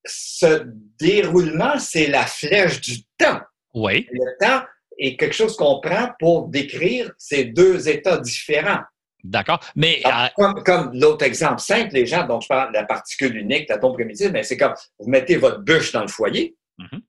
ce 0.05 0.63
déroulement, 0.99 1.79
c'est 1.79 2.07
la 2.07 2.25
flèche 2.25 2.81
du 2.81 3.03
temps. 3.17 3.41
Oui. 3.73 4.07
Le 4.11 4.37
temps 4.39 4.65
est 4.97 5.17
quelque 5.17 5.33
chose 5.33 5.55
qu'on 5.55 5.79
prend 5.81 6.11
pour 6.19 6.47
décrire 6.47 7.11
ces 7.17 7.45
deux 7.45 7.89
états 7.89 8.17
différents. 8.17 8.81
D'accord. 9.25 9.59
Mais. 9.75 10.01
Ah, 10.03 10.31
comme, 10.35 10.91
l'autre 10.93 11.25
exemple 11.25 11.59
simple, 11.59 11.93
les 11.93 12.05
gens 12.05 12.27
dont 12.27 12.39
je 12.39 12.47
parle, 12.47 12.71
la 12.73 12.83
particule 12.83 13.35
unique, 13.35 13.67
l'atome 13.69 13.93
primitif, 13.93 14.29
mais 14.31 14.43
c'est 14.43 14.57
comme 14.57 14.73
vous 14.99 15.09
mettez 15.09 15.37
votre 15.37 15.59
bûche 15.59 15.91
dans 15.91 16.01
le 16.01 16.07
foyer, 16.07 16.55
mm-hmm. 16.79 16.99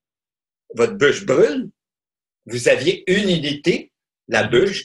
votre 0.75 0.93
bûche 0.93 1.25
brûle, 1.25 1.69
vous 2.47 2.69
aviez 2.69 3.03
une 3.07 3.29
unité, 3.29 3.91
la 4.27 4.43
mm-hmm. 4.43 4.49
bûche, 4.49 4.83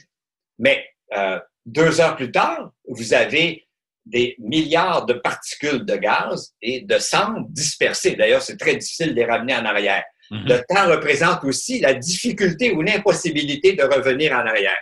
mais 0.59 0.85
euh, 1.15 1.41
deux 1.65 2.01
heures 2.01 2.17
plus 2.17 2.31
tard, 2.31 2.73
vous 2.87 3.15
avez 3.15 3.67
des 4.05 4.35
milliards 4.39 5.07
de 5.07 5.15
particules 5.15 5.87
de 5.87 5.97
gaz 5.97 6.55
et 6.61 6.83
de 6.83 6.99
cendres 6.99 7.47
dispersées. 7.49 8.17
D'ailleurs, 8.17 8.43
c'est 8.43 8.59
très 8.59 8.77
difficile 8.77 9.11
de 9.11 9.15
les 9.15 9.25
ramener 9.25 9.55
en 9.55 9.65
arrière. 9.65 10.05
Mm-hmm. 10.31 10.49
Le 10.49 10.65
temps 10.69 10.89
représente 10.91 11.45
aussi 11.45 11.81
la 11.81 11.95
difficulté 11.95 12.73
ou 12.73 12.83
l'impossibilité 12.83 13.75
de 13.75 13.85
revenir 13.85 14.33
en 14.33 14.45
arrière. 14.47 14.77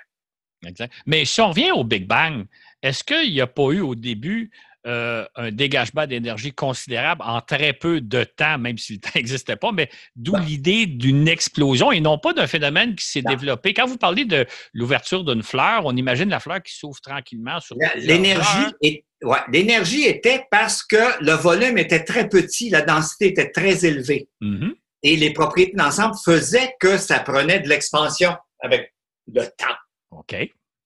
Exact. 0.66 0.92
Mais 1.06 1.24
si 1.24 1.40
on 1.40 1.50
revient 1.50 1.72
au 1.72 1.84
Big 1.84 2.06
Bang, 2.06 2.44
est-ce 2.82 3.04
qu'il 3.04 3.32
n'y 3.32 3.40
a 3.40 3.46
pas 3.46 3.70
eu 3.70 3.80
au 3.80 3.94
début 3.94 4.50
euh, 4.86 5.26
un 5.36 5.50
dégagement 5.50 6.06
d'énergie 6.06 6.52
considérable 6.52 7.22
en 7.22 7.42
très 7.42 7.74
peu 7.74 8.00
de 8.00 8.24
temps, 8.24 8.56
même 8.58 8.78
si 8.78 8.94
le 8.94 9.00
temps 9.00 9.10
n'existait 9.14 9.56
pas, 9.56 9.72
mais 9.72 9.90
d'où 10.16 10.36
l'idée 10.36 10.86
d'une 10.86 11.28
explosion 11.28 11.92
et 11.92 12.00
non 12.00 12.18
pas 12.18 12.32
d'un 12.32 12.46
phénomène 12.46 12.94
qui 12.94 13.04
s'est 13.04 13.22
développé? 13.22 13.74
Quand 13.74 13.86
vous 13.86 13.98
parlez 13.98 14.24
de 14.24 14.46
l'ouverture 14.72 15.24
d'une 15.24 15.42
fleur, 15.42 15.82
on 15.84 15.96
imagine 15.96 16.30
la 16.30 16.40
fleur 16.40 16.62
qui 16.62 16.74
s'ouvre 16.74 17.00
tranquillement 17.00 17.60
sur 17.60 17.76
L'énergie 17.96 18.72
l'énergie 19.52 20.04
était 20.04 20.46
parce 20.50 20.82
que 20.82 21.22
le 21.22 21.32
volume 21.32 21.78
était 21.78 22.04
très 22.04 22.28
petit, 22.28 22.70
la 22.70 22.82
densité 22.82 23.28
était 23.28 23.50
très 23.50 23.84
élevée. 23.84 24.28
Mm-hmm. 24.40 24.72
Et 25.02 25.16
les 25.16 25.32
propriétés 25.32 25.76
d'ensemble 25.76 26.14
faisaient 26.24 26.74
que 26.80 26.98
ça 26.98 27.20
prenait 27.20 27.60
de 27.60 27.68
l'expansion 27.68 28.36
avec 28.60 28.94
le 29.32 29.44
temps. 29.44 29.76
OK. 30.10 30.34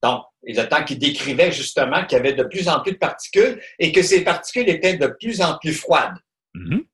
Donc, 0.03 0.25
le 0.43 0.63
temps 0.65 0.85
qui 0.85 0.97
décrivait 0.97 1.51
justement 1.51 2.05
qu'il 2.05 2.19
y 2.19 2.21
avait 2.21 2.35
de 2.35 2.45
plus 2.45 2.69
en 2.69 2.81
plus 2.81 2.93
de 2.93 2.99
particules 2.99 3.61
et 3.79 3.91
que 3.91 4.03
ces 4.03 4.23
particules 4.23 4.69
étaient 4.69 4.99
de 4.99 5.07
plus 5.07 5.41
en 5.41 5.57
plus 5.59 5.73
froides. 5.73 6.17
Mm-hmm. 6.55 6.85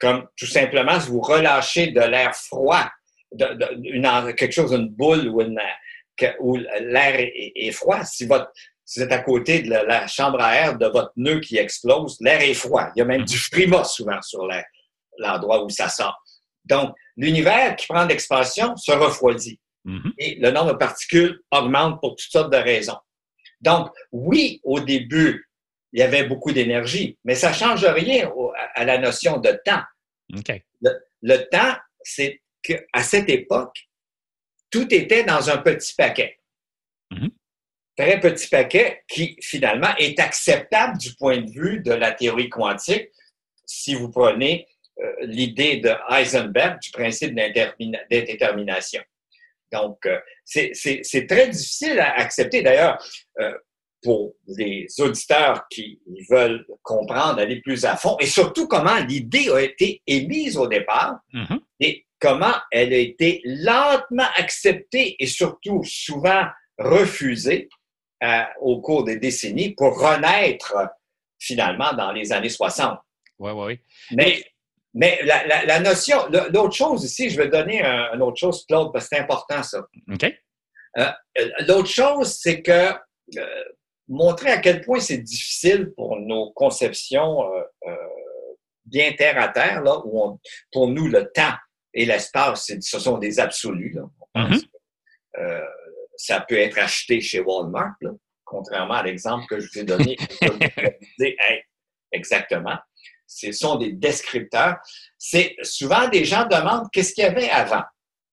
Comme 0.00 0.28
tout 0.36 0.46
simplement, 0.46 1.00
si 1.00 1.08
vous 1.08 1.20
relâchez 1.20 1.88
de 1.88 2.00
l'air 2.00 2.34
froid, 2.36 2.88
de, 3.32 4.30
quelque 4.32 4.52
chose, 4.52 4.72
une 4.72 4.88
boule 4.88 5.26
ou 5.28 5.40
une, 5.40 5.60
où 6.38 6.56
l'air 6.56 7.14
est, 7.18 7.72
froid, 7.72 8.04
si, 8.04 8.26
votre, 8.26 8.50
si 8.84 9.00
vous 9.00 9.06
êtes 9.06 9.12
à 9.12 9.18
côté 9.18 9.62
de 9.62 9.70
la, 9.70 10.06
chambre 10.06 10.40
à 10.40 10.54
air 10.54 10.78
de 10.78 10.86
votre 10.86 11.12
nœud 11.16 11.40
qui 11.40 11.56
explose, 11.56 12.16
l'air 12.20 12.40
est 12.40 12.54
froid. 12.54 12.90
Il 12.94 13.00
y 13.00 13.02
a 13.02 13.06
même 13.06 13.24
du 13.24 13.38
frima 13.38 13.84
souvent 13.84 14.22
sur 14.22 14.48
l'endroit 15.18 15.64
où 15.64 15.70
ça 15.70 15.88
sort. 15.88 16.16
Donc, 16.64 16.94
l'univers 17.16 17.74
qui 17.76 17.86
prend 17.86 18.04
l'expansion 18.04 18.76
se 18.76 18.92
refroidit. 18.92 19.58
Mm-hmm. 19.86 20.12
Et 20.18 20.34
le 20.36 20.50
nombre 20.50 20.72
de 20.72 20.78
particules 20.78 21.40
augmente 21.50 22.00
pour 22.00 22.16
toutes 22.16 22.30
sortes 22.30 22.52
de 22.52 22.58
raisons. 22.58 22.98
Donc, 23.60 23.90
oui, 24.12 24.60
au 24.64 24.80
début, 24.80 25.48
il 25.92 26.00
y 26.00 26.02
avait 26.02 26.24
beaucoup 26.24 26.52
d'énergie, 26.52 27.18
mais 27.24 27.34
ça 27.34 27.50
ne 27.50 27.54
change 27.54 27.84
rien 27.84 28.30
à 28.74 28.84
la 28.84 28.98
notion 28.98 29.38
de 29.38 29.58
temps. 29.64 29.82
Le, 31.22 31.36
temps, 31.48 31.76
c'est 32.02 32.42
qu'à 32.62 33.02
cette 33.02 33.30
époque, 33.30 33.76
tout 34.70 34.92
était 34.92 35.24
dans 35.24 35.48
un 35.48 35.58
petit 35.58 35.94
paquet. 35.94 36.38
Mm-hmm. 37.12 37.30
Très 37.96 38.20
petit 38.20 38.48
paquet 38.48 39.04
qui, 39.08 39.38
finalement, 39.40 39.94
est 39.96 40.18
acceptable 40.20 40.98
du 40.98 41.14
point 41.14 41.40
de 41.40 41.50
vue 41.50 41.80
de 41.80 41.92
la 41.92 42.12
théorie 42.12 42.50
quantique 42.50 43.08
si 43.64 43.94
vous 43.94 44.10
prenez 44.10 44.66
euh, 44.98 45.12
l'idée 45.22 45.78
de 45.78 45.90
Heisenberg 46.10 46.80
du 46.80 46.90
principe 46.90 47.34
d'indétermination. 47.34 49.02
Donc, 49.72 50.06
euh, 50.06 50.18
c'est 50.44 51.26
très 51.28 51.48
difficile 51.48 51.98
à 52.00 52.18
accepter. 52.18 52.62
D'ailleurs, 52.62 52.98
euh, 53.40 53.52
pour 54.02 54.34
les 54.46 54.86
auditeurs 55.00 55.66
qui 55.68 56.00
veulent 56.30 56.64
comprendre, 56.82 57.40
aller 57.40 57.60
plus 57.60 57.84
à 57.84 57.96
fond, 57.96 58.16
et 58.20 58.26
surtout 58.26 58.68
comment 58.68 58.98
l'idée 58.98 59.50
a 59.50 59.60
été 59.60 60.02
émise 60.06 60.56
au 60.56 60.68
départ 60.68 61.18
mm-hmm. 61.32 61.58
et 61.80 62.06
comment 62.20 62.54
elle 62.70 62.92
a 62.92 62.98
été 62.98 63.40
lentement 63.44 64.28
acceptée 64.36 65.16
et 65.18 65.26
surtout 65.26 65.82
souvent 65.84 66.44
refusée 66.78 67.68
euh, 68.22 68.42
au 68.60 68.80
cours 68.80 69.04
des 69.04 69.18
décennies 69.18 69.74
pour 69.74 69.98
renaître 70.00 70.74
finalement 71.38 71.92
dans 71.92 72.12
les 72.12 72.32
années 72.32 72.48
60. 72.48 72.98
Oui, 73.38 73.50
oui, 73.52 73.64
oui. 73.66 73.80
Mais 74.12 74.44
mais 74.96 75.20
la, 75.24 75.78
notion, 75.80 76.16
l'autre 76.30 76.74
chose 76.74 77.04
ici, 77.04 77.28
je 77.28 77.36
vais 77.36 77.48
donner 77.48 77.84
une 77.84 78.22
autre 78.22 78.38
chose, 78.38 78.64
Claude, 78.66 78.92
parce 78.94 79.08
que 79.08 79.16
c'est 79.16 79.22
important 79.22 79.62
ça. 79.62 79.86
OK. 80.10 80.24
Euh, 80.98 81.10
l'autre 81.68 81.90
chose, 81.90 82.38
c'est 82.40 82.62
que 82.62 82.92
euh, 83.36 83.64
montrer 84.08 84.50
à 84.50 84.56
quel 84.56 84.80
point 84.80 84.98
c'est 84.98 85.18
difficile 85.18 85.92
pour 85.94 86.18
nos 86.18 86.50
conceptions 86.52 87.44
euh, 87.86 87.94
bien 88.86 89.12
terre 89.12 89.38
à 89.38 89.48
terre, 89.48 89.82
là, 89.82 90.00
où 90.06 90.40
pour 90.72 90.88
nous, 90.88 91.08
le 91.08 91.30
temps 91.30 91.54
et 91.92 92.06
l'espace, 92.06 92.72
ce 92.80 92.98
sont 92.98 93.18
des 93.18 93.38
absolus. 93.38 93.98
Mm-hmm. 94.34 95.62
ça 96.16 96.40
peut 96.40 96.58
être 96.58 96.78
acheté 96.78 97.20
chez 97.20 97.40
Walmart, 97.40 97.96
contrairement 98.44 98.94
à 98.94 99.02
l'exemple 99.02 99.44
que 99.46 99.60
je 99.60 99.68
vous 99.70 99.78
ai 99.80 99.84
donné. 99.84 100.16
exactement 102.12 102.78
ce 103.36 103.52
sont 103.52 103.76
des 103.76 103.92
descripteurs. 103.92 104.76
C'est 105.18 105.56
souvent 105.62 106.08
des 106.08 106.24
gens 106.24 106.46
demandent 106.46 106.86
qu'est-ce 106.92 107.12
qu'il 107.12 107.24
y 107.24 107.26
avait 107.26 107.50
avant. 107.50 107.82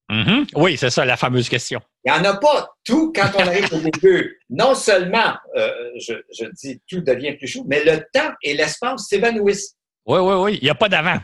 Mm-hmm. 0.10 0.50
Oui, 0.56 0.78
c'est 0.78 0.90
ça 0.90 1.06
la 1.06 1.18
fameuse 1.18 1.50
question. 1.50 1.82
Il 2.06 2.12
n'y 2.12 2.20
en 2.20 2.24
a 2.24 2.38
pas 2.38 2.70
tout 2.86 3.12
quand 3.16 3.30
on 3.36 3.40
arrive 3.40 3.74
au 3.74 3.80
début. 3.80 4.40
Non 4.50 4.76
seulement, 4.76 5.36
euh, 5.56 5.72
je, 5.98 6.46
dis 6.62 6.82
tout 6.88 7.02
devient 7.02 7.34
plus 7.34 7.48
chaud, 7.48 7.66
mais 7.68 7.84
le 7.84 8.06
temps 8.14 8.32
et 8.42 8.54
l'espace 8.54 9.08
s'évanouissent. 9.08 9.76
Oui, 10.06 10.20
oui, 10.20 10.34
oui. 10.36 10.60
Il 10.62 10.66
n'y 10.66 10.70
a 10.70 10.76
pas 10.76 10.90
d'avant. 10.90 11.20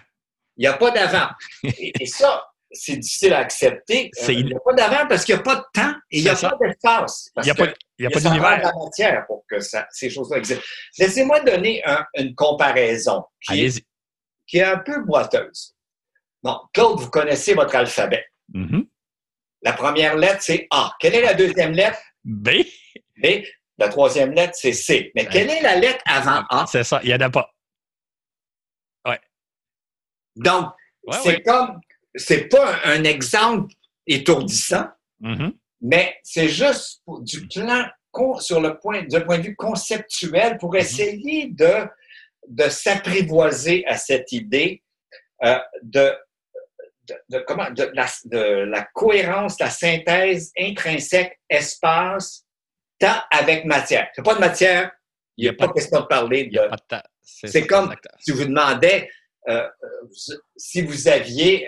Il 0.57 0.61
n'y 0.61 0.67
a 0.67 0.73
pas 0.73 0.91
d'avant. 0.91 1.29
et, 1.63 2.05
ça, 2.05 2.45
c'est 2.71 2.97
difficile 2.97 3.33
à 3.33 3.39
accepter. 3.39 4.11
Euh, 4.21 4.31
il 4.31 4.45
n'y 4.45 4.53
a 4.53 4.59
pas 4.59 4.73
d'avant 4.73 5.07
parce 5.07 5.25
qu'il 5.25 5.35
n'y 5.35 5.41
a 5.41 5.43
pas 5.43 5.55
de 5.55 5.63
temps 5.73 5.93
et 6.11 6.19
il 6.19 6.23
n'y 6.23 6.29
a 6.29 6.35
pas 6.35 6.57
d'espace. 6.61 7.31
Il 7.37 7.43
n'y 7.43 7.49
a 7.49 7.55
pas, 7.55 7.63
a 7.65 8.09
pas 8.09 8.19
d'univers. 8.19 8.61
la 8.61 8.73
matière 8.73 9.25
pour 9.27 9.43
que 9.49 9.57
ces 9.59 10.09
choses-là 10.09 10.37
existent. 10.37 10.63
Laissez-moi 10.97 11.41
donner 11.41 11.83
une 12.15 12.35
comparaison 12.35 13.25
qui 13.41 13.65
est, 13.65 13.85
qui 14.47 14.57
est, 14.57 14.63
un 14.63 14.77
peu 14.77 15.03
boiteuse. 15.03 15.75
Bon, 16.43 16.59
Claude, 16.73 16.99
vous 16.99 17.09
connaissez 17.09 17.53
votre 17.53 17.75
alphabet. 17.75 18.25
Mm-hmm. 18.53 18.87
La 19.63 19.73
première 19.73 20.15
lettre, 20.15 20.41
c'est 20.41 20.67
A. 20.71 20.93
Quelle 20.99 21.15
est 21.15 21.21
la 21.21 21.33
deuxième 21.33 21.73
lettre? 21.73 21.99
B. 22.23 22.49
B. 23.17 23.43
La 23.77 23.89
troisième 23.89 24.31
lettre, 24.31 24.53
c'est 24.55 24.73
C. 24.73 25.11
Mais 25.15 25.25
quelle 25.25 25.49
est 25.49 25.61
la 25.61 25.75
lettre 25.75 26.01
avant 26.05 26.43
A? 26.49 26.65
C'est 26.67 26.83
ça, 26.83 26.99
il 27.03 27.07
n'y 27.07 27.15
en 27.15 27.21
a 27.21 27.29
pas. 27.29 27.53
Ouais. 29.05 29.19
Donc, 30.35 30.73
c'est 31.23 31.41
comme 31.41 31.79
c'est 32.15 32.47
pas 32.47 32.79
un, 32.85 33.03
exemple 33.03 33.73
étourdissant, 34.07 34.87
mm-hmm. 35.21 35.53
mais 35.81 36.15
c'est 36.23 36.49
juste 36.49 37.01
du 37.21 37.47
plan 37.47 37.85
sur 38.39 38.59
le 38.59 38.79
point, 38.79 39.03
du 39.03 39.23
point 39.23 39.37
de 39.37 39.43
vue 39.43 39.55
conceptuel 39.55 40.57
pour 40.57 40.73
mm-hmm. 40.73 40.79
essayer 40.79 41.47
de, 41.47 41.87
de 42.47 42.69
s'apprivoiser 42.69 43.85
à 43.85 43.97
cette 43.97 44.31
idée 44.31 44.83
euh, 45.43 45.59
de, 45.83 46.11
de, 47.29 47.39
comment, 47.39 47.69
de, 47.71 47.89
la, 47.93 48.07
de 48.25 48.63
la 48.65 48.83
cohérence, 48.93 49.59
la 49.59 49.69
synthèse 49.69 50.51
intrinsèque 50.57 51.39
espace, 51.49 52.45
temps 52.99 53.21
avec 53.31 53.65
matière. 53.65 54.09
C'est 54.13 54.23
pas 54.23 54.35
de 54.35 54.39
matière, 54.39 54.91
il 55.37 55.43
n'y 55.43 55.49
a, 55.49 55.53
pas 55.53 55.69
question 55.69 56.01
de 56.01 56.05
parler 56.05 56.45
de. 56.47 56.59
C'est 57.21 57.65
comme 57.65 57.95
si 58.19 58.31
vous 58.31 58.45
demandez 58.45 59.09
si 60.57 60.81
vous 60.81 61.07
aviez 61.07 61.67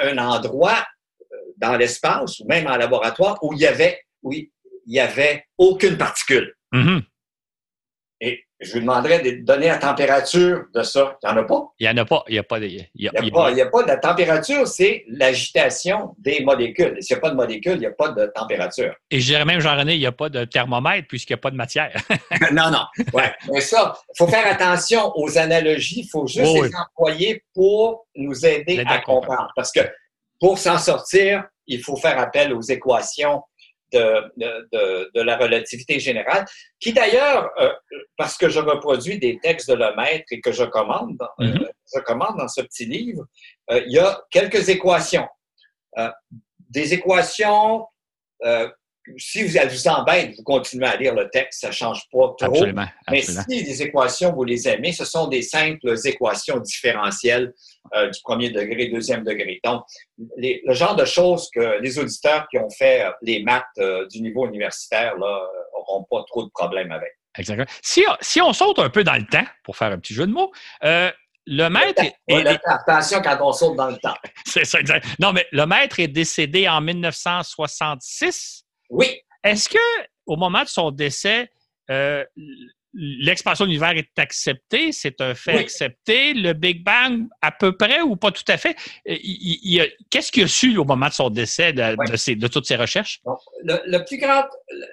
un, 0.00 0.18
endroit 0.18 0.84
euh, 1.20 1.36
dans 1.56 1.76
l'espace 1.76 2.40
ou 2.40 2.46
même 2.46 2.66
en 2.66 2.76
laboratoire 2.76 3.38
où 3.42 3.52
il 3.52 3.60
y 3.60 5.00
avait, 5.00 5.44
aucune 5.58 5.96
particule. 5.96 6.54
Mm-hmm. 6.72 7.02
Je 8.60 8.72
vous 8.72 8.80
demanderais 8.80 9.20
de 9.20 9.44
donner 9.44 9.66
la 9.66 9.78
température 9.78 10.64
de 10.74 10.82
ça. 10.82 11.18
Il 11.22 11.28
n'y 11.28 11.32
en 11.32 11.42
a 11.42 11.44
pas. 11.44 11.62
Il 11.78 11.86
n'y 11.86 11.92
en 11.92 12.02
a 12.02 12.04
pas. 12.04 12.24
Il 12.28 12.32
n'y 12.32 12.38
a 12.38 12.42
pas 12.42 12.60
de. 12.60 12.66
Il 12.66 12.88
y 12.94 13.08
a, 13.08 13.10
a 13.10 13.70
pas 13.70 13.82
de 13.82 13.88
la 13.88 13.96
température, 13.96 14.66
c'est 14.66 15.04
l'agitation 15.08 16.14
des 16.18 16.44
molécules. 16.44 16.96
S'il 17.00 17.16
n'y 17.16 17.18
a 17.18 17.20
pas 17.20 17.30
de 17.30 17.36
molécules, 17.36 17.74
il 17.74 17.80
n'y 17.80 17.86
a 17.86 17.90
pas 17.90 18.10
de 18.10 18.26
température. 18.34 18.94
Et 19.10 19.20
je 19.20 19.26
dirais 19.26 19.44
même, 19.44 19.60
Jean-René, 19.60 19.94
il 19.94 20.00
n'y 20.00 20.06
a 20.06 20.12
pas 20.12 20.28
de 20.28 20.44
thermomètre 20.44 21.08
puisqu'il 21.08 21.32
n'y 21.32 21.38
a 21.38 21.42
pas 21.42 21.50
de 21.50 21.56
matière. 21.56 21.92
non, 22.52 22.70
non. 22.70 22.84
Ouais. 23.12 23.32
Mais 23.52 23.60
ça, 23.60 23.94
il 24.14 24.18
faut 24.18 24.28
faire 24.28 24.46
attention 24.46 25.12
aux 25.16 25.36
analogies. 25.36 26.00
Il 26.00 26.08
faut 26.08 26.26
juste 26.26 26.54
les 26.54 26.70
employer 26.74 27.44
pour 27.54 28.06
nous 28.14 28.46
aider 28.46 28.82
à 28.86 28.98
comprendre. 29.00 29.50
Parce 29.56 29.72
que 29.72 29.80
pour 30.40 30.58
s'en 30.58 30.78
sortir, 30.78 31.44
il 31.66 31.82
faut 31.82 31.96
faire 31.96 32.18
appel 32.18 32.52
aux 32.52 32.60
équations 32.60 33.42
de, 33.94 35.10
de, 35.14 35.20
la 35.22 35.36
relativité 35.36 35.98
générale, 35.98 36.44
qui 36.80 36.92
d'ailleurs, 36.92 37.50
euh, 37.60 37.72
parce 38.16 38.36
que 38.36 38.48
je 38.48 38.60
reproduis 38.60 39.18
des 39.18 39.38
textes 39.42 39.70
de 39.70 39.74
Lemaître 39.74 40.24
et 40.30 40.40
que 40.40 40.52
je 40.52 40.64
commande, 40.64 41.16
dans, 41.16 41.28
euh, 41.40 41.46
mm-hmm. 41.46 41.68
je 41.94 42.00
commande 42.00 42.36
dans 42.38 42.48
ce 42.48 42.60
petit 42.62 42.86
livre, 42.86 43.24
euh, 43.70 43.82
il 43.86 43.92
y 43.92 43.98
a 43.98 44.20
quelques 44.30 44.68
équations. 44.68 45.28
des 46.70 46.92
équations, 46.92 47.86
si 49.18 49.42
vous, 49.44 49.58
vous 49.70 49.88
embête, 49.88 50.34
vous 50.36 50.42
continuez 50.42 50.86
à 50.86 50.96
lire 50.96 51.14
le 51.14 51.28
texte, 51.30 51.60
ça 51.60 51.68
ne 51.68 51.72
change 51.72 52.02
pas 52.10 52.34
trop. 52.38 52.54
Absolument, 52.54 52.86
Mais 53.10 53.22
si 53.22 53.42
les 53.48 53.82
équations, 53.82 54.32
vous 54.32 54.44
les 54.44 54.66
aimez, 54.68 54.92
ce 54.92 55.04
sont 55.04 55.28
des 55.28 55.42
simples 55.42 55.94
équations 56.04 56.58
différentielles 56.58 57.52
euh, 57.94 58.08
du 58.10 58.20
premier 58.22 58.50
degré, 58.50 58.88
deuxième 58.88 59.24
degré. 59.24 59.60
Donc, 59.64 59.82
les- 60.38 60.62
le 60.64 60.72
genre 60.72 60.96
de 60.96 61.04
choses 61.04 61.50
que 61.54 61.80
les 61.80 61.98
auditeurs 61.98 62.46
qui 62.50 62.58
ont 62.58 62.70
fait 62.70 63.04
euh, 63.04 63.10
les 63.22 63.42
maths 63.42 63.64
euh, 63.78 64.06
du 64.08 64.22
niveau 64.22 64.46
universitaire 64.46 65.16
n'auront 65.18 66.04
pas 66.10 66.24
trop 66.26 66.44
de 66.44 66.50
problèmes 66.50 66.90
avec. 66.92 67.10
Exactement. 67.36 67.66
Si, 67.82 68.04
si 68.20 68.40
on 68.40 68.52
saute 68.52 68.78
un 68.78 68.90
peu 68.90 69.04
dans 69.04 69.16
le 69.16 69.26
temps, 69.26 69.44
pour 69.64 69.76
faire 69.76 69.90
un 69.92 69.98
petit 69.98 70.14
jeu 70.14 70.26
de 70.26 70.32
mots, 70.32 70.52
euh, 70.84 71.10
le 71.46 71.68
maître 71.68 72.02
est, 72.02 72.14
Ouais, 72.34 72.58
attention 72.64 73.20
quand 73.20 73.36
on 73.42 73.52
saute 73.52 73.76
dans 73.76 73.88
le 73.90 73.98
temps. 73.98 74.14
c'est 74.46 74.64
ça, 74.64 74.80
exact. 74.80 75.06
Non, 75.18 75.32
mais 75.32 75.46
le 75.52 75.66
maître 75.66 76.00
est 76.00 76.08
décédé 76.08 76.66
en 76.68 76.80
1966. 76.80 78.63
Oui, 78.94 79.20
Est-ce 79.42 79.68
que 79.68 79.78
au 80.26 80.36
moment 80.36 80.62
de 80.62 80.68
son 80.68 80.90
décès, 80.90 81.50
euh, 81.90 82.24
l'expansion 82.94 83.64
de 83.64 83.70
l'univers 83.70 83.96
est 83.96 84.16
acceptée, 84.18 84.92
c'est 84.92 85.20
un 85.20 85.34
fait 85.34 85.54
Oui. 85.56 85.60
accepté, 85.62 86.32
le 86.32 86.52
Big 86.52 86.82
Bang 86.84 87.26
à 87.42 87.50
peu 87.50 87.76
près 87.76 88.00
ou 88.02 88.16
pas 88.16 88.30
tout 88.30 88.44
à 88.48 88.56
fait? 88.56 88.76
Euh, 89.08 89.16
Qu'est-ce 90.10 90.30
qu'il 90.32 90.44
a 90.44 90.48
su 90.48 90.76
au 90.78 90.84
moment 90.84 91.08
de 91.08 91.12
son 91.12 91.28
décès 91.28 91.72
de, 91.72 91.96
Oui. 91.98 92.10
de 92.10 92.16
ses- 92.16 92.36
de 92.36 92.46
toutes 92.48 92.66
ses 92.66 92.76
recherches? 92.76 93.20
Le, 93.64 93.80
le 93.86 94.04
plus 94.04 94.18
grand, 94.18 94.44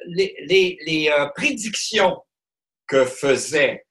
les, 0.07 0.35
les- 0.47 0.77
les, 0.85 1.09
euh, 1.09 1.27
prédictions 1.35 2.21
que 2.87 3.05
faisait 3.05 3.85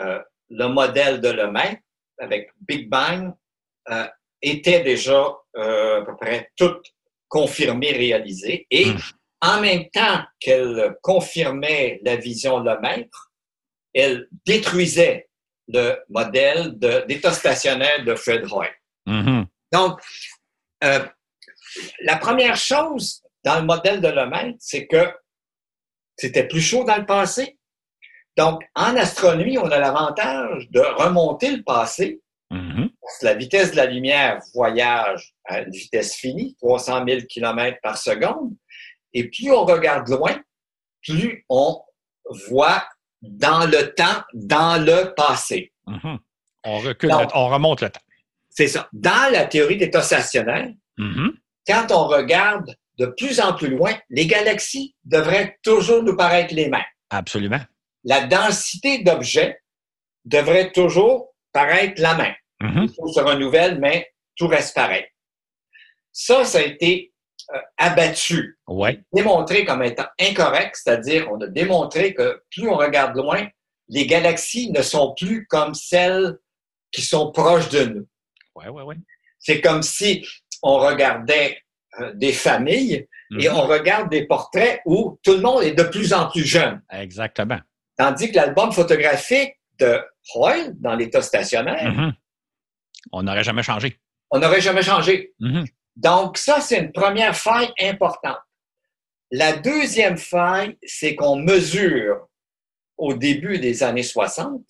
euh, 0.00 0.18
le 0.50 0.66
modèle 0.66 1.20
de 1.20 1.28
Lemaitre 1.30 1.80
avec 2.18 2.50
Big 2.68 2.88
Bang 2.90 3.32
euh, 3.90 4.06
étaient 4.42 4.82
déjà 4.82 5.24
à 5.54 6.02
peu 6.04 6.14
près 6.20 6.50
toutes 6.56 6.84
confirmées, 7.28 7.92
réalisées. 7.92 8.66
Et 8.70 8.90
Hmm. 8.90 8.98
En 9.42 9.60
même 9.60 9.88
temps 9.90 10.22
qu'elle 10.40 10.96
confirmait 11.02 12.00
la 12.04 12.16
vision 12.16 12.58
Lemaitre, 12.60 13.32
elle 13.94 14.28
détruisait 14.44 15.28
le 15.68 15.96
modèle 16.08 16.78
de- 16.78 17.04
d'état 17.06 17.32
stationnaire 17.32 18.04
de 18.04 18.14
Fred 18.14 18.44
Hoyle. 18.50 18.70
Mhm. 19.06 19.46
Donc, 19.72 20.00
euh, 20.84 21.04
la 22.00 22.16
première 22.16 22.56
chose 22.56 23.22
dans 23.44 23.58
le 23.60 23.66
modèle 23.66 24.00
de 24.00 24.08
Lemaitre, 24.08 24.56
c'est 24.60 24.86
que 24.86 25.12
c'était 26.16 26.46
plus 26.48 26.60
chaud 26.60 26.84
dans 26.84 26.96
le 26.96 27.06
passé. 27.06 27.58
Donc, 28.36 28.62
en 28.74 28.96
astronomie, 28.96 29.58
on 29.58 29.70
a 29.70 29.78
l'avantage 29.78 30.68
de 30.70 30.80
remonter 30.80 31.56
le 31.56 31.62
passé. 31.62 32.20
Mhm. 32.50 32.90
Parce 33.02 33.18
que 33.18 33.24
la 33.24 33.34
vitesse 33.34 33.72
de 33.72 33.76
la 33.76 33.86
lumière 33.86 34.40
voyage 34.54 35.34
à 35.46 35.60
une 35.62 35.70
vitesse 35.70 36.14
finie, 36.14 36.54
300 36.60 37.04
000 37.06 37.20
km 37.28 37.78
par 37.82 37.98
seconde. 37.98 38.54
Et 39.18 39.28
plus 39.30 39.50
on 39.50 39.64
regarde 39.64 40.08
loin, 40.08 40.38
plus 41.02 41.44
on 41.48 41.80
voit 42.48 42.84
dans 43.22 43.64
le 43.66 43.94
temps, 43.94 44.22
dans 44.34 44.76
le 44.84 45.14
passé. 45.14 45.72
Mhm. 45.86 46.18
On 46.64 46.78
recule, 46.80 47.08
le- 47.10 47.26
on 47.34 47.48
remonte 47.48 47.80
le 47.80 47.88
temps. 47.90 48.00
C'est 48.50 48.68
ça. 48.68 48.88
Dans 48.92 49.32
la 49.32 49.46
théorie 49.46 49.78
d'état 49.78 50.02
stationnaire, 50.02 50.68
Mhm. 50.98 51.32
quand 51.66 51.86
on 51.92 52.06
regarde 52.08 52.76
de 52.98 53.06
plus 53.06 53.40
en 53.40 53.54
plus 53.54 53.68
loin, 53.68 53.94
les 54.10 54.26
galaxies 54.26 54.94
devraient 55.04 55.58
toujours 55.62 56.02
nous 56.02 56.16
paraître 56.16 56.54
les 56.54 56.68
mêmes. 56.68 56.84
Absolument. 57.10 57.60
La 58.04 58.26
densité 58.26 59.02
d'objets 59.02 59.60
devrait 60.24 60.72
toujours 60.72 61.34
paraître 61.52 62.00
la 62.02 62.14
même. 62.14 62.34
Choses 62.96 63.14
se 63.14 63.20
renouvellent, 63.20 63.78
mais 63.80 64.10
tout 64.36 64.46
reste 64.48 64.74
pareil. 64.74 65.06
Ça, 66.12 66.44
ça 66.44 66.58
a 66.58 66.62
été 66.62 67.12
abattu, 67.76 68.58
Oui. 68.68 69.00
démontré 69.12 69.64
comme 69.64 69.82
étant 69.82 70.06
incorrect, 70.20 70.76
c'est-à-dire 70.82 71.28
on 71.30 71.40
a 71.40 71.46
démontré 71.46 72.14
que 72.14 72.42
plus 72.50 72.68
on 72.68 72.76
regarde 72.76 73.16
loin, 73.16 73.46
les 73.88 74.06
galaxies 74.06 74.70
ne 74.72 74.82
sont 74.82 75.14
plus 75.16 75.46
comme 75.46 75.74
celles 75.74 76.38
qui 76.92 77.02
sont 77.02 77.30
proches 77.32 77.68
de 77.68 77.84
nous. 77.84 78.08
Oui, 78.56 78.64
oui, 78.70 78.82
oui. 78.86 78.94
C'est 79.38 79.60
comme 79.60 79.82
si 79.82 80.26
on 80.62 80.78
regardait 80.78 81.58
euh, 82.00 82.12
des 82.14 82.32
familles 82.32 83.06
et 83.38 83.48
Mhm. 83.48 83.56
on 83.56 83.62
regarde 83.66 84.10
des 84.10 84.26
portraits 84.26 84.80
où 84.86 85.18
tout 85.22 85.32
le 85.32 85.40
monde 85.40 85.62
est 85.62 85.72
de 85.72 85.82
plus 85.84 86.12
en 86.12 86.28
plus 86.30 86.44
jeune. 86.44 86.82
Exactement. 86.90 87.58
Tandis 87.96 88.30
que 88.30 88.36
l'album 88.36 88.70
photographique 88.72 89.54
de 89.78 89.98
Hoyle, 90.34 90.74
dans 90.80 90.94
l'état 90.94 91.22
stationnaire, 91.22 91.90
Mhm. 91.92 92.12
On 93.12 93.22
n'aurait 93.22 93.44
jamais 93.44 93.62
changé. 93.62 93.96
on 94.30 94.38
n'aurait 94.40 94.60
jamais 94.60 94.82
changé. 94.82 95.32
Mhm. 95.40 95.64
Donc, 95.96 96.36
ça, 96.36 96.60
c'est 96.60 96.78
une 96.78 96.92
première 96.92 97.36
faille 97.36 97.72
importante. 97.80 98.38
La 99.30 99.54
deuxième 99.54 100.18
faille, 100.18 100.76
c'est 100.84 101.16
qu'on 101.16 101.36
mesure 101.36 102.28
au 102.96 103.14
début 103.14 103.58
des 103.58 103.82
années 103.82 104.02
60 104.02 104.62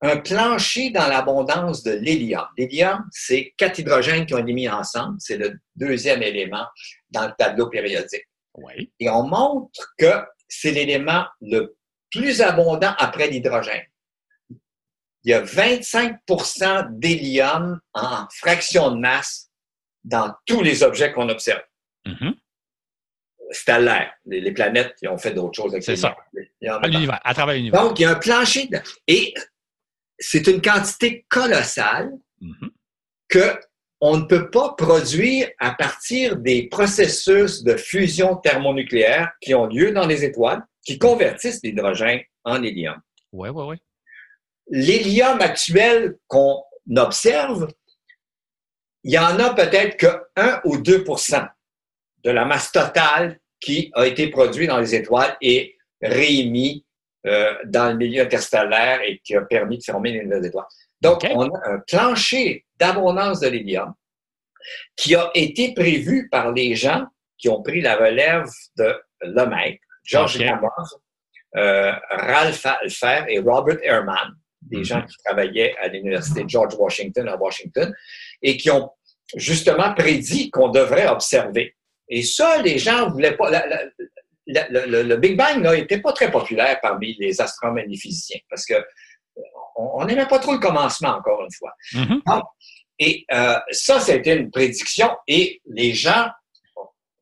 un 0.00 0.16
plancher 0.18 0.90
dans 0.90 1.08
l'abondance 1.08 1.82
de 1.82 1.90
l'hélium. 1.90 2.46
L'hélium, 2.56 3.04
c'est 3.10 3.52
quatre 3.56 3.80
hydrogènes 3.80 4.26
qui 4.26 4.34
ont 4.34 4.38
été 4.38 4.52
mis 4.52 4.68
ensemble. 4.68 5.16
C'est 5.18 5.36
le 5.36 5.58
deuxième 5.74 6.22
élément 6.22 6.66
dans 7.10 7.26
le 7.26 7.32
tableau 7.36 7.68
périodique. 7.68 8.28
Oui. 8.54 8.92
Et 9.00 9.10
on 9.10 9.24
montre 9.24 9.92
que 9.98 10.22
c'est 10.48 10.70
l'élément 10.70 11.26
le 11.40 11.76
plus 12.10 12.40
abondant 12.40 12.94
après 12.98 13.28
l'hydrogène. 13.28 13.84
Il 15.24 15.32
y 15.32 15.34
a 15.34 15.42
25% 15.42 16.96
d'hélium 16.98 17.80
en 17.92 18.26
fraction 18.30 18.92
de 18.92 19.00
masse 19.00 19.47
dans 20.08 20.34
tous 20.46 20.62
les 20.62 20.82
objets 20.82 21.12
qu'on 21.12 21.28
observe. 21.28 21.62
Mhm. 22.06 22.34
Stellaire, 23.50 24.12
les, 24.26 24.40
les 24.40 24.52
planètes 24.52 24.94
qui 24.98 25.08
ont 25.08 25.16
fait 25.18 25.32
d'autres 25.32 25.54
choses 25.56 25.72
avec 25.72 25.82
C'est 25.82 25.96
ça. 25.96 26.16
À 26.66 26.86
l'univers, 26.86 27.20
à 27.24 27.34
travers 27.34 27.54
l'univers. 27.54 27.82
Donc, 27.82 27.98
il 27.98 28.02
y 28.02 28.04
a 28.04 28.10
un 28.10 28.14
plancher. 28.14 28.66
de- 28.66 28.78
Et 29.06 29.32
c'est 30.18 30.46
une 30.46 30.60
quantité 30.60 31.24
colossale 31.28 32.10
Mhm. 32.40 32.70
que 33.28 33.58
on 34.00 34.16
ne 34.18 34.24
peut 34.26 34.48
pas 34.50 34.74
produire 34.74 35.48
à 35.58 35.72
partir 35.72 36.36
des 36.36 36.68
processus 36.68 37.64
de 37.64 37.76
fusion 37.76 38.36
thermonucléaire 38.36 39.32
qui 39.40 39.54
ont 39.54 39.66
lieu 39.66 39.90
dans 39.92 40.06
les 40.06 40.24
étoiles, 40.24 40.62
qui 40.84 40.98
convertissent 40.98 41.60
l'hydrogène 41.64 42.20
en 42.44 42.62
hélium. 42.62 43.00
Oui, 43.32 43.48
oui, 43.48 43.64
oui. 43.70 43.76
L'hélium 44.70 45.40
actuel 45.40 46.16
qu'on 46.28 46.62
observe, 46.96 47.66
il 49.04 49.12
y 49.12 49.18
en 49.18 49.38
a 49.38 49.54
peut-être 49.54 49.96
que 49.96 50.06
1 50.36 50.60
ou 50.64 50.78
2% 50.78 51.48
de 52.24 52.30
la 52.30 52.44
masse 52.44 52.72
totale 52.72 53.38
qui 53.60 53.90
a 53.94 54.06
été 54.06 54.28
produite 54.28 54.68
dans 54.68 54.78
les 54.78 54.94
étoiles 54.94 55.36
et 55.40 55.76
réémis 56.00 56.84
euh, 57.26 57.54
dans 57.64 57.90
le 57.90 57.96
milieu 57.96 58.22
interstellaire 58.22 59.00
et 59.02 59.20
qui 59.24 59.34
a 59.34 59.42
permis 59.42 59.78
de 59.78 59.84
former 59.84 60.12
les 60.12 60.24
nouvelles 60.24 60.46
étoiles. 60.46 60.66
Donc, 61.00 61.26
on 61.30 61.48
a 61.48 61.68
un 61.68 61.78
plancher 61.86 62.64
d'abondance 62.78 63.40
de 63.40 63.48
l'hélium 63.48 63.94
qui 64.96 65.14
a 65.14 65.30
été 65.34 65.74
prévu 65.74 66.28
par 66.28 66.52
les 66.52 66.74
gens 66.74 67.06
qui 67.36 67.48
ont 67.48 67.62
pris 67.62 67.80
la 67.80 67.96
relève 67.96 68.46
de 68.76 68.94
Lemaitre, 69.22 69.78
George 70.04 70.36
OK. 70.36 70.42
Gamow, 70.42 70.68
euh, 71.56 71.92
Ralph 72.10 72.66
Alfer 72.66 73.24
et 73.28 73.38
Robert 73.38 73.78
Ehrman, 73.82 74.34
des 74.70 74.78
Mhm. 74.78 74.84
gens 74.84 75.02
qui 75.02 75.16
travaillaient 75.24 75.74
à 75.80 75.88
l'Université 75.88 76.44
George 76.46 76.74
Washington 76.78 77.28
à 77.28 77.36
Washington 77.36 77.94
et 78.42 78.56
qui 78.56 78.70
ont 78.70 78.90
justement 79.34 79.94
prédit 79.94 80.50
qu'on 80.50 80.68
devrait 80.68 81.08
observer. 81.08 81.74
Et 82.08 82.22
ça, 82.22 82.60
les 82.62 82.78
gens 82.78 83.10
voulaient 83.10 83.36
pas. 83.36 83.50
la- 83.50 83.66
la- 83.66 83.84
la- 84.70 85.02
le, 85.02 85.16
Big 85.16 85.36
Bang 85.36 85.62
n'était 85.62 86.00
pas 86.00 86.12
très 86.14 86.30
populaire 86.30 86.78
parmi 86.80 87.14
les 87.18 87.38
astronomes 87.40 87.80
et 87.80 87.86
les 87.86 87.96
physiciens 87.98 88.40
parce 88.48 88.64
que 88.64 88.72
euh, 88.74 89.42
on 89.76 90.04
n'aimait 90.06 90.26
pas 90.26 90.38
trop 90.38 90.52
le 90.54 90.58
commencement, 90.58 91.10
encore 91.10 91.42
une 91.44 91.52
fois. 91.52 91.72
Mhm. 91.92 92.22
Et 92.98 93.24
euh, 93.32 93.58
ça, 93.70 94.00
c'était 94.00 94.36
une 94.36 94.50
prédiction. 94.50 95.10
Et 95.28 95.60
les 95.66 95.92
gens, 95.92 96.28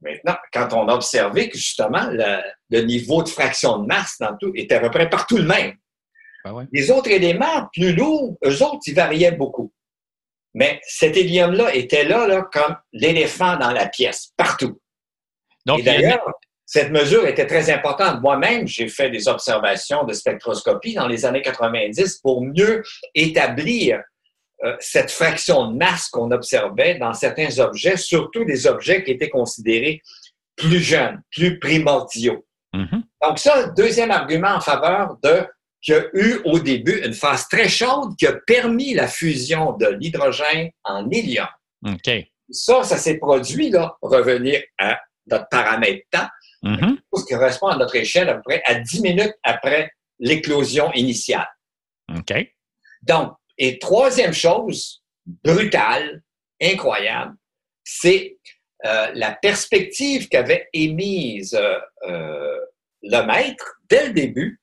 maintenant, 0.01 0.37
quand 0.53 0.73
on 0.73 0.89
a 0.89 0.95
observé 0.95 1.49
que 1.51 1.59
justement 1.59 2.09
le, 2.11 2.41
le 2.71 2.81
niveau 2.83 3.23
de 3.25 3.29
fraction 3.29 3.79
de 3.79 3.87
masse 3.87 4.17
dans 4.21 4.37
tout 4.37 4.53
était 4.55 4.77
à 4.77 4.81
peu 4.81 4.91
près 4.91 5.11
partout 5.11 5.37
le 5.37 5.43
même. 5.45 5.75
Ben 6.47 6.53
ouais? 6.53 6.65
Les 6.73 6.93
autres 6.93 7.11
éléments 7.11 7.69
plus 7.73 7.93
lourds, 7.93 8.37
eux 8.45 8.63
autres, 8.63 8.83
ils 8.87 8.95
variaient 8.95 9.33
beaucoup. 9.33 9.73
Mais 10.55 10.81
cet 10.87 11.17
hélium-là 11.17 11.75
était 11.75 12.05
là, 12.05 12.29
là 12.29 12.43
comme 12.53 12.77
l'éléphant 12.93 13.57
dans 13.57 13.73
la 13.73 13.89
pièce, 13.89 14.33
partout. 14.37 14.81
Donc, 15.67 15.81
Et 15.81 15.89
a- 15.89 15.93
d'ailleurs, 15.93 16.25
cette 16.65 16.93
mesure 16.93 17.27
était 17.27 17.49
très 17.49 17.69
importante. 17.71 18.21
Moi-même, 18.23 18.69
j'ai 18.69 18.89
fait 18.89 19.11
des 19.11 19.27
observations 19.27 20.05
de 20.05 20.13
spectroscopie 20.13 20.95
dans 20.95 21.09
les 21.09 21.27
années 21.27 21.43
90 21.43 22.19
pour 22.23 22.45
mieux 22.45 22.85
établir 23.15 24.01
euh, 24.65 24.77
cette 24.79 25.11
fraction 25.11 25.73
de 25.73 25.77
masse 25.77 26.09
qu'on 26.09 26.31
observait 26.31 26.95
dans 26.95 27.13
certains 27.13 27.59
objets, 27.59 27.97
surtout 27.97 28.45
des 28.45 28.69
objets 28.69 29.03
qui 29.03 29.11
étaient 29.11 29.29
considérés 29.29 30.01
plus 30.55 30.79
jeunes, 30.79 31.21
plus 31.33 31.59
primordiaux. 31.59 32.47
Mhm. 32.73 33.03
Donc 33.23 33.39
ça, 33.41 33.69
deuxième 33.77 34.13
argument 34.13 34.55
en 34.55 34.61
faveur 34.61 35.17
de 35.25 35.45
qu'il 35.83 35.95
y 35.95 35.99
a 35.99 36.05
eu 36.15 36.41
au 36.45 36.59
début 36.59 37.01
une 37.05 37.15
phase 37.15 37.49
très 37.49 37.69
chaude 37.69 38.17
qui 38.17 38.27
a 38.27 38.33
permis 38.47 38.95
la 38.95 39.07
fusion 39.09 39.73
de 39.73 39.87
l'hydrogène 39.87 40.71
en 40.85 41.09
hélium. 41.11 41.47
OK. 41.87 42.11
ça, 42.51 42.83
ça 42.85 42.97
s'est 42.97 43.19
produit, 43.19 43.71
là, 43.71 43.97
revenir 44.03 44.63
à 44.79 44.99
notre 45.27 45.49
paramètre 45.49 46.05
temps, 46.11 46.29
Mhm. 46.63 46.99
ce 47.15 47.25
qui 47.25 47.35
correspond 47.35 47.69
à 47.69 47.77
notre 47.77 47.95
échelle 47.97 48.29
à 48.29 48.35
peu 48.35 48.43
près 48.45 48.63
à 48.67 48.77
10 48.77 49.01
minutes 49.03 49.35
après 49.43 49.91
l'éclosion 50.19 50.91
initiale. 50.95 51.47
OK. 52.17 52.33
Donc, 53.03 53.35
et 53.59 53.79
troisième 53.79 54.33
chose, 54.33 55.03
brutale, 55.45 56.23
incroyable, 56.61 57.35
c'est 57.85 58.39
euh, 58.85 59.11
la 59.15 59.33
perspective 59.33 60.29
qu'avait 60.29 60.69
émise 60.73 61.55
euh, 61.55 61.79
euh, 62.09 62.59
le 63.03 63.23
maître 63.27 63.77
dès 63.89 64.09
le 64.09 64.13
début, 64.13 64.61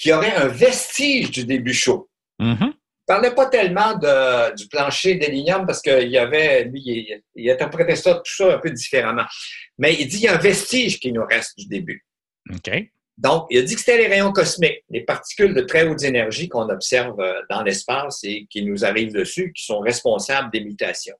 qu'il 0.00 0.10
y 0.10 0.14
aurait 0.14 0.34
un 0.34 0.48
vestige 0.48 1.30
du 1.30 1.44
début 1.44 1.74
chaud. 1.74 2.08
Mhm. 2.38 2.56
Il 2.60 3.12
ne 3.12 3.16
parlait 3.16 3.34
pas 3.34 3.46
tellement 3.46 3.94
de- 3.98 4.54
du 4.54 4.68
plancher 4.68 5.16
d'Hélium 5.16 5.66
parce 5.66 5.82
qu'il 5.82 6.08
y 6.08 6.16
avait, 6.18 6.64
lui, 6.64 6.80
il, 6.84 7.22
il 7.34 7.50
interprétait 7.50 7.96
ça, 7.96 8.14
tout 8.14 8.32
ça 8.32 8.54
un 8.54 8.58
peu 8.58 8.70
différemment. 8.70 9.24
Mais 9.78 9.94
il 9.94 10.06
dit 10.06 10.16
qu'il 10.18 10.26
y 10.26 10.28
a 10.28 10.34
un 10.34 10.38
vestige 10.38 11.00
qui 11.00 11.12
nous 11.12 11.24
reste 11.24 11.58
du 11.58 11.66
début. 11.66 12.04
OK. 12.52 12.70
Donc, 13.18 13.46
il 13.50 13.58
a 13.58 13.62
dit 13.62 13.74
que 13.74 13.80
c'était 13.80 13.98
les 13.98 14.06
rayons 14.06 14.32
cosmiques, 14.32 14.82
les 14.88 15.02
particules 15.02 15.52
de 15.54 15.60
très 15.62 15.86
haute 15.86 16.02
énergie 16.04 16.48
qu'on 16.48 16.68
observe 16.70 17.20
euh, 17.20 17.34
dans 17.50 17.62
l'espace 17.62 18.20
et 18.22 18.46
qui 18.48 18.64
nous 18.64 18.84
arrivent 18.84 19.12
dessus, 19.12 19.52
qui 19.54 19.64
sont 19.64 19.80
responsables 19.80 20.50
des 20.50 20.60
mutations. 20.64 21.16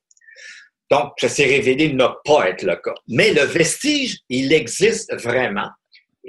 Donc, 0.91 1.13
ça 1.19 1.29
s'est 1.29 1.45
révélé 1.45 1.93
ne 1.93 2.07
pas 2.25 2.49
être 2.49 2.63
le 2.63 2.77
cas. 2.77 2.95
Mais 3.09 3.33
le 3.33 3.43
vestige, 3.43 4.19
il 4.29 4.53
existe 4.53 5.13
vraiment. 5.23 5.69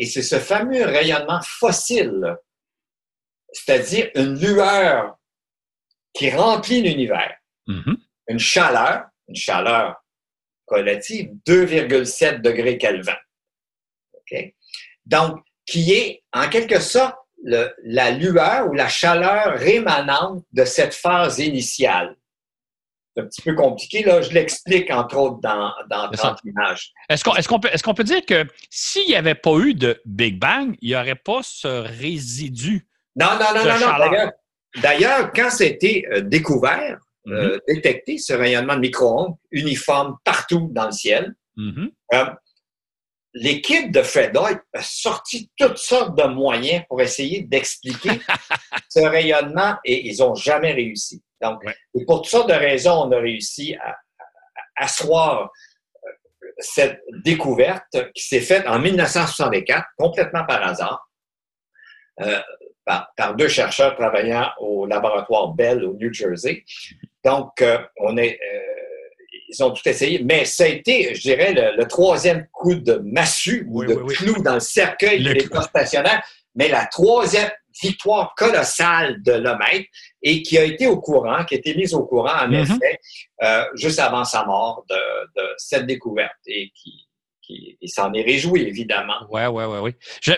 Et 0.02 0.06
c'est 0.08 0.24
ce 0.24 0.40
fameux 0.40 0.84
rayonnement 0.84 1.42
fossile, 1.44 2.36
c'est-à-dire 3.54 4.10
une 4.16 4.34
lueur 4.40 5.16
qui 6.12 6.32
remplit 6.32 6.82
l'univers, 6.82 7.36
Mhm. 7.68 7.98
une 8.30 8.40
chaleur, 8.40 9.06
une 9.28 9.36
chaleur 9.36 10.04
relative, 10.66 11.30
2,7 11.46 12.42
degrés 12.42 12.80
Kelvin. 12.80 13.16
Donc, 15.06 15.44
qui 15.66 15.92
est 15.94 16.24
en 16.34 16.50
quelque 16.50 16.80
sorte 16.80 17.16
le- 17.44 17.72
la 17.84 18.10
lueur 18.12 18.68
ou 18.70 18.74
la 18.74 18.88
chaleur 18.88 19.58
rémanente 19.60 20.44
de 20.52 20.64
cette 20.66 20.96
phase 20.96 21.38
initiale. 21.40 22.16
C'est 23.16 23.24
un 23.24 23.26
petit 23.26 23.42
peu 23.42 23.54
compliqué, 23.56 24.04
là. 24.04 24.22
Je 24.22 24.32
l'explique, 24.32 24.90
entre 24.90 25.18
autres, 25.18 25.40
dans, 25.42 25.72
dans 25.90 26.10
C'est 26.12 26.18
ça. 26.18 26.28
30 26.30 26.40
images. 26.46 26.92
Est-ce 27.10 27.24
qu'on 27.24 27.36
est 27.36 27.60
peut, 27.60 27.70
est 27.74 27.82
qu'on 27.82 27.94
peut 27.94 28.04
dire 28.06 28.26
que 28.26 28.46
s'il 28.70 29.08
n'y 29.08 29.16
avait 29.16 29.36
pas 29.36 29.58
eu 29.58 29.74
de 29.74 30.00
Big 30.06 30.40
Bang, 30.40 30.76
il 30.82 30.90
n'y 30.90 30.96
aurait 30.96 31.16
pas 31.16 31.42
ce 31.44 31.68
résidu? 31.68 32.88
Non, 33.18 33.28
non, 33.34 33.48
non, 33.54 33.64
De 33.64 33.70
non, 33.70 34.26
non. 34.26 34.32
D'ailleurs, 34.82 35.32
quand 35.34 35.50
c'était 35.50 36.06
euh, 36.12 36.22
découvert, 36.22 36.98
Mhm. 37.26 37.34
euh, 37.34 37.60
détecté, 37.68 38.18
ce 38.18 38.34
rayonnement 38.34 38.74
de 38.76 38.80
micro-ondes 38.80 39.36
uniforme 39.52 40.18
partout 40.24 40.70
dans 40.72 40.86
le 40.86 40.92
ciel, 40.92 41.36
Mhm. 41.58 41.92
Euh, 42.14 42.26
l'équipe 43.34 43.92
de 43.92 44.02
Fred 44.02 44.36
Hoyt 44.36 44.60
a 44.74 44.82
sorti 44.82 45.50
toutes 45.58 45.78
sortes 45.78 46.18
de 46.18 46.24
moyens 46.26 46.84
pour 46.90 47.02
essayer 47.02 47.42
d'expliquer 47.42 48.10
ce 48.90 49.00
rayonnement 49.00 49.76
et 49.86 50.08
ils 50.08 50.18
n'ont 50.20 50.36
jamais 50.36 50.74
réussi. 50.74 51.22
Donc, 51.42 51.64
Ouais. 51.64 51.76
et 51.96 52.06
pour 52.06 52.22
toutes 52.22 52.32
sortes 52.32 52.50
de 52.50 52.56
raisons, 52.56 53.04
on 53.08 53.12
a 53.12 53.20
réussi 53.20 53.76
à 53.76 53.98
asseoir 54.78 55.50
euh, 56.06 56.10
cette 56.60 57.02
découverte 57.24 58.12
qui 58.14 58.24
s'est 58.24 58.42
faite 58.42 58.68
en 58.68 58.80
1964, 58.80 59.86
complètement 59.98 60.46
par 60.46 60.64
hasard, 60.64 61.10
euh, 62.22 62.40
par, 62.86 63.12
par 63.16 63.36
deux 63.36 63.48
chercheurs 63.48 63.96
travaillant 63.96 64.50
au 64.60 64.86
laboratoire 64.86 65.50
Bell 65.50 65.84
au 65.86 65.94
New 65.94 66.14
Jersey. 66.14 66.64
Donc, 67.24 67.62
euh, 67.62 67.80
on 67.98 68.18
est, 68.18 68.40
euh, 68.40 68.71
ils 69.54 69.64
ont 69.64 69.72
tout 69.72 69.88
essayé, 69.88 70.22
mais 70.24 70.46
ça 70.46 70.64
a 70.64 70.68
été, 70.68 71.14
je 71.14 71.22
dirais, 71.22 71.54
le, 71.54 71.76
le 71.78 71.88
troisième 71.88 72.48
coup 72.52 72.76
de 72.76 73.02
massue 73.04 73.66
ou 73.70 73.82
Oui, 73.82 73.88
de 73.88 73.94
oui, 73.94 74.04
oui. 74.08 74.16
clou 74.16 74.42
dans 74.42 74.54
le 74.56 74.60
cercueil 74.60 75.20
Le 75.20 75.30
de 75.30 75.40
l'État 75.40 75.62
stationnaire, 75.62 76.24
mais 76.56 76.70
la 76.70 76.86
troisième 76.86 77.50
victoire 77.82 78.34
colossale 78.36 79.22
de 79.24 79.32
Lemaitre 79.32 79.88
et 80.22 80.42
qui 80.42 80.58
a 80.58 80.64
été 80.64 80.88
au 80.88 81.00
courant, 81.00 81.44
qui 81.46 81.56
a 81.56 81.58
été 81.58 81.74
mise 81.76 81.94
au 81.94 82.06
courant, 82.06 82.44
en 82.44 82.48
Mhm. 82.50 82.56
effet, 82.56 83.00
euh, 83.44 83.64
juste 83.76 84.00
avant 84.00 84.24
sa 84.26 84.46
mort 84.46 84.86
de, 84.90 84.96
de 85.42 85.48
cette 85.58 85.86
découverte 85.86 86.32
et 86.48 86.72
qui, 86.76 87.08
il 87.54 87.90
s'en 87.90 88.14
est 88.14 88.22
réjoui, 88.22 88.62
évidemment. 88.62 89.26
Oui, 89.30 89.42
oui, 89.52 89.64
oui, 89.66 89.78
oui. 89.82 89.92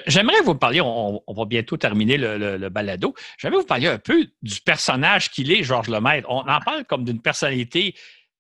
J'aimerais 0.08 0.42
vous 0.44 0.56
parler, 0.56 0.82
on, 0.82 1.22
on 1.28 1.34
va 1.34 1.46
bientôt 1.46 1.78
terminer 1.78 2.18
le, 2.18 2.40
le- 2.40 2.58
le 2.58 2.70
balado. 2.70 3.14
J'aimerais 3.38 3.60
vous 3.60 3.68
parler 3.68 3.86
un 3.88 4.00
peu 4.00 4.26
du 4.42 4.62
personnage 4.62 5.30
qu'il 5.30 5.52
est, 5.52 5.62
Georges 5.62 5.90
Lemaître. 5.90 6.28
On 6.32 6.40
en 6.40 6.60
parle 6.66 6.86
comme 6.86 7.04
d'une 7.06 7.22
personnalité 7.22 7.94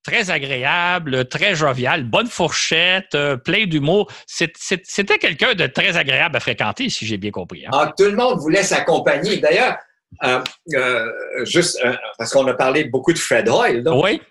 très 0.04 0.30
agréable, 0.30 1.28
très 1.28 1.56
joviale, 1.56 2.04
bonne 2.04 2.28
fourchette, 2.28 3.16
euh, 3.16 3.38
plein 3.38 3.66
d'humour. 3.66 4.12
C'était 4.28 5.18
quelqu'un 5.18 5.54
de 5.56 5.68
très 5.68 5.98
agréable 5.98 6.36
à 6.38 6.40
fréquenter, 6.40 6.90
si 6.90 7.06
j'ai 7.06 7.18
bien 7.18 7.32
compris. 7.32 7.66
hein. 7.66 7.70
Ah, 7.74 7.92
tout 7.98 8.06
le 8.06 8.16
monde 8.16 8.40
voulait 8.40 8.64
s'accompagner. 8.64 9.38
D'ailleurs, 9.38 9.78
euh, 10.24 10.42
euh, 10.74 11.10
juste 11.46 11.80
euh, 11.84 11.96
parce 12.18 12.32
qu'on 12.32 12.46
a 12.48 12.54
parlé 12.54 12.84
beaucoup 12.86 13.14
de 13.14 13.18
Fred 13.18 13.50
Hoyle, 13.50 13.82
là, 13.84 13.96
Oui, 13.96 14.22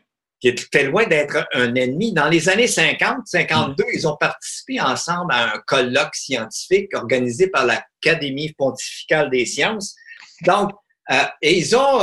qui 0.40 0.48
était 0.48 0.84
loin 0.84 1.06
d'être 1.06 1.46
un 1.54 1.74
ennemi. 1.74 2.12
Dans 2.12 2.28
les 2.28 2.48
années 2.48 2.66
50, 2.68 3.26
52, 3.26 3.82
Mm. 3.84 3.86
ils 3.94 4.06
ont 4.08 4.16
participé 4.16 4.80
ensemble 4.80 5.32
à 5.32 5.54
un 5.54 5.58
colloque 5.66 6.14
scientifique 6.14 6.94
organisé 6.94 7.46
par 7.48 7.64
l'Académie 7.66 8.52
pontificale 8.58 9.30
des 9.30 9.46
sciences. 9.46 9.94
Donc, 10.44 10.70
et 11.42 11.58
ils 11.58 11.76
ont, 11.76 11.98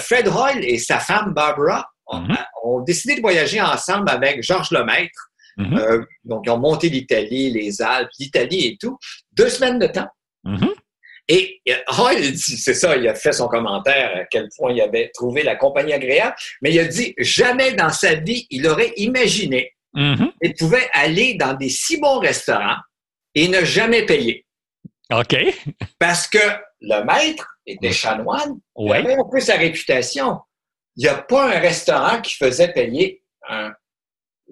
Fred 0.00 0.28
Hoyle 0.28 0.64
et 0.64 0.78
sa 0.78 0.98
femme 0.98 1.32
Barbara 1.34 1.88
ont, 2.08 2.20
Mhm. 2.20 2.84
décidé 2.84 3.16
de 3.16 3.20
voyager 3.20 3.60
ensemble 3.60 4.10
avec 4.10 4.42
Georges 4.42 4.70
Lemaître. 4.70 5.30
Mhm. 5.56 5.78
Euh, 5.78 6.04
donc, 6.24 6.42
ils 6.46 6.50
ont 6.50 6.58
monté 6.58 6.88
l'Italie, 6.88 7.50
les 7.50 7.82
Alpes, 7.82 8.10
l'Italie 8.18 8.66
et 8.66 8.76
tout. 8.80 8.96
Deux 9.32 9.48
semaines 9.48 9.78
de 9.78 9.86
temps. 9.86 10.08
Mhm. 10.44 10.70
Et 11.28 11.60
euh, 11.68 11.74
c'est 12.36 12.74
ça, 12.74 12.96
il 12.96 13.06
a 13.06 13.14
fait 13.14 13.32
son 13.32 13.48
commentaire 13.48 14.16
à 14.16 14.24
quel 14.24 14.48
point 14.56 14.72
il 14.72 14.80
avait 14.80 15.10
trouvé 15.12 15.42
la 15.42 15.56
compagnie 15.56 15.92
agréable, 15.92 16.34
mais 16.62 16.72
il 16.72 16.78
a 16.80 16.84
dit 16.84 17.14
jamais 17.18 17.72
dans 17.72 17.90
sa 17.90 18.14
vie 18.14 18.46
il 18.50 18.66
aurait 18.66 18.92
imaginé 18.96 19.74
qu'il 19.94 20.54
pouvait 20.58 20.88
aller 20.92 21.34
dans 21.34 21.54
des 21.54 21.68
si 21.68 21.98
bons 22.00 22.18
restaurants 22.20 22.76
et 23.34 23.48
ne 23.48 23.64
jamais 23.64 24.06
payer. 24.06 24.46
OK. 25.12 25.36
Parce 25.98 26.28
que 26.28 26.38
le 26.80 27.04
maître 27.04 27.58
était 27.66 27.92
chanoine, 27.92 28.58
il 28.78 28.92
avait 28.92 29.14
un 29.14 29.24
peu 29.30 29.40
sa 29.40 29.56
réputation. 29.56 30.38
Il 30.98 31.02
n'y 31.04 31.08
a 31.08 31.14
pas 31.22 31.44
un 31.56 31.60
restaurant 31.60 32.20
qui 32.20 32.34
faisait 32.34 32.72
payer 32.72 33.22
un- 33.48 33.72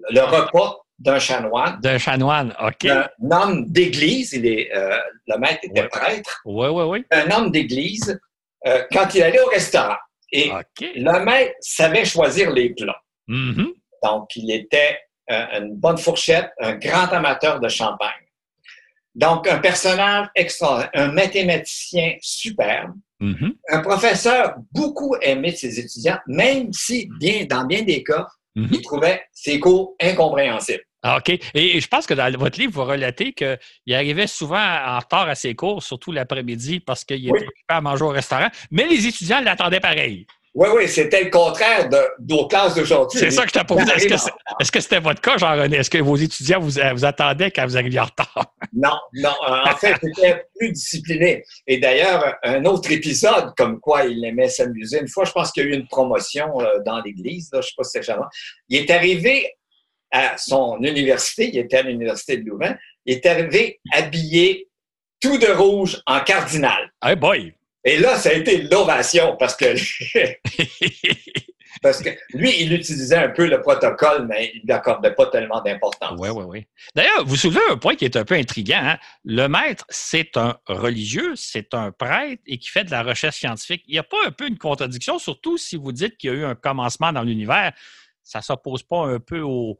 le 0.09 0.21
repas 0.21 0.77
d'un 0.97 1.19
chanoine, 1.19 1.79
D'un 1.81 1.97
chanoine. 1.97 2.55
OK. 2.59 2.85
d'un 2.87 3.07
homme 3.29 3.65
d'église. 3.69 4.31
Il 4.33 4.45
est, 4.47 4.73
euh, 4.75 4.97
le 5.27 5.37
maître 5.37 5.59
était 5.63 5.81
Ouais. 5.81 5.89
prêtre. 5.89 6.41
Oui, 6.45 6.67
oui, 6.69 6.83
oui. 6.83 7.05
un 7.11 7.29
homme 7.31 7.51
d'église 7.51 8.19
euh, 8.65 8.83
quand 8.91 9.13
il 9.13 9.21
allait 9.23 9.41
au 9.41 9.47
restaurant. 9.49 9.97
Et 10.31 10.49
OK. 10.51 10.87
le 10.95 11.19
maître 11.23 11.53
savait 11.59 12.05
choisir 12.05 12.49
les 12.51 12.69
plats. 12.73 13.01
Mhm. 13.27 13.73
Donc, 14.03 14.35
il 14.35 14.49
était 14.51 14.97
euh, 15.29 15.59
une 15.59 15.75
bonne 15.75 15.97
fourchette, 15.97 16.49
un 16.61 16.75
grand 16.75 17.07
amateur 17.11 17.59
de 17.59 17.67
champagne. 17.67 18.25
Donc, 19.13 19.45
un 19.47 19.57
personnage 19.59 20.27
extraordinaire, 20.35 20.89
un 20.93 21.11
mathématicien 21.11 22.15
superbe, 22.21 22.93
Mhm. 23.19 23.53
un 23.69 23.79
professeur 23.79 24.55
beaucoup 24.71 25.15
aimé 25.21 25.51
de 25.51 25.57
ses 25.57 25.79
étudiants, 25.79 26.19
même 26.27 26.71
si, 26.71 27.09
bien, 27.19 27.45
dans 27.45 27.65
bien 27.65 27.81
des 27.81 28.03
cas, 28.03 28.27
Mhm. 28.55 28.69
il 28.71 28.81
trouvait 28.81 29.21
ses 29.31 29.59
cours 29.59 29.95
incompréhensibles. 30.01 30.83
Ah, 31.03 31.17
OK. 31.17 31.29
Et 31.53 31.79
je 31.79 31.87
pense 31.87 32.05
que 32.07 32.13
dans 32.15 32.31
votre 32.37 32.59
livre, 32.59 32.73
vous 32.73 32.83
relatez 32.83 33.31
qu'il 33.33 33.93
arrivait 33.93 34.25
souvent 34.27 34.57
en 34.57 34.97
retard 34.99 35.29
à 35.29 35.35
ses 35.35 35.53
cours, 35.55 35.81
surtout 35.83 36.11
l'après-midi, 36.11 36.79
parce 36.79 37.05
qu'il 37.05 37.17
Oui. 37.31 37.37
était 37.37 37.45
occupé 37.47 37.65
à 37.69 37.81
manger 37.81 38.03
au 38.03 38.09
restaurant. 38.09 38.47
Mais 38.71 38.87
les 38.87 39.05
étudiants 39.07 39.39
l'attendaient 39.41 39.79
pareil. 39.79 40.25
Oui, 40.57 40.69
oui, 40.75 40.87
c'était 40.87 41.23
le 41.23 41.29
contraire 41.29 41.87
de, 41.87 41.99
nos 42.27 42.47
classes 42.47 42.73
d'aujourd'hui. 42.73 43.19
C'est 43.19 43.29
ça 43.29 43.43
que 43.43 43.49
je 43.49 43.59
t'ai 43.59 43.63
posé. 43.63 43.83
Est-ce 44.59 44.71
que 44.71 44.79
c'était 44.79 44.99
votre 44.99 45.21
cas, 45.21 45.37
Jean-René? 45.37 45.77
Est-ce 45.77 45.89
que 45.91 45.99
vos 45.99 46.15
étudiants 46.15 46.59
vous, 46.59 46.71
vous 46.71 47.05
attendaient 47.05 47.51
quand 47.51 47.63
vous 47.67 47.77
arriviez 47.77 47.99
en 47.99 48.05
retard? 48.05 48.53
Non, 48.73 48.97
non. 49.13 49.33
En 49.41 49.75
fait, 49.75 49.95
c'était 50.03 50.45
plus 50.57 50.71
discipliné. 50.71 51.43
Et 51.67 51.77
d'ailleurs, 51.77 52.35
un 52.43 52.65
autre 52.65 52.91
épisode 52.91 53.53
comme 53.55 53.79
quoi 53.79 54.05
il 54.05 54.23
aimait 54.25 54.49
s'amuser. 54.49 54.99
Une 54.99 55.07
fois, 55.07 55.25
je 55.25 55.31
pense 55.31 55.51
qu'il 55.51 55.63
y 55.63 55.67
a 55.67 55.69
eu 55.69 55.73
une 55.73 55.87
promotion 55.87 56.59
euh, 56.59 56.79
dans 56.85 57.01
l'église. 57.01 57.49
là, 57.53 57.61
Je 57.61 57.67
ne 57.67 57.69
sais 57.69 57.73
pas 57.77 57.83
si 57.83 57.91
c'est 57.91 58.03
charmant. 58.03 58.27
Il 58.69 58.77
est 58.77 58.89
arrivé 58.89 59.51
à 60.11 60.37
son 60.37 60.77
université. 60.81 61.49
Il 61.49 61.57
était 61.59 61.77
à 61.77 61.81
l'université 61.83 62.37
de 62.37 62.49
Louvain. 62.49 62.75
Il 63.05 63.15
est 63.15 63.25
arrivé 63.25 63.79
habillé 63.93 64.67
tout 65.19 65.37
de 65.37 65.47
rouge 65.47 66.01
en 66.05 66.19
cardinal. 66.19 66.91
Hey 67.03 67.15
boy! 67.15 67.56
Et 67.87 67.97
là, 67.99 68.17
ça 68.17 68.29
a 68.29 68.33
été 68.33 68.63
l'ovation 68.63 69.37
parce 69.39 69.55
que 69.55 69.73
parce 71.81 72.01
que 72.01 72.09
lui, 72.33 72.53
il 72.59 72.73
utilisait 72.73 73.15
un 73.15 73.29
peu 73.29 73.47
le 73.47 73.61
protocole, 73.61 74.27
mais 74.27 74.51
il 74.55 74.61
n'accordait 74.65 75.13
pas 75.13 75.27
tellement 75.27 75.61
d'importance. 75.61 76.19
Oui, 76.19 76.27
oui, 76.29 76.43
oui. 76.45 76.65
D'ailleurs, 76.95 77.23
vous 77.25 77.37
soulevez 77.37 77.61
un 77.71 77.77
point 77.77 77.95
qui 77.95 78.03
est 78.03 78.17
un 78.17 78.25
peu 78.25 78.35
intriguant. 78.35 78.81
hein. 78.81 78.97
Le 79.23 79.47
maître, 79.47 79.85
c'est 79.87 80.35
un 80.35 80.57
religieux, 80.67 81.33
c'est 81.37 81.73
un 81.73 81.93
prêtre 81.93 82.41
et 82.45 82.57
qui 82.57 82.67
fait 82.69 82.83
de 82.83 82.91
la 82.91 83.03
recherche 83.03 83.37
scientifique. 83.37 83.83
Il 83.87 83.93
n'y 83.93 83.99
a 83.99 84.03
pas 84.03 84.17
un 84.25 84.31
peu 84.31 84.47
une 84.47 84.57
contradiction, 84.57 85.17
surtout 85.17 85.57
si 85.57 85.77
vous 85.77 85.93
dites 85.93 86.17
qu'il 86.17 86.31
y 86.31 86.33
a 86.33 86.35
eu 86.35 86.43
un 86.43 86.55
commencement 86.55 87.13
dans 87.13 87.23
l'univers. 87.23 87.71
ça 88.21 88.39
ne 88.39 88.43
s'oppose 88.43 88.83
pas 88.83 89.05
un 89.05 89.19
peu 89.21 89.39
au, 89.39 89.79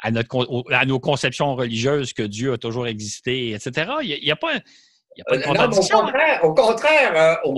à, 0.00 0.10
notre, 0.10 0.64
à 0.72 0.84
nos 0.84 1.00
conceptions 1.00 1.54
religieuses 1.54 2.12
que 2.12 2.22
Dieu 2.22 2.52
a 2.52 2.58
toujours 2.58 2.86
existé, 2.86 3.52
etc. 3.52 3.92
Il 4.02 4.20
n'y 4.22 4.30
a, 4.30 4.36
pas. 4.36 4.52
Il 5.16 5.20
y 5.20 5.22
a 5.22 5.24
pas 5.24 5.36
de 5.36 5.42
Euh, 5.42 5.46
non, 5.54 5.70
au 5.72 5.80
contraire, 6.02 6.44
au 6.44 6.54
contraire 6.54 7.40
euh, 7.44 7.48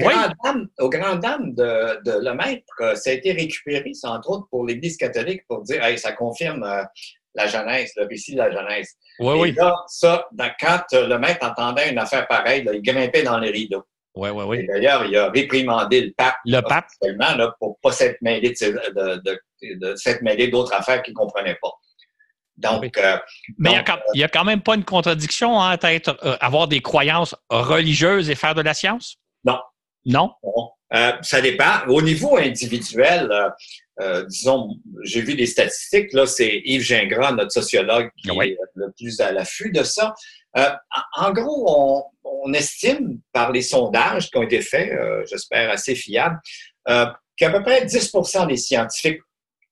aux 0.80 0.88
grandes 0.88 1.20
dames 1.20 1.54
de, 1.54 2.02
de 2.04 2.24
le 2.24 2.34
maître, 2.34 2.72
euh, 2.80 2.94
ça 2.94 3.10
a 3.10 3.12
été 3.14 3.32
récupéré, 3.32 3.92
c'est 3.94 4.06
entre 4.06 4.30
autres 4.30 4.46
pour 4.50 4.64
l'Église 4.66 4.96
catholique, 4.96 5.42
pour 5.48 5.62
dire, 5.62 5.82
hey, 5.84 5.98
ça 5.98 6.12
confirme 6.12 6.62
euh, 6.62 6.82
la 7.34 7.46
Genèse, 7.46 7.92
le 7.96 8.06
récit 8.06 8.32
de 8.34 8.38
la 8.38 8.50
Genèse. 8.50 8.94
Oui, 9.20 9.36
Et 9.36 9.40
oui. 9.40 9.52
là, 9.52 9.74
ça, 9.88 10.26
dans- 10.32 10.50
quand 10.60 10.82
le 10.92 11.18
maître 11.18 11.44
entendait 11.46 11.90
une 11.90 11.98
affaire 11.98 12.26
pareille, 12.28 12.62
là, 12.64 12.72
il 12.74 12.82
grimpait 12.82 13.22
dans 13.22 13.38
les 13.38 13.50
rideaux. 13.50 13.84
Oui, 14.14 14.30
oui, 14.30 14.44
oui. 14.46 14.66
D'ailleurs, 14.66 15.04
il 15.04 15.16
a 15.16 15.28
réprimandé 15.30 16.00
le 16.00 16.12
pape. 16.16 16.36
Le 16.44 16.60
pape? 16.60 16.86
Seulement, 17.02 17.34
là, 17.36 17.54
pour 17.60 17.78
pas 17.80 17.92
s'être 17.92 18.18
mêlé 18.20 18.50
de, 18.50 18.54
ces- 18.56 18.72
de, 18.72 19.22
de- 19.24 19.40
de 19.62 19.94
s'être 19.96 20.22
mêlé 20.22 20.48
d'autres 20.48 20.72
affaires 20.72 21.02
qu'il 21.02 21.12
ne 21.14 21.18
comprenait 21.18 21.56
pas. 21.60 21.72
Donc, 22.58 22.96
euh, 22.98 23.16
Mais 23.56 23.70
il 23.70 23.72
n'y 23.74 23.78
a, 23.78 24.02
y 24.14 24.22
a 24.24 24.28
quand 24.28 24.44
même 24.44 24.60
pas 24.60 24.74
une 24.74 24.84
contradiction 24.84 25.56
entre 25.56 25.86
être, 25.86 26.18
euh, 26.24 26.36
avoir 26.40 26.66
des 26.68 26.80
croyances 26.80 27.34
religieuses 27.50 28.28
et 28.30 28.34
faire 28.34 28.54
de 28.54 28.62
la 28.62 28.74
science? 28.74 29.16
Non. 29.44 29.58
Non? 30.04 30.32
Bon, 30.42 30.70
euh, 30.94 31.12
ça 31.22 31.40
dépend. 31.40 31.86
Au 31.88 32.02
niveau 32.02 32.36
individuel, 32.36 33.30
euh, 33.30 33.48
euh, 34.00 34.24
disons, 34.26 34.76
j'ai 35.04 35.20
vu 35.20 35.34
des 35.34 35.46
statistiques, 35.46 36.12
là, 36.12 36.26
c'est 36.26 36.62
Yves 36.64 36.82
Gingras, 36.82 37.32
notre 37.32 37.52
sociologue, 37.52 38.10
qui 38.22 38.30
Oui. 38.30 38.50
est 38.50 38.58
le 38.74 38.92
plus 38.96 39.20
à 39.20 39.30
l'affût 39.32 39.70
de 39.70 39.82
ça. 39.82 40.14
Euh, 40.56 40.70
en, 41.16 41.26
en 41.26 41.32
gros, 41.32 41.64
on, 41.68 42.04
on 42.46 42.52
estime 42.54 43.20
par 43.32 43.52
les 43.52 43.62
sondages 43.62 44.30
qui 44.30 44.36
ont 44.38 44.42
été 44.42 44.62
faits, 44.62 44.90
euh, 44.90 45.24
j'espère 45.30 45.70
assez 45.70 45.94
fiables, 45.94 46.38
euh, 46.88 47.06
qu'à 47.36 47.50
peu 47.50 47.62
près 47.62 47.84
10% 47.84 48.46
des 48.48 48.56
scientifiques 48.56 49.20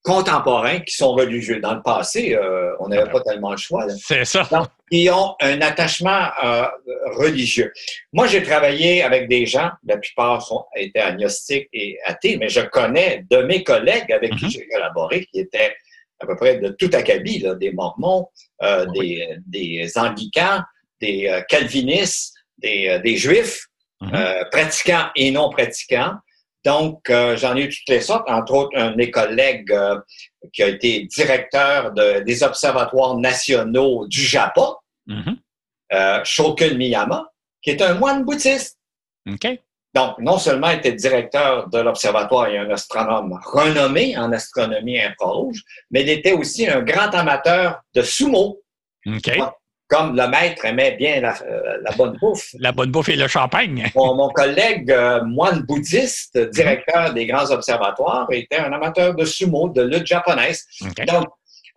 contemporains 0.03 0.79
qui 0.79 0.95
sont 0.95 1.13
religieux. 1.13 1.59
Dans 1.59 1.75
le 1.75 1.81
passé, 1.81 2.33
euh, 2.35 2.71
on 2.79 2.87
n'avait 2.87 3.09
pas 3.11 3.21
tellement 3.21 3.51
le 3.51 3.57
choix. 3.57 3.85
C'est 3.89 4.23
ça. 4.25 4.47
donc, 4.51 4.67
qui 4.91 5.09
ont 5.09 5.35
un 5.41 5.59
attachement 5.61 6.29
euh, 6.43 6.65
religieux. 7.17 7.73
Moi, 8.13 8.27
j'ai 8.27 8.41
travaillé 8.41 9.03
avec 9.03 9.27
des 9.27 9.45
gens, 9.45 9.69
la 9.85 9.97
plupart 9.97 10.41
sont, 10.41 10.63
étaient 10.77 10.99
agnostiques 11.01 11.67
et 11.73 11.97
athées, 12.05 12.37
mais 12.37 12.47
je 12.47 12.61
connais 12.61 13.25
de 13.29 13.37
mes 13.43 13.63
collègues 13.63 14.11
avec 14.11 14.35
qui 14.35 14.49
j'ai 14.49 14.67
collaboré 14.69 15.25
qui 15.25 15.39
étaient 15.41 15.75
à 16.19 16.25
peu 16.25 16.35
près 16.35 16.57
de 16.57 16.69
tout 16.69 16.89
acabit, 16.93 17.39
là, 17.39 17.53
des 17.55 17.71
mormons, 17.71 18.27
euh, 18.63 18.85
Oui. 18.95 19.21
des, 19.45 19.75
des 19.83 19.97
anglicans, 19.97 20.61
des 21.01 21.27
euh, 21.27 21.41
calvinistes, 21.41 22.33
des, 22.57 22.87
euh, 22.89 22.99
des 22.99 23.17
juifs, 23.17 23.65
Mhm. 23.99 24.11
euh, 24.13 24.43
pratiquants 24.51 25.09
et 25.15 25.31
non 25.31 25.49
pratiquants. 25.49 26.13
Donc, 26.71 27.09
euh, 27.09 27.37
j'en 27.37 27.55
ai 27.55 27.61
eu 27.63 27.69
toutes 27.69 27.87
les 27.87 28.01
sortes, 28.01 28.29
entre 28.29 28.53
autres 28.53 28.77
un 28.77 28.91
de 28.91 28.95
mes 28.97 29.09
collègues 29.09 29.71
euh, 29.71 29.97
qui 30.53 30.61
a 30.63 30.67
été 30.67 31.05
directeur 31.05 31.93
de- 31.93 32.19
des 32.29 32.43
observatoires 32.43 33.15
nationaux 33.17 34.05
du 34.07 34.21
Japon, 34.21 34.75
euh, 35.93 36.19
Shoken 36.25 36.77
Miyama, 36.77 37.21
qui 37.61 37.69
est 37.71 37.81
un 37.81 37.93
moine 37.93 38.25
bouddhiste. 38.25 38.77
Donc, 39.93 40.17
non 40.19 40.37
seulement 40.37 40.69
était 40.69 40.91
directeur 40.91 41.69
de 41.69 41.79
l'observatoire 41.79 42.47
et 42.49 42.57
un 42.57 42.69
astronome 42.69 43.39
renommé 43.45 44.17
en 44.17 44.31
astronomie 44.33 44.99
infrarouge, 44.99 45.59
mais 45.91 46.01
il 46.03 46.09
était 46.09 46.33
aussi 46.33 46.67
un 46.67 46.81
grand 46.81 47.11
amateur 47.15 47.79
de 47.95 48.01
sumo, 48.01 48.61
OK. 49.07 49.37
Comme 49.87 50.15
le 50.17 50.27
maître 50.27 50.65
aimait 50.65 50.97
bien 50.97 51.21
la, 51.21 51.33
euh, 51.43 51.77
la 51.81 51.91
bonne 51.95 52.17
bouffe. 52.19 52.49
La 52.59 52.71
bonne 52.71 52.91
bouffe 52.91 53.09
et 53.09 53.15
le 53.15 53.27
champagne. 53.27 53.89
Mon, 53.95 54.15
mon 54.15 54.29
collègue 54.29 54.91
euh, 54.91 55.23
moine 55.23 55.61
bouddhiste, 55.61 56.37
directeur 56.51 57.13
des 57.13 57.25
grands 57.25 57.49
observatoires, 57.51 58.27
était 58.31 58.57
un 58.57 58.73
amateur 58.73 59.15
de 59.15 59.23
sumo, 59.25 59.69
de 59.69 59.81
lutte 59.83 60.05
japonaise. 60.05 60.65
OK. 60.81 61.05
Donc, 61.05 61.25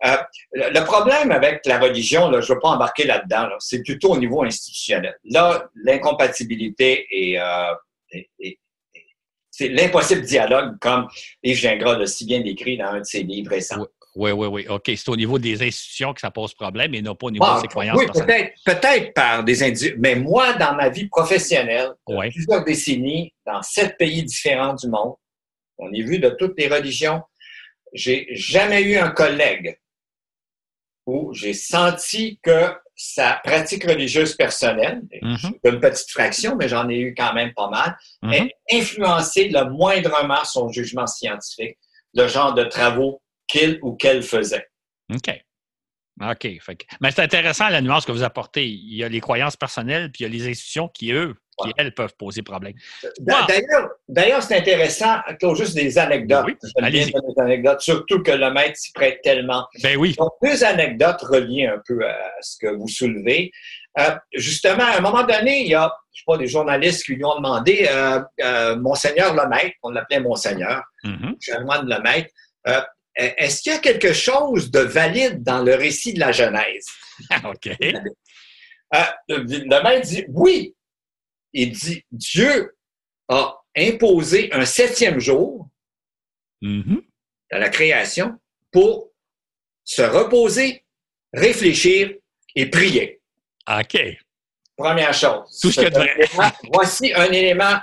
euh, 0.05 0.17
le 0.53 0.83
problème 0.83 1.31
avec 1.31 1.65
la 1.65 1.79
religion, 1.79 2.29
là, 2.29 2.41
je 2.41 2.49
ne 2.51 2.55
veux 2.55 2.59
pas 2.59 2.69
embarquer 2.69 3.05
là-dedans, 3.05 3.43
là, 3.47 3.55
c'est 3.59 3.83
plutôt 3.83 4.09
au 4.13 4.17
niveau 4.17 4.43
institutionnel. 4.43 5.15
Là, 5.25 5.69
l'incompatibilité 5.75 7.05
est, 7.11 7.39
euh, 7.39 7.73
est- 8.11 8.29
est- 8.39 8.59
est- 8.95 9.05
c'est 9.51 9.67
l'impossible 9.69 10.21
dialogue, 10.23 10.77
comme 10.79 11.07
Yves 11.43 11.57
Gingras 11.57 11.97
l'a 11.97 12.07
si 12.07 12.25
bien 12.25 12.41
décrit 12.41 12.77
dans 12.77 12.87
un 12.87 12.99
de 12.99 13.05
ses 13.05 13.23
livres 13.23 13.51
récents. 13.51 13.79
Oui, 13.79 13.85
oui, 14.15 14.31
oui. 14.31 14.67
OK. 14.67 14.83
C'est 14.87 15.09
au 15.09 15.15
niveau 15.15 15.39
des 15.39 15.61
institutions 15.65 16.13
que 16.13 16.19
ça 16.19 16.31
pose 16.31 16.53
problème 16.53 16.93
et 16.93 17.01
non 17.01 17.15
pas 17.15 17.27
au 17.27 17.31
niveau 17.31 17.45
de 17.55 17.59
ses 17.61 17.67
croyances 17.67 17.97
oui, 17.97 18.05
peut-être, 18.07 18.53
peut-être 18.65 19.13
par 19.13 19.43
des 19.43 19.63
individus, 19.63 19.95
mais 19.99 20.15
moi, 20.15 20.53
dans 20.53 20.75
ma 20.75 20.89
vie 20.89 21.07
professionnelle, 21.07 21.91
plusieurs 22.31 22.63
décennies, 22.65 23.33
dans 23.45 23.61
sept 23.61 23.97
pays 23.97 24.23
différents 24.23 24.73
du 24.73 24.87
monde, 24.89 25.13
on 25.77 25.91
est 25.93 26.01
vu 26.03 26.19
de 26.19 26.29
toutes 26.29 26.57
les 26.59 26.67
religions, 26.67 27.21
j'ai 27.93 28.27
jamais 28.31 28.81
eu 28.83 28.97
un 28.97 29.09
collègue 29.11 29.77
où 31.05 31.33
j'ai 31.33 31.53
senti 31.53 32.39
que 32.43 32.73
sa 32.95 33.41
pratique 33.43 33.83
religieuse 33.85 34.35
personnelle, 34.35 35.01
Mhm. 35.23 35.53
une 35.63 35.79
petite 35.79 36.11
fraction, 36.11 36.55
mais 36.55 36.67
j'en 36.69 36.87
ai 36.87 36.99
eu 36.99 37.15
quand 37.15 37.33
même 37.33 37.51
pas 37.55 37.69
mal, 37.69 37.97
Mhm. 38.21 38.33
ait 38.33 38.55
influencé 38.73 39.49
le 39.49 39.69
moindrement 39.71 40.43
son 40.45 40.69
jugement 40.69 41.07
scientifique, 41.07 41.77
le 42.13 42.27
genre 42.27 42.53
de 42.53 42.63
travaux 42.65 43.21
qu'il 43.51 43.79
ou 43.81 43.95
qu'elle 43.95 44.23
faisait. 44.23 44.67
OK. 45.13 45.29
OK. 46.21 46.47
Fait 46.61 46.75
que- 46.75 46.85
Mais 47.01 47.11
c'est 47.11 47.21
intéressant 47.23 47.69
la 47.69 47.81
nuance 47.81 48.05
que 48.05 48.11
vous 48.11 48.23
apportez. 48.23 48.65
Il 48.67 48.95
y 48.95 49.03
a 49.03 49.09
les 49.09 49.19
croyances 49.21 49.55
personnelles, 49.57 50.11
puis 50.11 50.23
il 50.23 50.27
y 50.27 50.29
a 50.29 50.43
les 50.43 50.49
institutions 50.51 50.87
qui, 50.87 51.11
eux, 51.13 51.33
qui, 51.61 51.67
Ouais. 51.67 51.73
elles, 51.77 51.93
peuvent 51.93 52.13
poser 52.17 52.41
problème. 52.43 52.73
Wow. 53.19 53.45
D'ailleurs, 53.47 53.89
d'ailleurs, 54.07 54.43
c'est 54.43 54.57
intéressant, 54.57 55.17
Claude, 55.39 55.57
juste 55.57 55.73
des 55.75 55.97
anecdotes. 55.97 56.45
Oui, 56.45 56.55
allez-y. 56.81 57.11
donner 57.11 57.33
des 57.35 57.41
anecdotes, 57.41 57.81
surtout 57.81 58.21
que 58.21 58.31
le 58.31 58.51
maître 58.51 58.77
s'y 58.77 58.91
prête 58.93 59.21
tellement. 59.23 59.67
Ben 59.81 59.97
oui. 59.97 60.15
Donc, 60.17 60.31
deux 60.43 60.63
anecdotes 60.63 61.21
reliées 61.21 61.67
un 61.67 61.81
peu 61.87 62.05
à 62.07 62.17
ce 62.41 62.57
que 62.59 62.67
vous 62.67 62.87
soulevez. 62.87 63.51
Euh, 63.99 64.15
justement, 64.33 64.83
à 64.85 64.97
un 64.97 65.01
moment 65.01 65.23
donné, 65.23 65.61
il 65.63 65.67
y 65.69 65.75
a, 65.75 65.91
je 66.13 66.19
sais 66.19 66.23
pas, 66.25 66.37
des 66.37 66.47
journalistes 66.47 67.03
qui 67.05 67.15
lui 67.15 67.25
ont 67.25 67.35
demandé, 67.35 67.87
euh, 67.91 68.21
euh, 68.43 68.75
Monseigneur 68.77 69.33
Lemaître, 69.33 69.75
on 69.83 69.89
l'appelait 69.89 70.19
Monseigneur, 70.19 70.83
Mhm. 71.03 71.35
Germain 71.41 71.83
Lemaître, 71.83 72.29
euh, 72.67 72.81
est-ce 73.15 73.61
qu'il 73.61 73.71
y 73.71 73.75
a 73.75 73.79
quelque 73.79 74.13
chose 74.13 74.71
de 74.71 74.79
valide 74.79 75.43
dans 75.43 75.61
le 75.63 75.75
récit 75.75 76.13
de 76.13 76.19
la 76.19 76.31
Genèse? 76.31 76.85
OK. 77.43 77.67
Euh, 78.93 79.03
le 79.29 79.83
maître 79.83 80.07
dit 80.07 80.25
oui. 80.29 80.75
Il 81.53 81.71
dit 81.71 82.03
Dieu 82.11 82.75
a 83.27 83.57
imposé 83.77 84.49
un 84.53 84.65
septième 84.65 85.19
jour 85.19 85.67
Mhm. 86.61 87.01
à 87.51 87.57
la 87.59 87.69
création 87.69 88.37
pour 88.71 89.11
se 89.83 90.01
reposer, 90.03 90.85
réfléchir 91.33 92.13
et 92.55 92.69
prier. 92.69 93.19
OK. 93.69 93.97
Première 94.77 95.13
chose. 95.13 95.59
Tout 95.61 95.71
ce 95.71 95.81
élément- 95.81 96.51
Voici 96.73 97.11
un 97.13 97.31
élément 97.31 97.77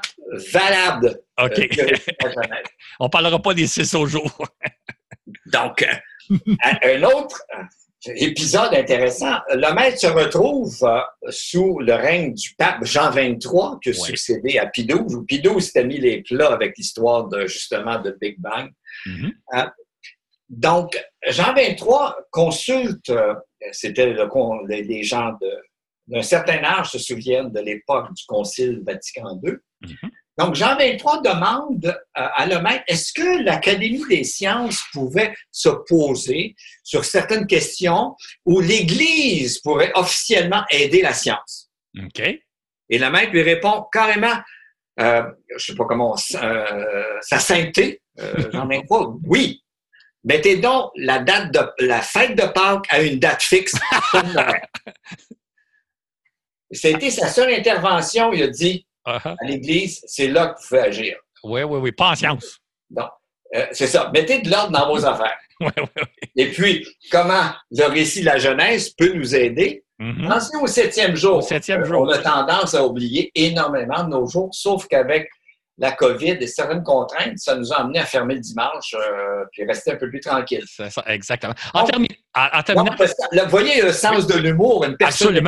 valable. 0.52 1.20
euh, 1.40 1.46
OK. 1.46 1.54
de 1.56 2.24
la 2.24 2.30
Genèse. 2.32 2.64
On 3.00 3.08
parlera 3.08 3.40
pas 3.40 3.54
des 3.54 3.66
six 3.66 3.92
au 3.94 4.06
jour. 4.06 4.30
Donc, 5.46 5.82
euh, 5.82 6.36
un 6.84 7.02
autre 7.04 7.42
euh, 7.58 7.62
épisode 8.16 8.74
intéressant, 8.74 9.38
le 9.50 9.74
maître 9.74 9.98
se 9.98 10.06
retrouve 10.06 10.76
euh, 10.82 11.00
sous 11.30 11.78
le 11.80 11.94
règne 11.94 12.34
du 12.34 12.54
pape 12.56 12.84
Jean 12.84 13.10
XXIII, 13.10 13.38
qui 13.82 13.88
a 13.90 13.92
Ouais. 13.92 13.94
succédé 13.94 14.58
à 14.58 14.66
Pie 14.66 14.86
XII. 14.86 15.24
Pie 15.26 15.40
XII 15.42 15.60
s'était 15.60 15.84
mis 15.84 15.98
les 15.98 16.22
plats 16.22 16.52
avec 16.52 16.76
l'histoire 16.76 17.28
de, 17.28 17.46
justement 17.46 18.00
de 18.00 18.16
Big 18.20 18.36
Bang. 18.40 18.70
Mhm. 19.06 19.32
Donc, 20.48 20.98
Jean 21.26 21.52
XXIII 21.52 22.12
consulte, 22.30 23.12
c'était 23.72 24.06
le 24.12 24.26
les, 24.68 25.02
gens 25.02 25.32
de- 25.40 25.58
d'un 26.06 26.22
certain 26.22 26.62
âge 26.64 26.90
se 26.92 26.98
souviennent 26.98 27.52
de 27.52 27.60
l'époque 27.60 28.14
du 28.14 28.24
Concile 28.26 28.82
Vatican 28.86 29.38
II. 29.44 29.56
Donc, 30.38 30.54
Jean 30.54 30.76
XXIII 30.76 31.20
demande 31.24 31.84
euh, 31.84 31.92
à 32.14 32.46
le 32.46 32.60
maître, 32.60 32.84
est-ce 32.86 33.12
que 33.12 33.42
l'Académie 33.42 34.06
des 34.08 34.22
sciences 34.22 34.84
pouvait 34.92 35.34
se 35.50 35.68
poser 35.88 36.54
sur 36.84 37.04
certaines 37.04 37.46
questions 37.46 38.14
où 38.46 38.60
l'Église 38.60 39.58
pourrait 39.58 39.90
officiellement 39.94 40.62
aider 40.70 41.02
la 41.02 41.12
science? 41.12 41.70
OK. 41.98 42.20
Et 42.90 42.98
le 42.98 43.10
maître 43.10 43.32
lui 43.32 43.42
répond 43.42 43.84
carrément, 43.92 44.34
euh, 45.00 45.22
je 45.48 45.54
ne 45.54 45.58
sais 45.58 45.74
pas 45.74 45.84
comment, 45.86 46.14
euh, 46.34 47.18
sa 47.20 47.40
sainteté, 47.40 48.00
euh, 48.20 48.50
Jean 48.52 48.66
XXIII, 48.66 49.20
oui. 49.24 49.64
Mettez 50.24 50.56
donc 50.56 50.90
la 50.96 51.18
date 51.20 51.52
de 51.52 51.86
la 51.86 52.02
fête 52.02 52.36
de 52.36 52.44
Pâques 52.46 52.86
à 52.90 53.02
une 53.02 53.18
date 53.18 53.42
fixe. 53.42 53.74
C'était 56.70 57.10
sa 57.10 57.28
seule 57.28 57.54
intervention. 57.54 58.32
Il 58.32 58.42
a 58.42 58.48
dit 58.48 58.87
Uh-huh. 59.08 59.36
à 59.40 59.44
l'Église, 59.44 60.00
c'est 60.06 60.28
là 60.28 60.48
que 60.48 60.60
vous 60.60 60.68
pouvez 60.68 60.80
agir. 60.80 61.16
Oui, 61.44 61.62
oui, 61.62 61.78
oui. 61.80 61.92
Pas 61.92 62.10
en 62.10 62.14
science. 62.14 62.58
Donc, 62.90 63.08
euh, 63.54 63.66
c'est 63.72 63.86
ça. 63.86 64.10
Mettez 64.12 64.40
de 64.42 64.50
l'ordre 64.50 64.70
dans 64.72 64.88
vos 64.88 65.04
affaires. 65.04 65.36
Oui, 65.60 65.70
oui, 65.76 65.86
oui. 65.96 66.02
Et 66.36 66.52
puis, 66.52 66.86
comment 67.10 67.50
le 67.72 67.86
récit 67.86 68.20
de 68.20 68.26
la 68.26 68.38
Genèse 68.38 68.90
peut 68.90 69.12
nous 69.14 69.34
aider? 69.34 69.82
Mhm. 69.98 70.28
Pensez 70.28 70.56
au 70.56 70.68
septième 70.68 71.16
jour. 71.16 71.38
Au 71.38 71.42
septième 71.42 71.82
Euh, 71.82 71.84
jour. 71.84 72.02
On 72.02 72.08
a 72.10 72.18
tendance 72.18 72.74
à 72.74 72.84
oublier 72.86 73.32
énormément 73.34 74.04
de 74.04 74.10
nos 74.10 74.28
jours, 74.28 74.50
sauf 74.52 74.86
qu'avec 74.86 75.28
la 75.78 75.90
COVID 75.92 76.36
et 76.40 76.46
certaines 76.46 76.84
contraintes, 76.84 77.38
ça 77.38 77.56
nous 77.56 77.72
a 77.72 77.80
amené 77.80 77.98
à 77.98 78.04
fermer 78.04 78.34
le 78.34 78.40
dimanche 78.40 78.94
euh, 78.94 79.44
puis 79.52 79.64
rester 79.64 79.92
un 79.92 79.96
peu 79.96 80.08
plus 80.08 80.20
tranquille. 80.20 80.62
C'est 80.66 80.90
ça, 80.90 81.02
exactement. 81.08 81.54
En, 81.74 81.84
terminant. 81.84 82.14
vous 82.36 83.50
voyez 83.50 83.82
le 83.82 83.92
sens 83.92 84.26
de 84.28 84.38
l'humour, 84.38 84.84
une 84.84 84.96
personne 84.96 85.40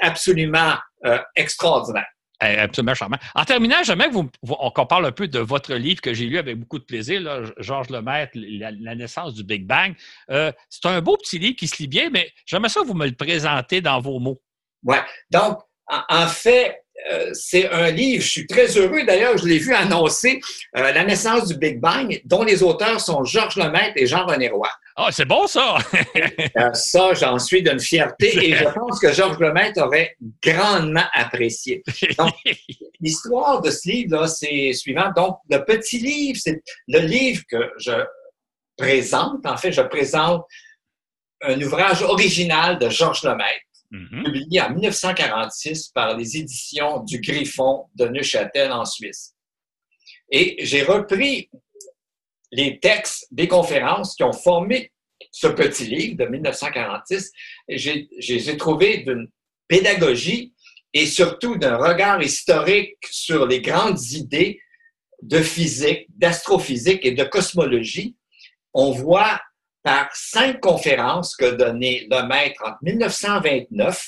absolument, 0.00 0.74
euh, 1.06 1.18
extraordinaire. 1.36 2.06
Eh, 2.40 2.56
absolument 2.56 2.94
charmant. 2.94 3.18
En 3.34 3.44
terminant, 3.44 3.82
j'aimerais 3.82 4.10
qu'on 4.10 4.86
parle 4.86 5.06
un 5.06 5.12
peu 5.12 5.26
de 5.26 5.40
votre 5.40 5.74
livre 5.74 6.00
que 6.00 6.14
j'ai 6.14 6.26
lu 6.26 6.38
avec 6.38 6.56
beaucoup 6.56 6.78
de 6.78 6.84
plaisir, 6.84 7.20
là, 7.20 7.42
Georges 7.58 7.90
Lemaître, 7.90 8.32
la, 8.34 8.94
naissance 8.94 9.34
du 9.34 9.42
Big 9.42 9.66
Bang. 9.66 9.94
Euh, 10.30 10.52
c'est 10.70 10.86
un 10.86 11.00
beau 11.00 11.16
petit 11.16 11.38
livre 11.38 11.56
qui 11.56 11.66
se 11.66 11.78
lit 11.78 11.88
bien, 11.88 12.10
mais 12.10 12.30
j'aimerais 12.46 12.68
ça 12.68 12.82
que 12.82 12.86
vous 12.86 12.94
me 12.94 13.06
le 13.06 13.14
présentez 13.14 13.80
dans 13.80 13.98
vos 14.00 14.20
mots. 14.20 14.40
Oui. 14.84 14.96
Donc, 15.30 15.58
en 15.88 16.26
fait, 16.28 16.84
euh, 17.10 17.30
c'est 17.32 17.68
un 17.70 17.90
livre, 17.90 18.22
je 18.22 18.28
suis 18.28 18.46
très 18.46 18.66
heureux 18.76 19.04
d'ailleurs, 19.04 19.38
je 19.38 19.46
l'ai 19.46 19.58
vu 19.58 19.72
annoncer, 19.72 20.40
euh, 20.76 20.92
La 20.92 21.04
naissance 21.04 21.48
du 21.48 21.56
Big 21.56 21.80
Bang, 21.80 22.20
dont 22.24 22.42
les 22.42 22.62
auteurs 22.62 23.00
sont 23.00 23.24
Georges 23.24 23.56
Lemaître 23.56 23.92
et 23.96 24.06
Jean-René 24.06 24.48
Roy. 24.48 24.68
Ah, 24.96 25.10
c'est 25.12 25.24
bon 25.24 25.46
ça! 25.46 25.78
Euh, 26.56 26.72
ça, 26.72 27.14
j'en 27.14 27.38
suis 27.38 27.62
d'une 27.62 27.78
fierté 27.78 28.48
et 28.48 28.54
je 28.54 28.64
pense 28.64 28.98
que 28.98 29.12
Georges 29.12 29.38
Lemaître 29.38 29.80
aurait 29.80 30.16
grandement 30.42 31.04
apprécié. 31.14 31.82
Donc, 32.18 32.34
l'histoire 33.00 33.60
de 33.60 33.70
ce 33.70 33.88
livre-là, 33.88 34.26
c'est 34.26 34.72
suivant. 34.72 35.12
Donc, 35.14 35.36
le 35.48 35.58
petit 35.64 35.98
livre, 35.98 36.38
c'est 36.42 36.60
le 36.88 37.00
livre 37.00 37.42
que 37.48 37.70
je 37.78 37.92
présente. 38.76 39.46
En 39.46 39.56
fait, 39.56 39.70
je 39.70 39.82
présente 39.82 40.44
un 41.42 41.60
ouvrage 41.60 42.02
original 42.02 42.78
de 42.78 42.88
Georges 42.88 43.22
Lemaître 43.22 43.67
Mm-hmm. 43.90 44.24
publié 44.24 44.60
en 44.60 44.74
1946 44.74 45.88
par 45.88 46.14
les 46.14 46.36
éditions 46.36 47.00
du 47.04 47.20
Griffon 47.20 47.86
de 47.94 48.06
Neuchâtel 48.06 48.70
en 48.70 48.84
Suisse. 48.84 49.34
Et 50.30 50.56
j'ai 50.62 50.82
repris 50.82 51.48
les 52.52 52.78
textes 52.80 53.26
des 53.30 53.48
conférences 53.48 54.14
qui 54.14 54.24
ont 54.24 54.34
formé 54.34 54.92
ce 55.32 55.46
petit 55.46 55.86
livre 55.86 56.16
de 56.18 56.26
1946 56.26 57.32
et 57.68 57.78
j'ai 57.78 58.56
trouvé 58.58 58.98
d'une 58.98 59.26
pédagogie 59.68 60.54
et 60.92 61.06
surtout 61.06 61.56
d'un 61.56 61.78
regard 61.78 62.22
historique 62.22 62.98
sur 63.10 63.46
les 63.46 63.62
grandes 63.62 64.02
idées 64.12 64.60
de 65.22 65.40
physique, 65.40 66.06
d'astrophysique 66.10 67.06
et 67.06 67.12
de 67.12 67.24
cosmologie. 67.24 68.16
On 68.74 68.90
voit 68.90 69.40
par 69.88 70.14
cinq 70.14 70.60
conférences 70.60 71.34
que 71.34 71.46
donnait 71.52 72.06
le 72.10 72.28
maître 72.28 72.62
en 72.62 72.72
1929. 72.82 74.06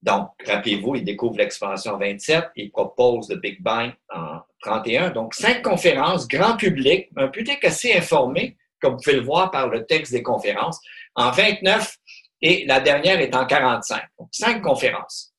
Donc, 0.00 0.30
rappelez-vous, 0.46 0.94
il 0.94 1.04
découvre 1.04 1.36
l'expansion 1.36 1.92
en 1.92 1.98
27, 1.98 2.52
il 2.56 2.70
propose 2.70 3.28
le 3.28 3.36
Big 3.36 3.60
Bang 3.60 3.92
en 4.08 4.38
31. 4.62 5.10
Donc, 5.10 5.34
cinq 5.34 5.60
conférences, 5.60 6.26
grand 6.26 6.56
public, 6.56 7.10
un 7.18 7.28
public 7.28 7.62
assez 7.62 7.92
informé, 7.92 8.56
comme 8.80 8.94
vous 8.94 9.02
pouvez 9.02 9.16
le 9.16 9.24
voir 9.24 9.50
par 9.50 9.68
le 9.68 9.84
texte 9.84 10.12
des 10.12 10.22
conférences, 10.22 10.80
en 11.14 11.30
29 11.30 11.98
et 12.40 12.64
la 12.64 12.80
dernière 12.80 13.20
est 13.20 13.36
en 13.36 13.44
45. 13.44 14.02
Donc, 14.18 14.28
cinq 14.32 14.62
conférences. 14.62 15.34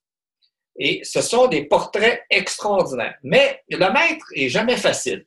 Et 0.77 1.01
ce 1.03 1.23
sont 1.23 1.47
des 1.47 1.65
portraits 1.65 2.21
extraordinaires. 2.29 3.17
Mais 3.23 3.63
le 3.67 3.91
maître 3.91 4.27
est 4.35 4.49
jamais 4.49 4.77
facile. 4.77 5.25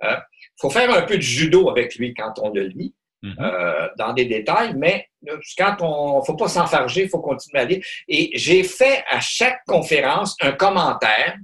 Hein? 0.00 0.18
Faut 0.60 0.70
faire 0.70 0.92
un 0.92 1.02
peu 1.02 1.16
de 1.16 1.22
judo 1.22 1.70
avec 1.70 1.94
lui 1.96 2.14
quand 2.14 2.34
on 2.42 2.50
le 2.50 2.64
lit, 2.64 2.94
mhm. 3.22 3.36
euh, 3.40 3.88
dans 3.96 4.12
des 4.12 4.26
détails, 4.26 4.74
mais 4.76 5.08
quand 5.56 5.76
on 5.80 6.22
faut 6.22 6.36
pas 6.36 6.48
s'enfarger, 6.48 7.04
il 7.04 7.08
faut 7.08 7.20
continuer 7.20 7.60
à 7.60 7.64
lire. 7.64 7.84
Et 8.08 8.30
j'ai 8.34 8.62
fait 8.62 9.04
à 9.10 9.20
chaque 9.20 9.60
conférence 9.66 10.36
un 10.40 10.52
commentaire 10.52 11.36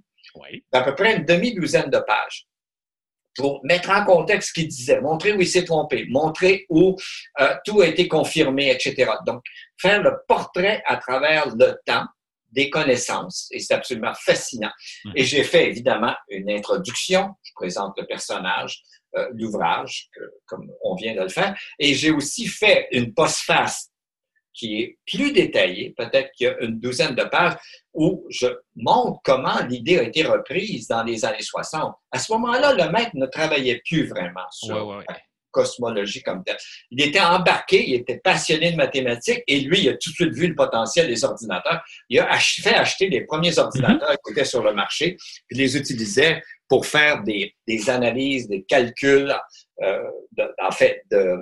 d'à 0.73 0.83
peu 0.83 0.95
près 0.95 1.17
une 1.17 1.25
demi-douzaine 1.25 1.91
de 1.91 1.99
pages 1.99 2.47
pour 3.37 3.61
mettre 3.65 3.91
en 3.91 4.05
contexte 4.05 4.51
ce 4.51 4.53
qu'il 4.55 4.69
disait, 4.69 5.01
montrer 5.01 5.33
où 5.33 5.41
il 5.41 5.47
s'est 5.47 5.65
trompé, 5.65 6.07
montrer 6.09 6.67
où 6.69 6.97
euh, 7.41 7.55
tout 7.65 7.81
a 7.81 7.87
été 7.87 8.07
confirmé, 8.07 8.71
etc. 8.71 9.11
Donc, 9.27 9.43
faire 9.77 10.03
le 10.03 10.13
portrait 10.29 10.83
à 10.87 10.97
travers 10.97 11.49
le 11.55 11.77
temps 11.85 12.07
des 12.53 12.71
connaissances, 12.71 13.49
et 13.51 13.59
c'est 13.59 13.75
absolument 13.75 14.15
fascinant. 14.15 14.71
Mhm. 15.05 15.13
Et 15.17 15.25
j'ai 15.25 15.43
fait 15.43 15.67
évidemment 15.67 16.15
une 16.29 16.49
introduction, 16.51 17.31
présente 17.55 17.95
le 17.99 18.07
personnage, 18.07 18.83
euh, 19.17 19.29
l'ouvrage, 19.35 20.09
comme 20.47 20.71
on 20.83 20.95
vient 20.95 21.15
de 21.15 21.23
le 21.23 21.29
faire. 21.29 21.57
Et 21.79 21.95
j'ai 21.95 22.11
aussi 22.11 22.47
fait 22.47 22.89
une 22.93 23.15
postface 23.15 23.91
qui 24.55 24.81
est 24.81 24.99
plus 25.07 25.33
détaillée, 25.33 25.95
peut-être 25.97 26.31
qu'il 26.33 26.47
y 26.47 26.51
a 26.51 26.61
une 26.61 26.79
douzaine 26.79 27.15
de 27.15 27.25
pages, 27.25 27.57
où 27.93 28.25
je 28.31 28.47
montre 28.77 29.21
comment 29.25 29.59
l'idée 29.69 29.99
a 29.99 30.03
été 30.05 30.23
reprise 30.23 30.87
dans 30.87 31.03
les 31.03 31.25
années 31.25 31.43
60. 31.43 31.93
À 32.13 32.19
ce 32.19 32.33
moment-là, 32.33 32.73
le 32.73 32.91
maître 32.93 33.11
ne 33.15 33.27
travaillait 33.27 33.83
plus 33.85 34.07
vraiment 34.07 34.49
sur 34.51 34.95
la 34.95 35.17
cosmologie 35.55 36.23
comme 36.23 36.43
telle. 36.45 36.59
Il 36.91 37.01
était 37.03 37.21
embarqué, 37.21 37.89
il 37.89 37.95
était 37.95 38.19
passionné 38.19 38.73
de 38.73 38.77
mathématiques 38.77 39.43
et 39.47 39.61
lui, 39.61 39.81
il 39.81 39.89
a 39.89 39.93
tout 39.93 40.11
de 40.11 40.15
suite 40.15 40.35
vu 40.35 40.49
le 40.49 40.55
potentiel 40.55 41.07
des 41.07 41.25
ordinateurs. 41.25 41.83
Il 42.11 42.19
a 42.19 42.39
fait 42.39 42.75
acheter 42.75 43.09
les 43.09 43.23
premiers 43.23 43.59
ordinateurs 43.59 44.17
qui 44.25 44.33
étaient 44.33 44.45
sur 44.45 44.63
le 44.63 44.75
marché, 44.75 45.17
puis 45.49 45.57
les 45.57 45.77
utilisait 45.77 46.43
pour 46.69 46.87
faire 46.87 47.23
des, 47.23 47.55
analyses, 47.89 48.49
des 48.49 48.65
calculs, 48.65 49.35
euh, 49.83 50.11
en 50.63 50.71
fait, 50.71 51.03
de, 51.11 51.37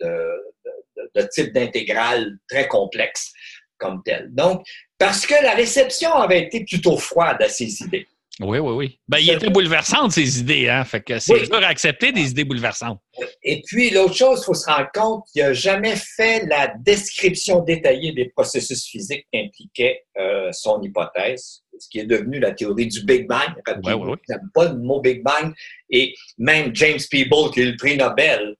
de, 0.00 1.10
de, 1.14 1.28
type 1.30 1.52
d'intégrale 1.52 2.38
très 2.48 2.68
complexe 2.68 3.32
comme 3.76 4.02
tel. 4.04 4.28
Donc, 4.34 4.64
parce 4.98 5.26
que 5.26 5.34
la 5.42 5.52
réception 5.52 6.12
avait 6.14 6.42
été 6.42 6.64
plutôt 6.64 6.96
froide 6.96 7.40
à 7.40 7.48
ces 7.48 7.82
idées. 7.82 8.06
Oui, 8.40 8.58
oui, 8.58 8.72
oui. 8.72 9.00
Ben, 9.08 9.18
il 9.18 9.30
était 9.30 9.50
bouleversant, 9.50 10.08
ces 10.10 10.40
idées, 10.40 10.68
hein? 10.68 10.84
Fait 10.84 11.00
que 11.00 11.18
c'est 11.18 11.46
dur 11.46 11.56
à 11.56 11.66
accepter 11.66 12.12
des 12.12 12.30
idées 12.30 12.44
bouleversantes. 12.44 13.00
Et 13.42 13.62
puis, 13.66 13.90
l'autre 13.90 14.14
chose, 14.14 14.40
il 14.42 14.44
faut 14.44 14.54
se 14.54 14.66
rendre 14.66 14.88
compte 14.94 15.24
qu'il 15.32 15.42
n'a 15.42 15.52
jamais 15.52 15.96
fait 15.96 16.46
la 16.46 16.72
description 16.78 17.62
détaillée 17.62 18.12
des 18.12 18.28
processus 18.28 18.86
physiques 18.86 19.26
qui 19.32 19.40
impliquaient 19.40 20.02
euh, 20.18 20.50
son 20.52 20.80
hypothèse 20.82 21.62
ce 21.80 21.88
qui 21.88 22.00
est 22.00 22.06
devenu 22.06 22.40
la 22.40 22.52
théorie 22.52 22.88
du 22.88 23.04
Big 23.04 23.26
Bang. 23.26 23.54
Ouais, 23.84 23.94
ouais, 23.94 24.16
pas 24.54 24.68
le 24.68 24.78
mot 24.78 25.00
Big 25.00 25.22
Bang. 25.22 25.54
Et 25.90 26.14
même 26.36 26.74
James 26.74 26.98
Peeble, 27.10 27.50
qui 27.52 27.60
a 27.60 27.62
eu 27.64 27.70
le 27.70 27.76
prix 27.76 27.96
Nobel 27.96 28.56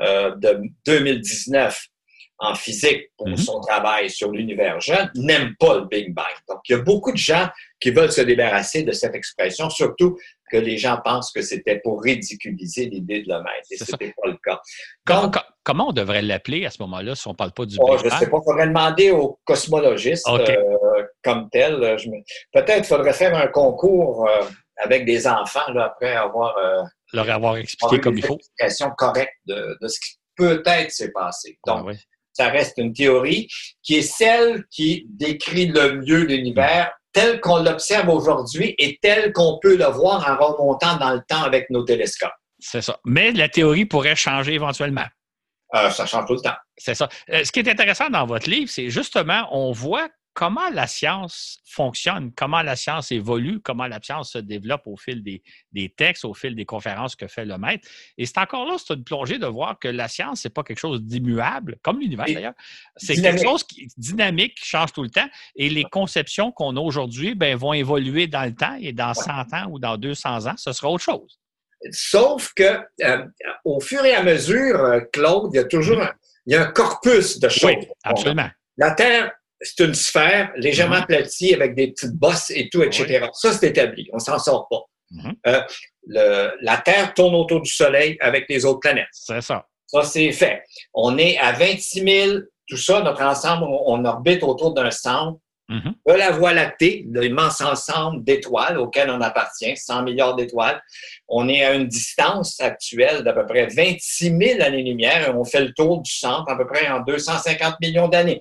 euh, 0.00 0.34
de 0.36 0.60
2019 0.86 1.78
en 2.38 2.54
physique 2.54 3.10
pour 3.16 3.28
mm-hmm. 3.28 3.36
son 3.36 3.60
travail 3.60 4.10
sur 4.10 4.30
l'univers 4.30 4.80
jeune, 4.80 5.10
n'aime 5.16 5.54
pas 5.58 5.78
le 5.78 5.86
Big 5.86 6.14
Bang. 6.14 6.26
Donc, 6.48 6.60
il 6.68 6.72
y 6.72 6.74
a 6.76 6.82
beaucoup 6.82 7.10
de 7.10 7.16
gens 7.16 7.48
qui 7.80 7.90
veulent 7.90 8.12
se 8.12 8.20
débarrasser 8.20 8.84
de 8.84 8.92
cette 8.92 9.14
expression, 9.14 9.68
surtout 9.70 10.16
que 10.50 10.56
les 10.56 10.78
gens 10.78 11.00
pensent 11.04 11.32
que 11.32 11.42
c'était 11.42 11.80
pour 11.80 12.02
ridiculiser 12.02 12.86
l'idée 12.86 13.22
de 13.22 13.28
l'homme. 13.28 13.46
Et 13.70 13.76
ce 13.76 13.90
n'était 13.90 14.14
pas 14.20 14.28
le 14.28 14.38
cas. 14.42 14.60
comment 15.64 15.88
on 15.88 15.92
devrait 15.92 16.22
l'appeler 16.22 16.64
à 16.64 16.70
ce 16.70 16.80
moment-là 16.82 17.14
si 17.14 17.26
on 17.26 17.32
ne 17.32 17.36
parle 17.36 17.52
pas 17.52 17.66
du 17.66 17.76
oh, 17.78 17.84
Big 17.84 17.96
Bang? 17.96 18.00
Je 18.00 18.14
ne 18.14 18.18
sais 18.18 18.30
pas, 18.30 18.38
il 18.38 18.44
faudrait 18.44 18.68
demander 18.68 19.10
aux 19.10 19.38
cosmologistes 19.44 20.28
euh, 20.28 21.04
comme 21.22 21.48
tel. 21.50 21.96
Peut-être 22.52 22.86
faudrait 22.86 23.12
faire 23.12 23.36
un 23.36 23.48
concours 23.48 24.28
euh, 24.28 24.44
avec 24.78 25.04
des 25.04 25.26
enfants 25.26 25.70
là, 25.72 25.86
après 25.86 26.14
avoir... 26.14 26.56
Euh, 26.56 26.82
leur 27.12 27.28
avoir 27.30 27.56
expliqué 27.56 28.00
comme 28.00 28.16
il 28.16 28.24
faut. 28.24 28.34
Une 28.34 28.38
explication 28.38 28.90
correcte 28.96 29.34
de, 29.46 29.76
ce 29.86 29.98
qui 29.98 30.18
peut-être 30.36 30.90
s'est 30.92 31.10
passé. 31.10 31.58
Donc, 31.66 31.94
ça 32.38 32.50
reste 32.50 32.78
une 32.78 32.92
théorie 32.92 33.48
qui 33.82 33.96
est 33.96 34.02
celle 34.02 34.64
qui 34.70 35.06
décrit 35.08 35.66
le 35.66 36.00
mieux 36.02 36.22
l'univers 36.22 36.92
tel 37.12 37.40
qu'on 37.40 37.62
l'observe 37.62 38.08
aujourd'hui 38.08 38.76
et 38.78 38.96
tel 39.02 39.32
qu'on 39.32 39.58
peut 39.60 39.76
le 39.76 39.86
voir 39.86 40.24
en 40.28 40.46
remontant 40.46 40.96
dans 40.98 41.14
le 41.14 41.20
temps 41.28 41.42
avec 41.42 41.68
nos 41.70 41.82
télescopes. 41.82 42.30
C'est 42.60 42.82
ça. 42.82 42.98
Mais 43.04 43.32
la 43.32 43.48
théorie 43.48 43.86
pourrait 43.86 44.14
changer 44.14 44.54
éventuellement. 44.54 45.06
Euh, 45.74 45.90
ça 45.90 46.06
change 46.06 46.26
tout 46.26 46.34
le 46.34 46.40
temps. 46.40 46.56
C'est 46.76 46.94
ça. 46.94 47.08
Euh, 47.30 47.42
ce 47.42 47.50
qui 47.50 47.58
est 47.58 47.68
intéressant 47.68 48.08
dans 48.08 48.24
votre 48.24 48.48
livre, 48.48 48.70
c'est 48.70 48.88
justement, 48.88 49.48
on 49.50 49.72
voit 49.72 50.08
comment 50.38 50.70
la 50.72 50.86
science 50.86 51.58
fonctionne, 51.64 52.30
comment 52.30 52.62
la 52.62 52.76
science 52.76 53.10
évolue, 53.10 53.58
comment 53.58 53.88
la 53.88 54.00
science 54.00 54.34
se 54.34 54.38
développe 54.38 54.82
au 54.86 54.96
fil 54.96 55.20
des, 55.24 55.88
textes, 55.96 56.24
au 56.24 56.32
fil 56.32 56.54
des 56.54 56.64
conférences 56.64 57.16
que 57.16 57.26
fait 57.26 57.44
le 57.44 57.58
maître. 57.58 57.88
Et 58.16 58.24
c'est 58.24 58.38
encore 58.38 58.64
là, 58.64 58.76
c'est 58.78 58.94
une 58.94 59.02
plongée 59.02 59.38
de 59.38 59.46
voir 59.46 59.80
que 59.80 59.88
la 59.88 60.06
science, 60.06 60.42
c'est 60.42 60.54
pas 60.54 60.62
quelque 60.62 60.78
chose 60.78 61.02
d'immuable, 61.02 61.78
comme 61.82 61.98
l'univers 61.98 62.26
d'ailleurs. 62.26 62.54
C'est 62.96 63.16
quelque 63.16 63.42
chose 63.42 63.64
qui 63.64 63.82
est 63.82 63.88
dynamique, 63.96 64.54
qui 64.54 64.64
change 64.64 64.92
tout 64.92 65.02
le 65.02 65.10
temps. 65.10 65.28
Et 65.56 65.68
les 65.68 65.82
conceptions 65.82 66.52
qu'on 66.52 66.76
a 66.76 66.80
aujourd'hui 66.80 67.34
ben, 67.34 67.56
vont 67.56 67.72
évoluer 67.72 68.28
dans 68.28 68.44
le 68.44 68.54
temps 68.54 68.76
et 68.80 68.92
dans 68.92 69.14
100 69.14 69.32
ans 69.54 69.66
ou 69.70 69.80
dans 69.80 69.96
200 69.96 70.46
ans, 70.46 70.54
ce 70.56 70.72
sera 70.72 70.88
autre 70.88 71.02
chose. 71.02 71.40
Sauf 71.90 72.52
que 72.54 72.78
euh, 73.02 73.26
au 73.64 73.80
fur 73.80 74.04
et 74.04 74.14
à 74.14 74.22
mesure, 74.22 74.78
euh, 74.84 75.00
Claude, 75.12 75.50
il 75.52 75.56
y 75.56 75.60
a 75.60 75.64
toujours 75.64 76.00
un, 76.00 76.12
il 76.46 76.52
y 76.52 76.56
a 76.56 76.62
un 76.62 76.70
corpus 76.70 77.40
de 77.40 77.48
choses. 77.48 77.72
Oui, 77.76 77.88
absolument. 78.04 78.50
La 78.76 78.92
Terre 78.92 79.32
c'est 79.60 79.84
une 79.84 79.94
sphère 79.94 80.52
légèrement 80.56 80.96
mhm. 80.96 81.02
aplatie 81.02 81.54
avec 81.54 81.74
des 81.74 81.88
petites 81.88 82.14
bosses 82.14 82.50
et 82.50 82.68
tout, 82.68 82.82
etc. 82.82 83.26
Ça, 83.32 83.52
c'est 83.52 83.68
établi. 83.68 84.08
On 84.12 84.18
s'en 84.18 84.38
sort 84.38 84.68
pas. 84.68 84.82
Mhm. 85.10 85.34
Euh, 85.46 86.50
la 86.60 86.76
Terre 86.78 87.14
tourne 87.14 87.34
autour 87.34 87.60
du 87.60 87.70
Soleil 87.70 88.16
avec 88.20 88.46
les 88.48 88.64
autres 88.64 88.80
planètes. 88.80 89.08
C'est 89.12 89.40
ça. 89.40 89.66
Ça, 89.86 90.02
c'est 90.02 90.32
fait. 90.32 90.62
On 90.94 91.16
est 91.18 91.38
à 91.38 91.52
26 91.52 92.26
000, 92.26 92.38
tout 92.66 92.76
ça, 92.76 93.00
notre 93.00 93.22
ensemble, 93.22 93.64
on, 93.64 94.04
orbite 94.04 94.42
autour 94.42 94.74
d'un 94.74 94.90
centre 94.90 95.38
mhm. 95.68 95.94
de 96.06 96.12
la 96.12 96.30
Voie 96.30 96.52
lactée, 96.52 97.06
l'immense 97.10 97.62
ensemble 97.62 98.22
d'étoiles 98.22 98.78
auxquelles 98.78 99.10
on 99.10 99.20
appartient, 99.22 99.74
100 99.74 100.02
milliards 100.02 100.36
d'étoiles. 100.36 100.80
On 101.26 101.48
est 101.48 101.64
à 101.64 101.74
une 101.74 101.88
distance 101.88 102.60
actuelle 102.60 103.24
d'à 103.24 103.32
peu 103.32 103.46
près 103.46 103.66
26 103.66 104.36
000 104.38 104.62
années-lumière 104.62 105.28
et 105.28 105.30
on 105.30 105.44
fait 105.44 105.62
le 105.62 105.72
tour 105.72 106.02
du 106.02 106.12
centre 106.12 106.50
à 106.50 106.56
peu 106.56 106.66
près 106.66 106.88
en 106.88 107.00
250 107.00 107.76
millions 107.80 108.08
d'années. 108.08 108.40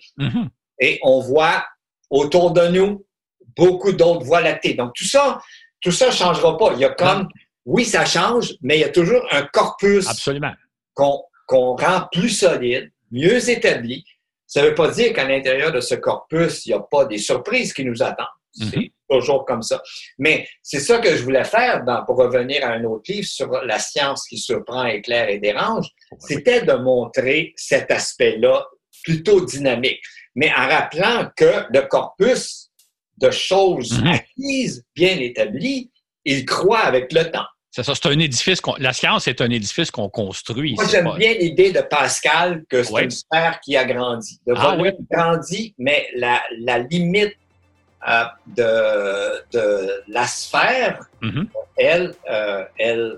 Et 0.79 0.99
on 1.03 1.19
voit 1.19 1.65
autour 2.09 2.51
de 2.51 2.67
nous 2.67 3.05
beaucoup 3.55 3.91
d'autres 3.91 4.23
voies 4.23 4.41
lactées. 4.41 4.75
Donc, 4.75 4.93
tout 4.95 5.05
ça, 5.05 5.39
tout 5.81 5.91
ça 5.91 6.11
changera 6.11 6.57
pas. 6.57 6.73
Il 6.73 6.79
y 6.79 6.85
a 6.85 6.89
comme, 6.89 7.27
oui, 7.65 7.85
ça 7.85 8.05
change, 8.05 8.53
mais 8.61 8.77
il 8.77 8.81
y 8.81 8.85
a 8.85 8.89
toujours 8.89 9.25
un 9.31 9.43
corpus 9.43 10.07
Absolument. 10.07 10.53
qu'on 10.93 11.75
rend 11.75 12.07
plus 12.11 12.29
solide, 12.29 12.91
mieux 13.11 13.49
établi. 13.49 14.05
Ça 14.45 14.61
ne 14.61 14.69
veut 14.69 14.75
pas 14.75 14.89
dire 14.91 15.13
qu'à 15.13 15.27
l'intérieur 15.27 15.71
de 15.71 15.81
ce 15.81 15.95
corpus, 15.95 16.65
il 16.65 16.69
n'y 16.69 16.75
a 16.75 16.79
pas 16.79 17.05
des 17.05 17.17
surprises 17.17 17.73
qui 17.73 17.83
nous 17.83 18.01
attendent. 18.01 18.27
C'est 18.53 18.77
mhm. 18.77 18.89
toujours 19.09 19.45
comme 19.45 19.61
ça. 19.61 19.81
Mais 20.17 20.47
c'est 20.63 20.79
ça 20.79 20.99
que 20.99 21.15
je 21.15 21.23
voulais 21.23 21.43
faire 21.43 21.83
pour 22.05 22.17
revenir 22.17 22.65
à 22.65 22.69
un 22.69 22.83
autre 22.85 23.11
livre 23.11 23.27
sur 23.27 23.51
la 23.51 23.77
science 23.77 24.25
qui 24.27 24.37
surprend, 24.37 24.85
éclaire 24.85 25.29
et 25.29 25.39
dérange. 25.39 25.87
C'était 26.19 26.61
de 26.61 26.73
montrer 26.73 27.53
cet 27.55 27.91
aspect-là 27.91 28.65
plutôt 29.03 29.45
dynamique. 29.45 30.01
Mais 30.37 30.51
en 30.55 30.67
rappelant 30.67 31.31
que 31.35 31.65
le 31.73 31.81
corpus 31.81 32.69
de 33.17 33.31
choses 33.31 33.99
mhm. 33.99 34.07
acquises, 34.07 34.85
bien 34.95 35.17
établies, 35.17 35.91
il 36.23 36.45
croît 36.45 36.81
avec 36.81 37.11
le 37.11 37.31
temps. 37.31 37.47
C'est 37.71 37.81
ça, 37.81 37.95
c'est 37.95 38.07
un 38.07 38.19
édifice. 38.19 38.61
La 38.77 38.93
science 38.93 39.27
est 39.27 39.41
un 39.41 39.49
édifice 39.49 39.89
qu'on 39.89 40.09
construit. 40.09 40.75
Moi, 40.75 40.85
j'aime 40.89 41.11
bien 41.17 41.33
l'idée 41.33 41.71
de 41.71 41.81
Pascal 41.81 42.63
que 42.69 42.83
c'est 42.83 43.03
une 43.03 43.11
sphère 43.11 43.59
qui 43.61 43.75
a 43.75 43.85
grandi. 43.85 44.39
De 44.45 44.53
ah, 44.55 44.77
oui. 44.79 44.91
grandi, 45.11 45.73
mais 45.79 46.07
la, 46.15 46.39
limite 46.79 47.35
euh, 48.07 48.23
de, 48.45 49.57
de, 49.57 50.03
la 50.07 50.27
sphère, 50.27 50.99
mhm. 51.21 51.49
elle, 51.77 52.13
euh, 52.29 52.63
elle. 52.77 53.17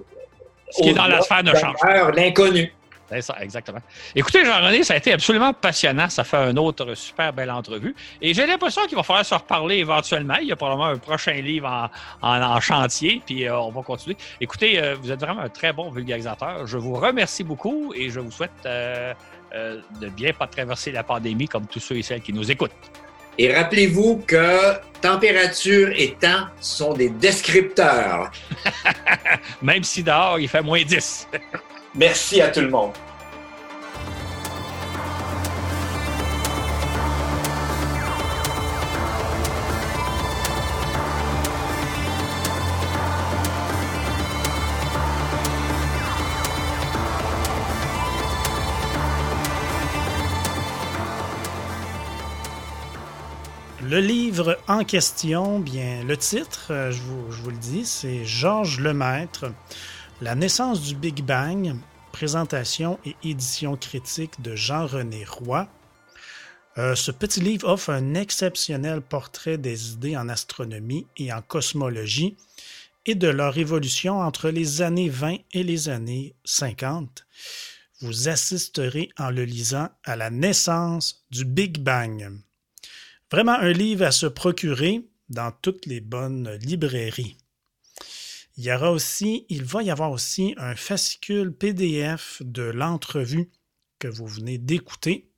Ce 0.70 0.82
qui 0.82 0.90
est 0.90 0.94
dans 0.94 1.08
la 1.08 1.22
sphère 1.22 1.44
ne 1.44 1.54
change 1.54 1.76
pas. 1.82 2.12
L'inconnu. 2.12 2.72
C'est 3.10 3.22
ça, 3.22 3.36
exactement. 3.42 3.80
Écoutez, 4.14 4.46
Jean-René, 4.46 4.84
ça 4.84 4.94
a 4.94 4.98
été 4.98 5.12
absolument 5.12 5.52
passionnant. 5.54 6.10
Ça 6.10 6.24
fait 6.24 6.38
une 6.38 6.60
autre 6.60 6.94
super 6.94 7.34
belle 7.34 7.50
entrevue. 7.50 7.96
Et 8.22 8.34
j'ai 8.34 8.46
l'impression 8.46 8.84
qu'il 8.86 8.96
va 8.96 9.04
falloir 9.04 9.26
se 9.26 9.34
reparler 9.34 9.78
éventuellement. 9.78 10.36
Il 10.36 10.48
y 10.48 10.52
a 10.52 10.56
probablement 10.56 10.90
un 10.90 10.98
prochain 10.98 11.34
livre 11.34 11.90
en, 12.22 12.60
chantier, 12.60 13.22
puis 13.26 13.48
euh, 13.48 13.58
on 13.58 13.72
va 13.72 13.82
continuer. 13.82 14.18
Écoutez, 14.40 14.80
euh, 14.80 14.96
vous 15.02 15.12
êtes 15.12 15.20
vraiment 15.20 15.42
un 15.42 15.50
très 15.50 15.74
bon 15.74 15.90
vulgarisateur. 15.90 16.68
Je 16.68 16.78
vous 16.78 16.94
remercie 16.94 17.44
beaucoup 17.44 17.94
et 17.96 18.10
je 18.10 18.20
vous 18.20 18.32
souhaite 18.32 18.52
euh, 18.66 19.14
de 20.00 20.10
bien 20.10 20.34
pas 20.34 20.48
traverser 20.48 20.92
la 20.92 21.04
pandémie 21.04 21.48
comme 21.48 21.66
tous 21.66 21.80
ceux 21.80 21.98
et 21.98 22.04
celles 22.04 22.22
qui 22.22 22.34
nous 22.34 22.52
écoutent. 22.52 22.72
Et 23.38 23.54
rappelez-vous 23.54 24.24
que 24.28 24.74
température 25.02 25.90
et 25.96 26.12
temps 26.20 26.48
sont 26.60 26.94
des 26.94 27.10
descripteurs. 27.10 28.32
Même 29.62 29.84
si 29.84 30.04
dehors, 30.04 30.38
il 30.40 30.50
fait 30.50 30.62
moins 30.62 30.84
10. 30.84 31.30
Merci 31.96 32.42
à 32.42 32.50
tout 32.50 32.62
le 32.62 32.70
monde. 32.70 32.92
Le 53.90 54.02
livre 54.02 54.60
en 54.68 54.84
question, 54.84 55.60
bien, 55.60 56.04
le 56.04 56.16
titre, 56.16 56.68
euh, 56.70 56.92
je 56.92 57.02
vous, 57.02 57.32
je 57.32 57.42
vous 57.42 57.50
le 57.50 57.58
dis, 57.58 57.86
c'est 57.86 58.24
Georges 58.24 58.80
Lemaître, 58.80 59.46
la 60.22 60.36
naissance 60.36 60.82
du 60.82 60.96
Big 60.96 61.24
Bang, 61.24 61.76
présentation 62.12 63.00
et 63.06 63.16
édition 63.24 63.78
critique 63.78 64.42
de 64.42 64.54
Jean-René 64.54 65.24
Roy. 65.24 65.70
Euh, 66.78 66.94
ce 66.96 67.12
petit 67.12 67.40
livre 67.40 67.70
offre 67.70 67.92
un 67.92 68.16
exceptionnel 68.16 69.02
portrait 69.02 69.58
des 69.58 69.94
idées 69.94 70.18
en 70.18 70.28
astronomie 70.28 71.08
et 71.16 71.32
en 71.32 71.42
cosmologie 71.42 72.36
et 73.06 73.16
de 73.16 73.30
leur 73.30 73.58
évolution 73.58 74.20
entre 74.20 74.50
les 74.50 74.82
années 74.82 75.10
20 75.10 75.38
et 75.54 75.64
les 75.64 75.88
années 75.88 76.36
50. 76.44 77.26
Vous 78.02 78.28
assisterez 78.28 79.10
en 79.18 79.30
le 79.30 79.46
lisant 79.46 79.88
à 80.04 80.18
la 80.18 80.30
naissance 80.30 81.24
du 81.32 81.46
Big 81.46 81.80
Bang. 81.80 82.30
Vraiment 83.32 83.58
un 83.58 83.72
livre 83.72 84.06
à 84.06 84.12
se 84.12 84.26
procurer 84.26 85.02
dans 85.30 85.52
toutes 85.62 85.86
les 85.86 86.02
bonnes 86.02 86.52
librairies. 86.62 87.38
Il 88.60 88.66
y 88.66 88.74
aura 88.74 88.92
aussi, 88.92 89.46
il 89.48 89.64
va 89.64 89.84
y 89.84 89.90
avoir 89.90 90.12
aussi 90.12 90.54
un 90.58 90.76
fascicule 90.76 91.54
PDF 91.54 92.42
de 92.44 92.64
l'entrevue 92.64 93.50
que 94.00 94.10
vous 94.10 94.28
venez 94.28 94.58
d'écouter. 94.58 95.32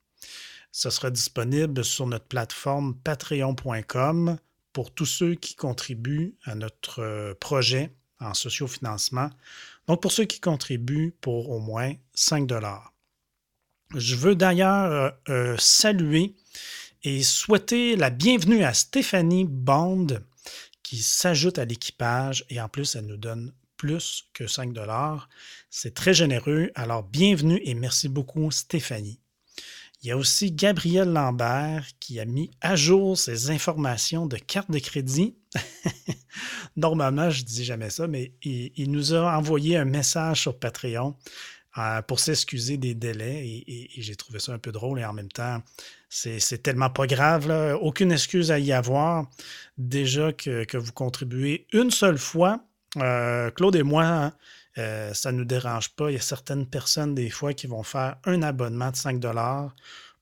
Ce 0.71 0.89
sera 0.89 1.11
disponible 1.11 1.85
sur 1.85 2.07
notre 2.07 2.25
plateforme 2.25 2.95
patreon.com 2.95 4.39
pour 4.73 4.91
tous 4.91 5.05
ceux 5.05 5.35
qui 5.35 5.53
contribuent 5.53 6.33
à 6.45 6.55
notre 6.55 7.03
euh, 7.03 7.35
projet 7.35 7.93
en 8.19 8.33
sociofinancement. 8.33 9.29
Donc, 9.85 10.01
pour 10.01 10.11
ceux 10.11 10.25
qui 10.25 10.39
contribuent 10.39 11.13
pour 11.21 11.51
au 11.51 11.59
moins 11.59 11.93
5 12.15 12.47
dollars. 12.47 12.91
Je 13.93 14.15
veux 14.15 14.33
d'ailleurs 14.33 14.91
euh, 14.91 15.09
euh, 15.29 15.55
saluer 15.59 16.33
et 17.03 17.21
souhaiter 17.21 17.95
la 17.97 18.09
bienvenue 18.09 18.63
à 18.63 18.73
Stéphanie 18.73 19.45
Bond, 19.45 20.07
qui 20.91 21.01
s'ajoute 21.01 21.57
à 21.57 21.63
l'équipage 21.63 22.43
et 22.49 22.59
en 22.59 22.67
plus, 22.67 22.97
elle 22.97 23.05
nous 23.05 23.15
donne 23.15 23.53
plus 23.77 24.25
que 24.33 24.45
5 24.45 24.73
dollars. 24.73 25.29
C'est 25.69 25.93
très 25.93 26.13
généreux. 26.13 26.69
Alors, 26.75 27.01
bienvenue 27.01 27.61
et 27.63 27.75
merci 27.75 28.09
beaucoup, 28.09 28.51
Stéphanie. 28.51 29.21
Il 30.03 30.09
y 30.09 30.11
a 30.11 30.17
aussi 30.17 30.51
Gabriel 30.51 31.07
Lambert 31.07 31.85
qui 32.01 32.19
a 32.19 32.25
mis 32.25 32.51
à 32.59 32.75
jour 32.75 33.17
ses 33.17 33.51
informations 33.51 34.25
de 34.25 34.35
carte 34.35 34.69
de 34.69 34.79
crédit. 34.79 35.37
Normalement, 36.75 37.29
je 37.29 37.43
dis 37.43 37.63
jamais 37.63 37.89
ça, 37.89 38.07
mais 38.07 38.33
il, 38.43 38.91
nous 38.91 39.13
a 39.13 39.37
envoyé 39.37 39.77
un 39.77 39.85
message 39.85 40.41
sur 40.41 40.59
Patreon 40.59 41.15
euh, 41.77 42.01
pour 42.01 42.19
s'excuser 42.19 42.77
des 42.77 42.95
délais 42.95 43.47
et, 43.47 43.89
j'ai 43.97 44.15
trouvé 44.15 44.39
ça 44.39 44.53
un 44.53 44.59
peu 44.59 44.71
drôle 44.71 44.99
et 44.99 45.05
en 45.05 45.13
même 45.13 45.31
temps, 45.31 45.61
c'est 46.09 46.61
tellement 46.61 46.89
pas 46.89 47.07
grave. 47.07 47.77
Aucune 47.81 48.11
excuse 48.11 48.51
à 48.51 48.59
y 48.59 48.73
avoir. 48.73 49.29
Déjà 49.77 50.33
que, 50.33 50.77
vous 50.77 50.91
contribuez 50.91 51.67
une 51.71 51.91
seule 51.91 52.17
fois, 52.17 52.63
euh, 52.97 53.51
Claude 53.51 53.75
et 53.75 53.83
moi, 53.83 54.03
hein, 54.03 54.33
euh, 54.77 55.13
ça 55.13 55.31
ne 55.31 55.37
nous 55.37 55.45
dérange 55.45 55.89
pas. 55.89 56.09
Il 56.09 56.13
y 56.15 56.17
a 56.17 56.21
certaines 56.21 56.65
personnes, 56.65 57.15
des 57.15 57.29
fois, 57.29 57.53
qui 57.53 57.67
vont 57.67 57.83
faire 57.83 58.17
un 58.25 58.41
abonnement 58.41 58.91
de 58.91 58.95
5 58.95 59.19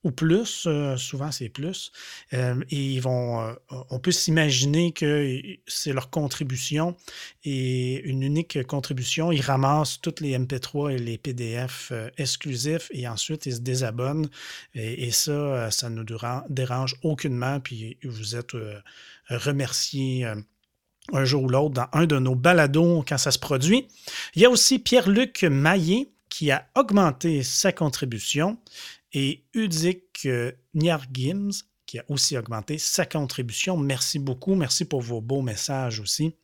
ou 0.02 0.10
plus, 0.10 0.64
euh, 0.66 0.96
souvent 0.96 1.30
c'est 1.30 1.50
plus, 1.50 1.92
euh, 2.32 2.60
et 2.70 2.94
ils 2.94 3.00
vont, 3.00 3.40
euh, 3.42 3.52
on 3.90 3.98
peut 3.98 4.12
s'imaginer 4.12 4.92
que 4.92 5.40
c'est 5.66 5.92
leur 5.92 6.08
contribution 6.08 6.96
et 7.44 8.00
une 8.08 8.22
unique 8.22 8.66
contribution, 8.66 9.30
ils 9.30 9.42
ramassent 9.42 10.00
toutes 10.00 10.20
les 10.20 10.38
MP3 10.38 10.94
et 10.94 10.98
les 10.98 11.18
PDF 11.18 11.92
exclusifs 12.16 12.88
et 12.92 13.06
ensuite 13.08 13.46
ils 13.46 13.54
se 13.54 13.60
désabonnent 13.60 14.30
et, 14.74 15.10
ça, 15.10 15.70
ça 15.70 15.90
ne 15.90 16.02
nous 16.02 16.18
dérange 16.48 16.96
aucunement, 17.02 17.60
puis 17.60 17.98
vous 18.04 18.36
êtes 18.36 18.52
remerciés 19.28 20.26
un 21.12 21.24
jour 21.24 21.44
ou 21.44 21.48
l'autre 21.48 21.74
dans 21.74 21.88
un 21.92 22.06
de 22.06 22.18
nos 22.18 22.34
balados 22.34 23.04
quand 23.06 23.18
ça 23.18 23.30
se 23.30 23.38
produit. 23.38 23.88
Il 24.34 24.42
y 24.42 24.44
a 24.44 24.50
aussi 24.50 24.78
Pierre-Luc 24.78 25.42
Maillet 25.42 26.08
qui 26.28 26.50
a 26.50 26.66
augmenté 26.76 27.42
sa 27.42 27.72
contribution 27.72 28.58
et 29.12 29.44
Udik 29.54 30.28
Nyargims, 30.74 31.50
qui 31.86 31.98
a 31.98 32.04
aussi 32.08 32.36
augmenté 32.38 32.78
sa 32.78 33.04
contribution. 33.04 33.76
Merci 33.76 34.18
beaucoup. 34.18 34.54
Merci 34.54 34.84
pour 34.84 35.00
vos 35.00 35.20
beaux 35.20 35.42
messages 35.42 35.98
aussi. 35.98 36.36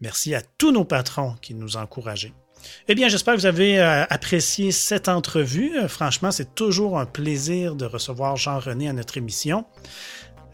Merci 0.00 0.34
à 0.34 0.42
tous 0.42 0.72
nos 0.72 0.84
patrons 0.84 1.34
qui 1.40 1.54
nous 1.54 1.76
encouragent. 1.76 2.32
Eh 2.88 2.94
bien, 2.94 3.08
j'espère 3.08 3.34
que 3.34 3.40
vous 3.40 3.46
avez 3.46 3.80
euh, 3.80 4.04
apprécié 4.08 4.72
cette 4.72 5.08
entrevue. 5.08 5.76
Euh, 5.76 5.88
franchement, 5.88 6.30
c'est 6.30 6.54
toujours 6.54 6.98
un 6.98 7.06
plaisir 7.06 7.74
de 7.74 7.84
recevoir 7.84 8.36
Jean-René 8.36 8.88
à 8.88 8.92
notre 8.92 9.16
émission. 9.16 9.64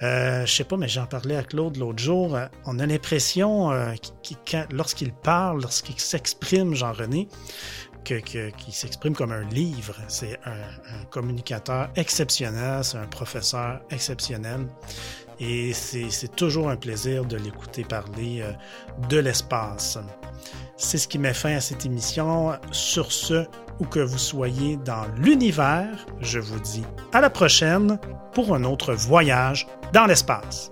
Euh, 0.02 0.46
je 0.46 0.52
sais 0.54 0.64
pas, 0.64 0.76
mais 0.76 0.88
j'en 0.88 1.06
parlais 1.06 1.36
à 1.36 1.42
Claude 1.42 1.76
l'autre 1.76 1.98
jour. 1.98 2.36
Euh, 2.36 2.46
on 2.66 2.78
a 2.78 2.86
l'impression, 2.86 3.70
lorsqu'il 4.70 5.12
parle, 5.12 5.60
lorsqu'il 5.60 5.98
s'exprime, 5.98 6.74
Jean-René, 6.74 7.28
qui 8.04 8.72
s'exprime 8.72 9.14
comme 9.14 9.32
un 9.32 9.44
livre. 9.44 9.94
C'est 10.08 10.38
un, 10.44 11.04
communicateur 11.10 11.88
exceptionnel, 11.96 12.84
c'est 12.84 12.98
un 12.98 13.06
professeur 13.06 13.80
exceptionnel. 13.90 14.66
Et 15.40 15.72
c'est 15.72 16.34
toujours 16.34 16.68
un 16.68 16.76
plaisir 16.76 17.24
de 17.24 17.36
l'écouter 17.36 17.84
parler 17.84 18.40
euh, 18.42 18.52
de 19.08 19.18
l'espace. 19.18 19.96
C'est 20.76 20.98
ce 20.98 21.06
qui 21.06 21.18
met 21.18 21.32
fin 21.32 21.56
à 21.56 21.60
cette 21.60 21.86
émission. 21.86 22.58
Sur 22.72 23.12
ce, 23.12 23.46
où 23.78 23.84
que 23.84 24.00
vous 24.00 24.18
soyez 24.18 24.76
dans 24.78 25.06
l'univers, 25.16 26.06
je 26.20 26.40
vous 26.40 26.58
dis 26.60 26.84
à 27.12 27.20
la 27.20 27.30
prochaine 27.30 27.98
pour 28.32 28.54
un 28.54 28.64
autre 28.64 28.94
voyage 28.94 29.68
dans 29.92 30.06
l'espace. 30.06 30.70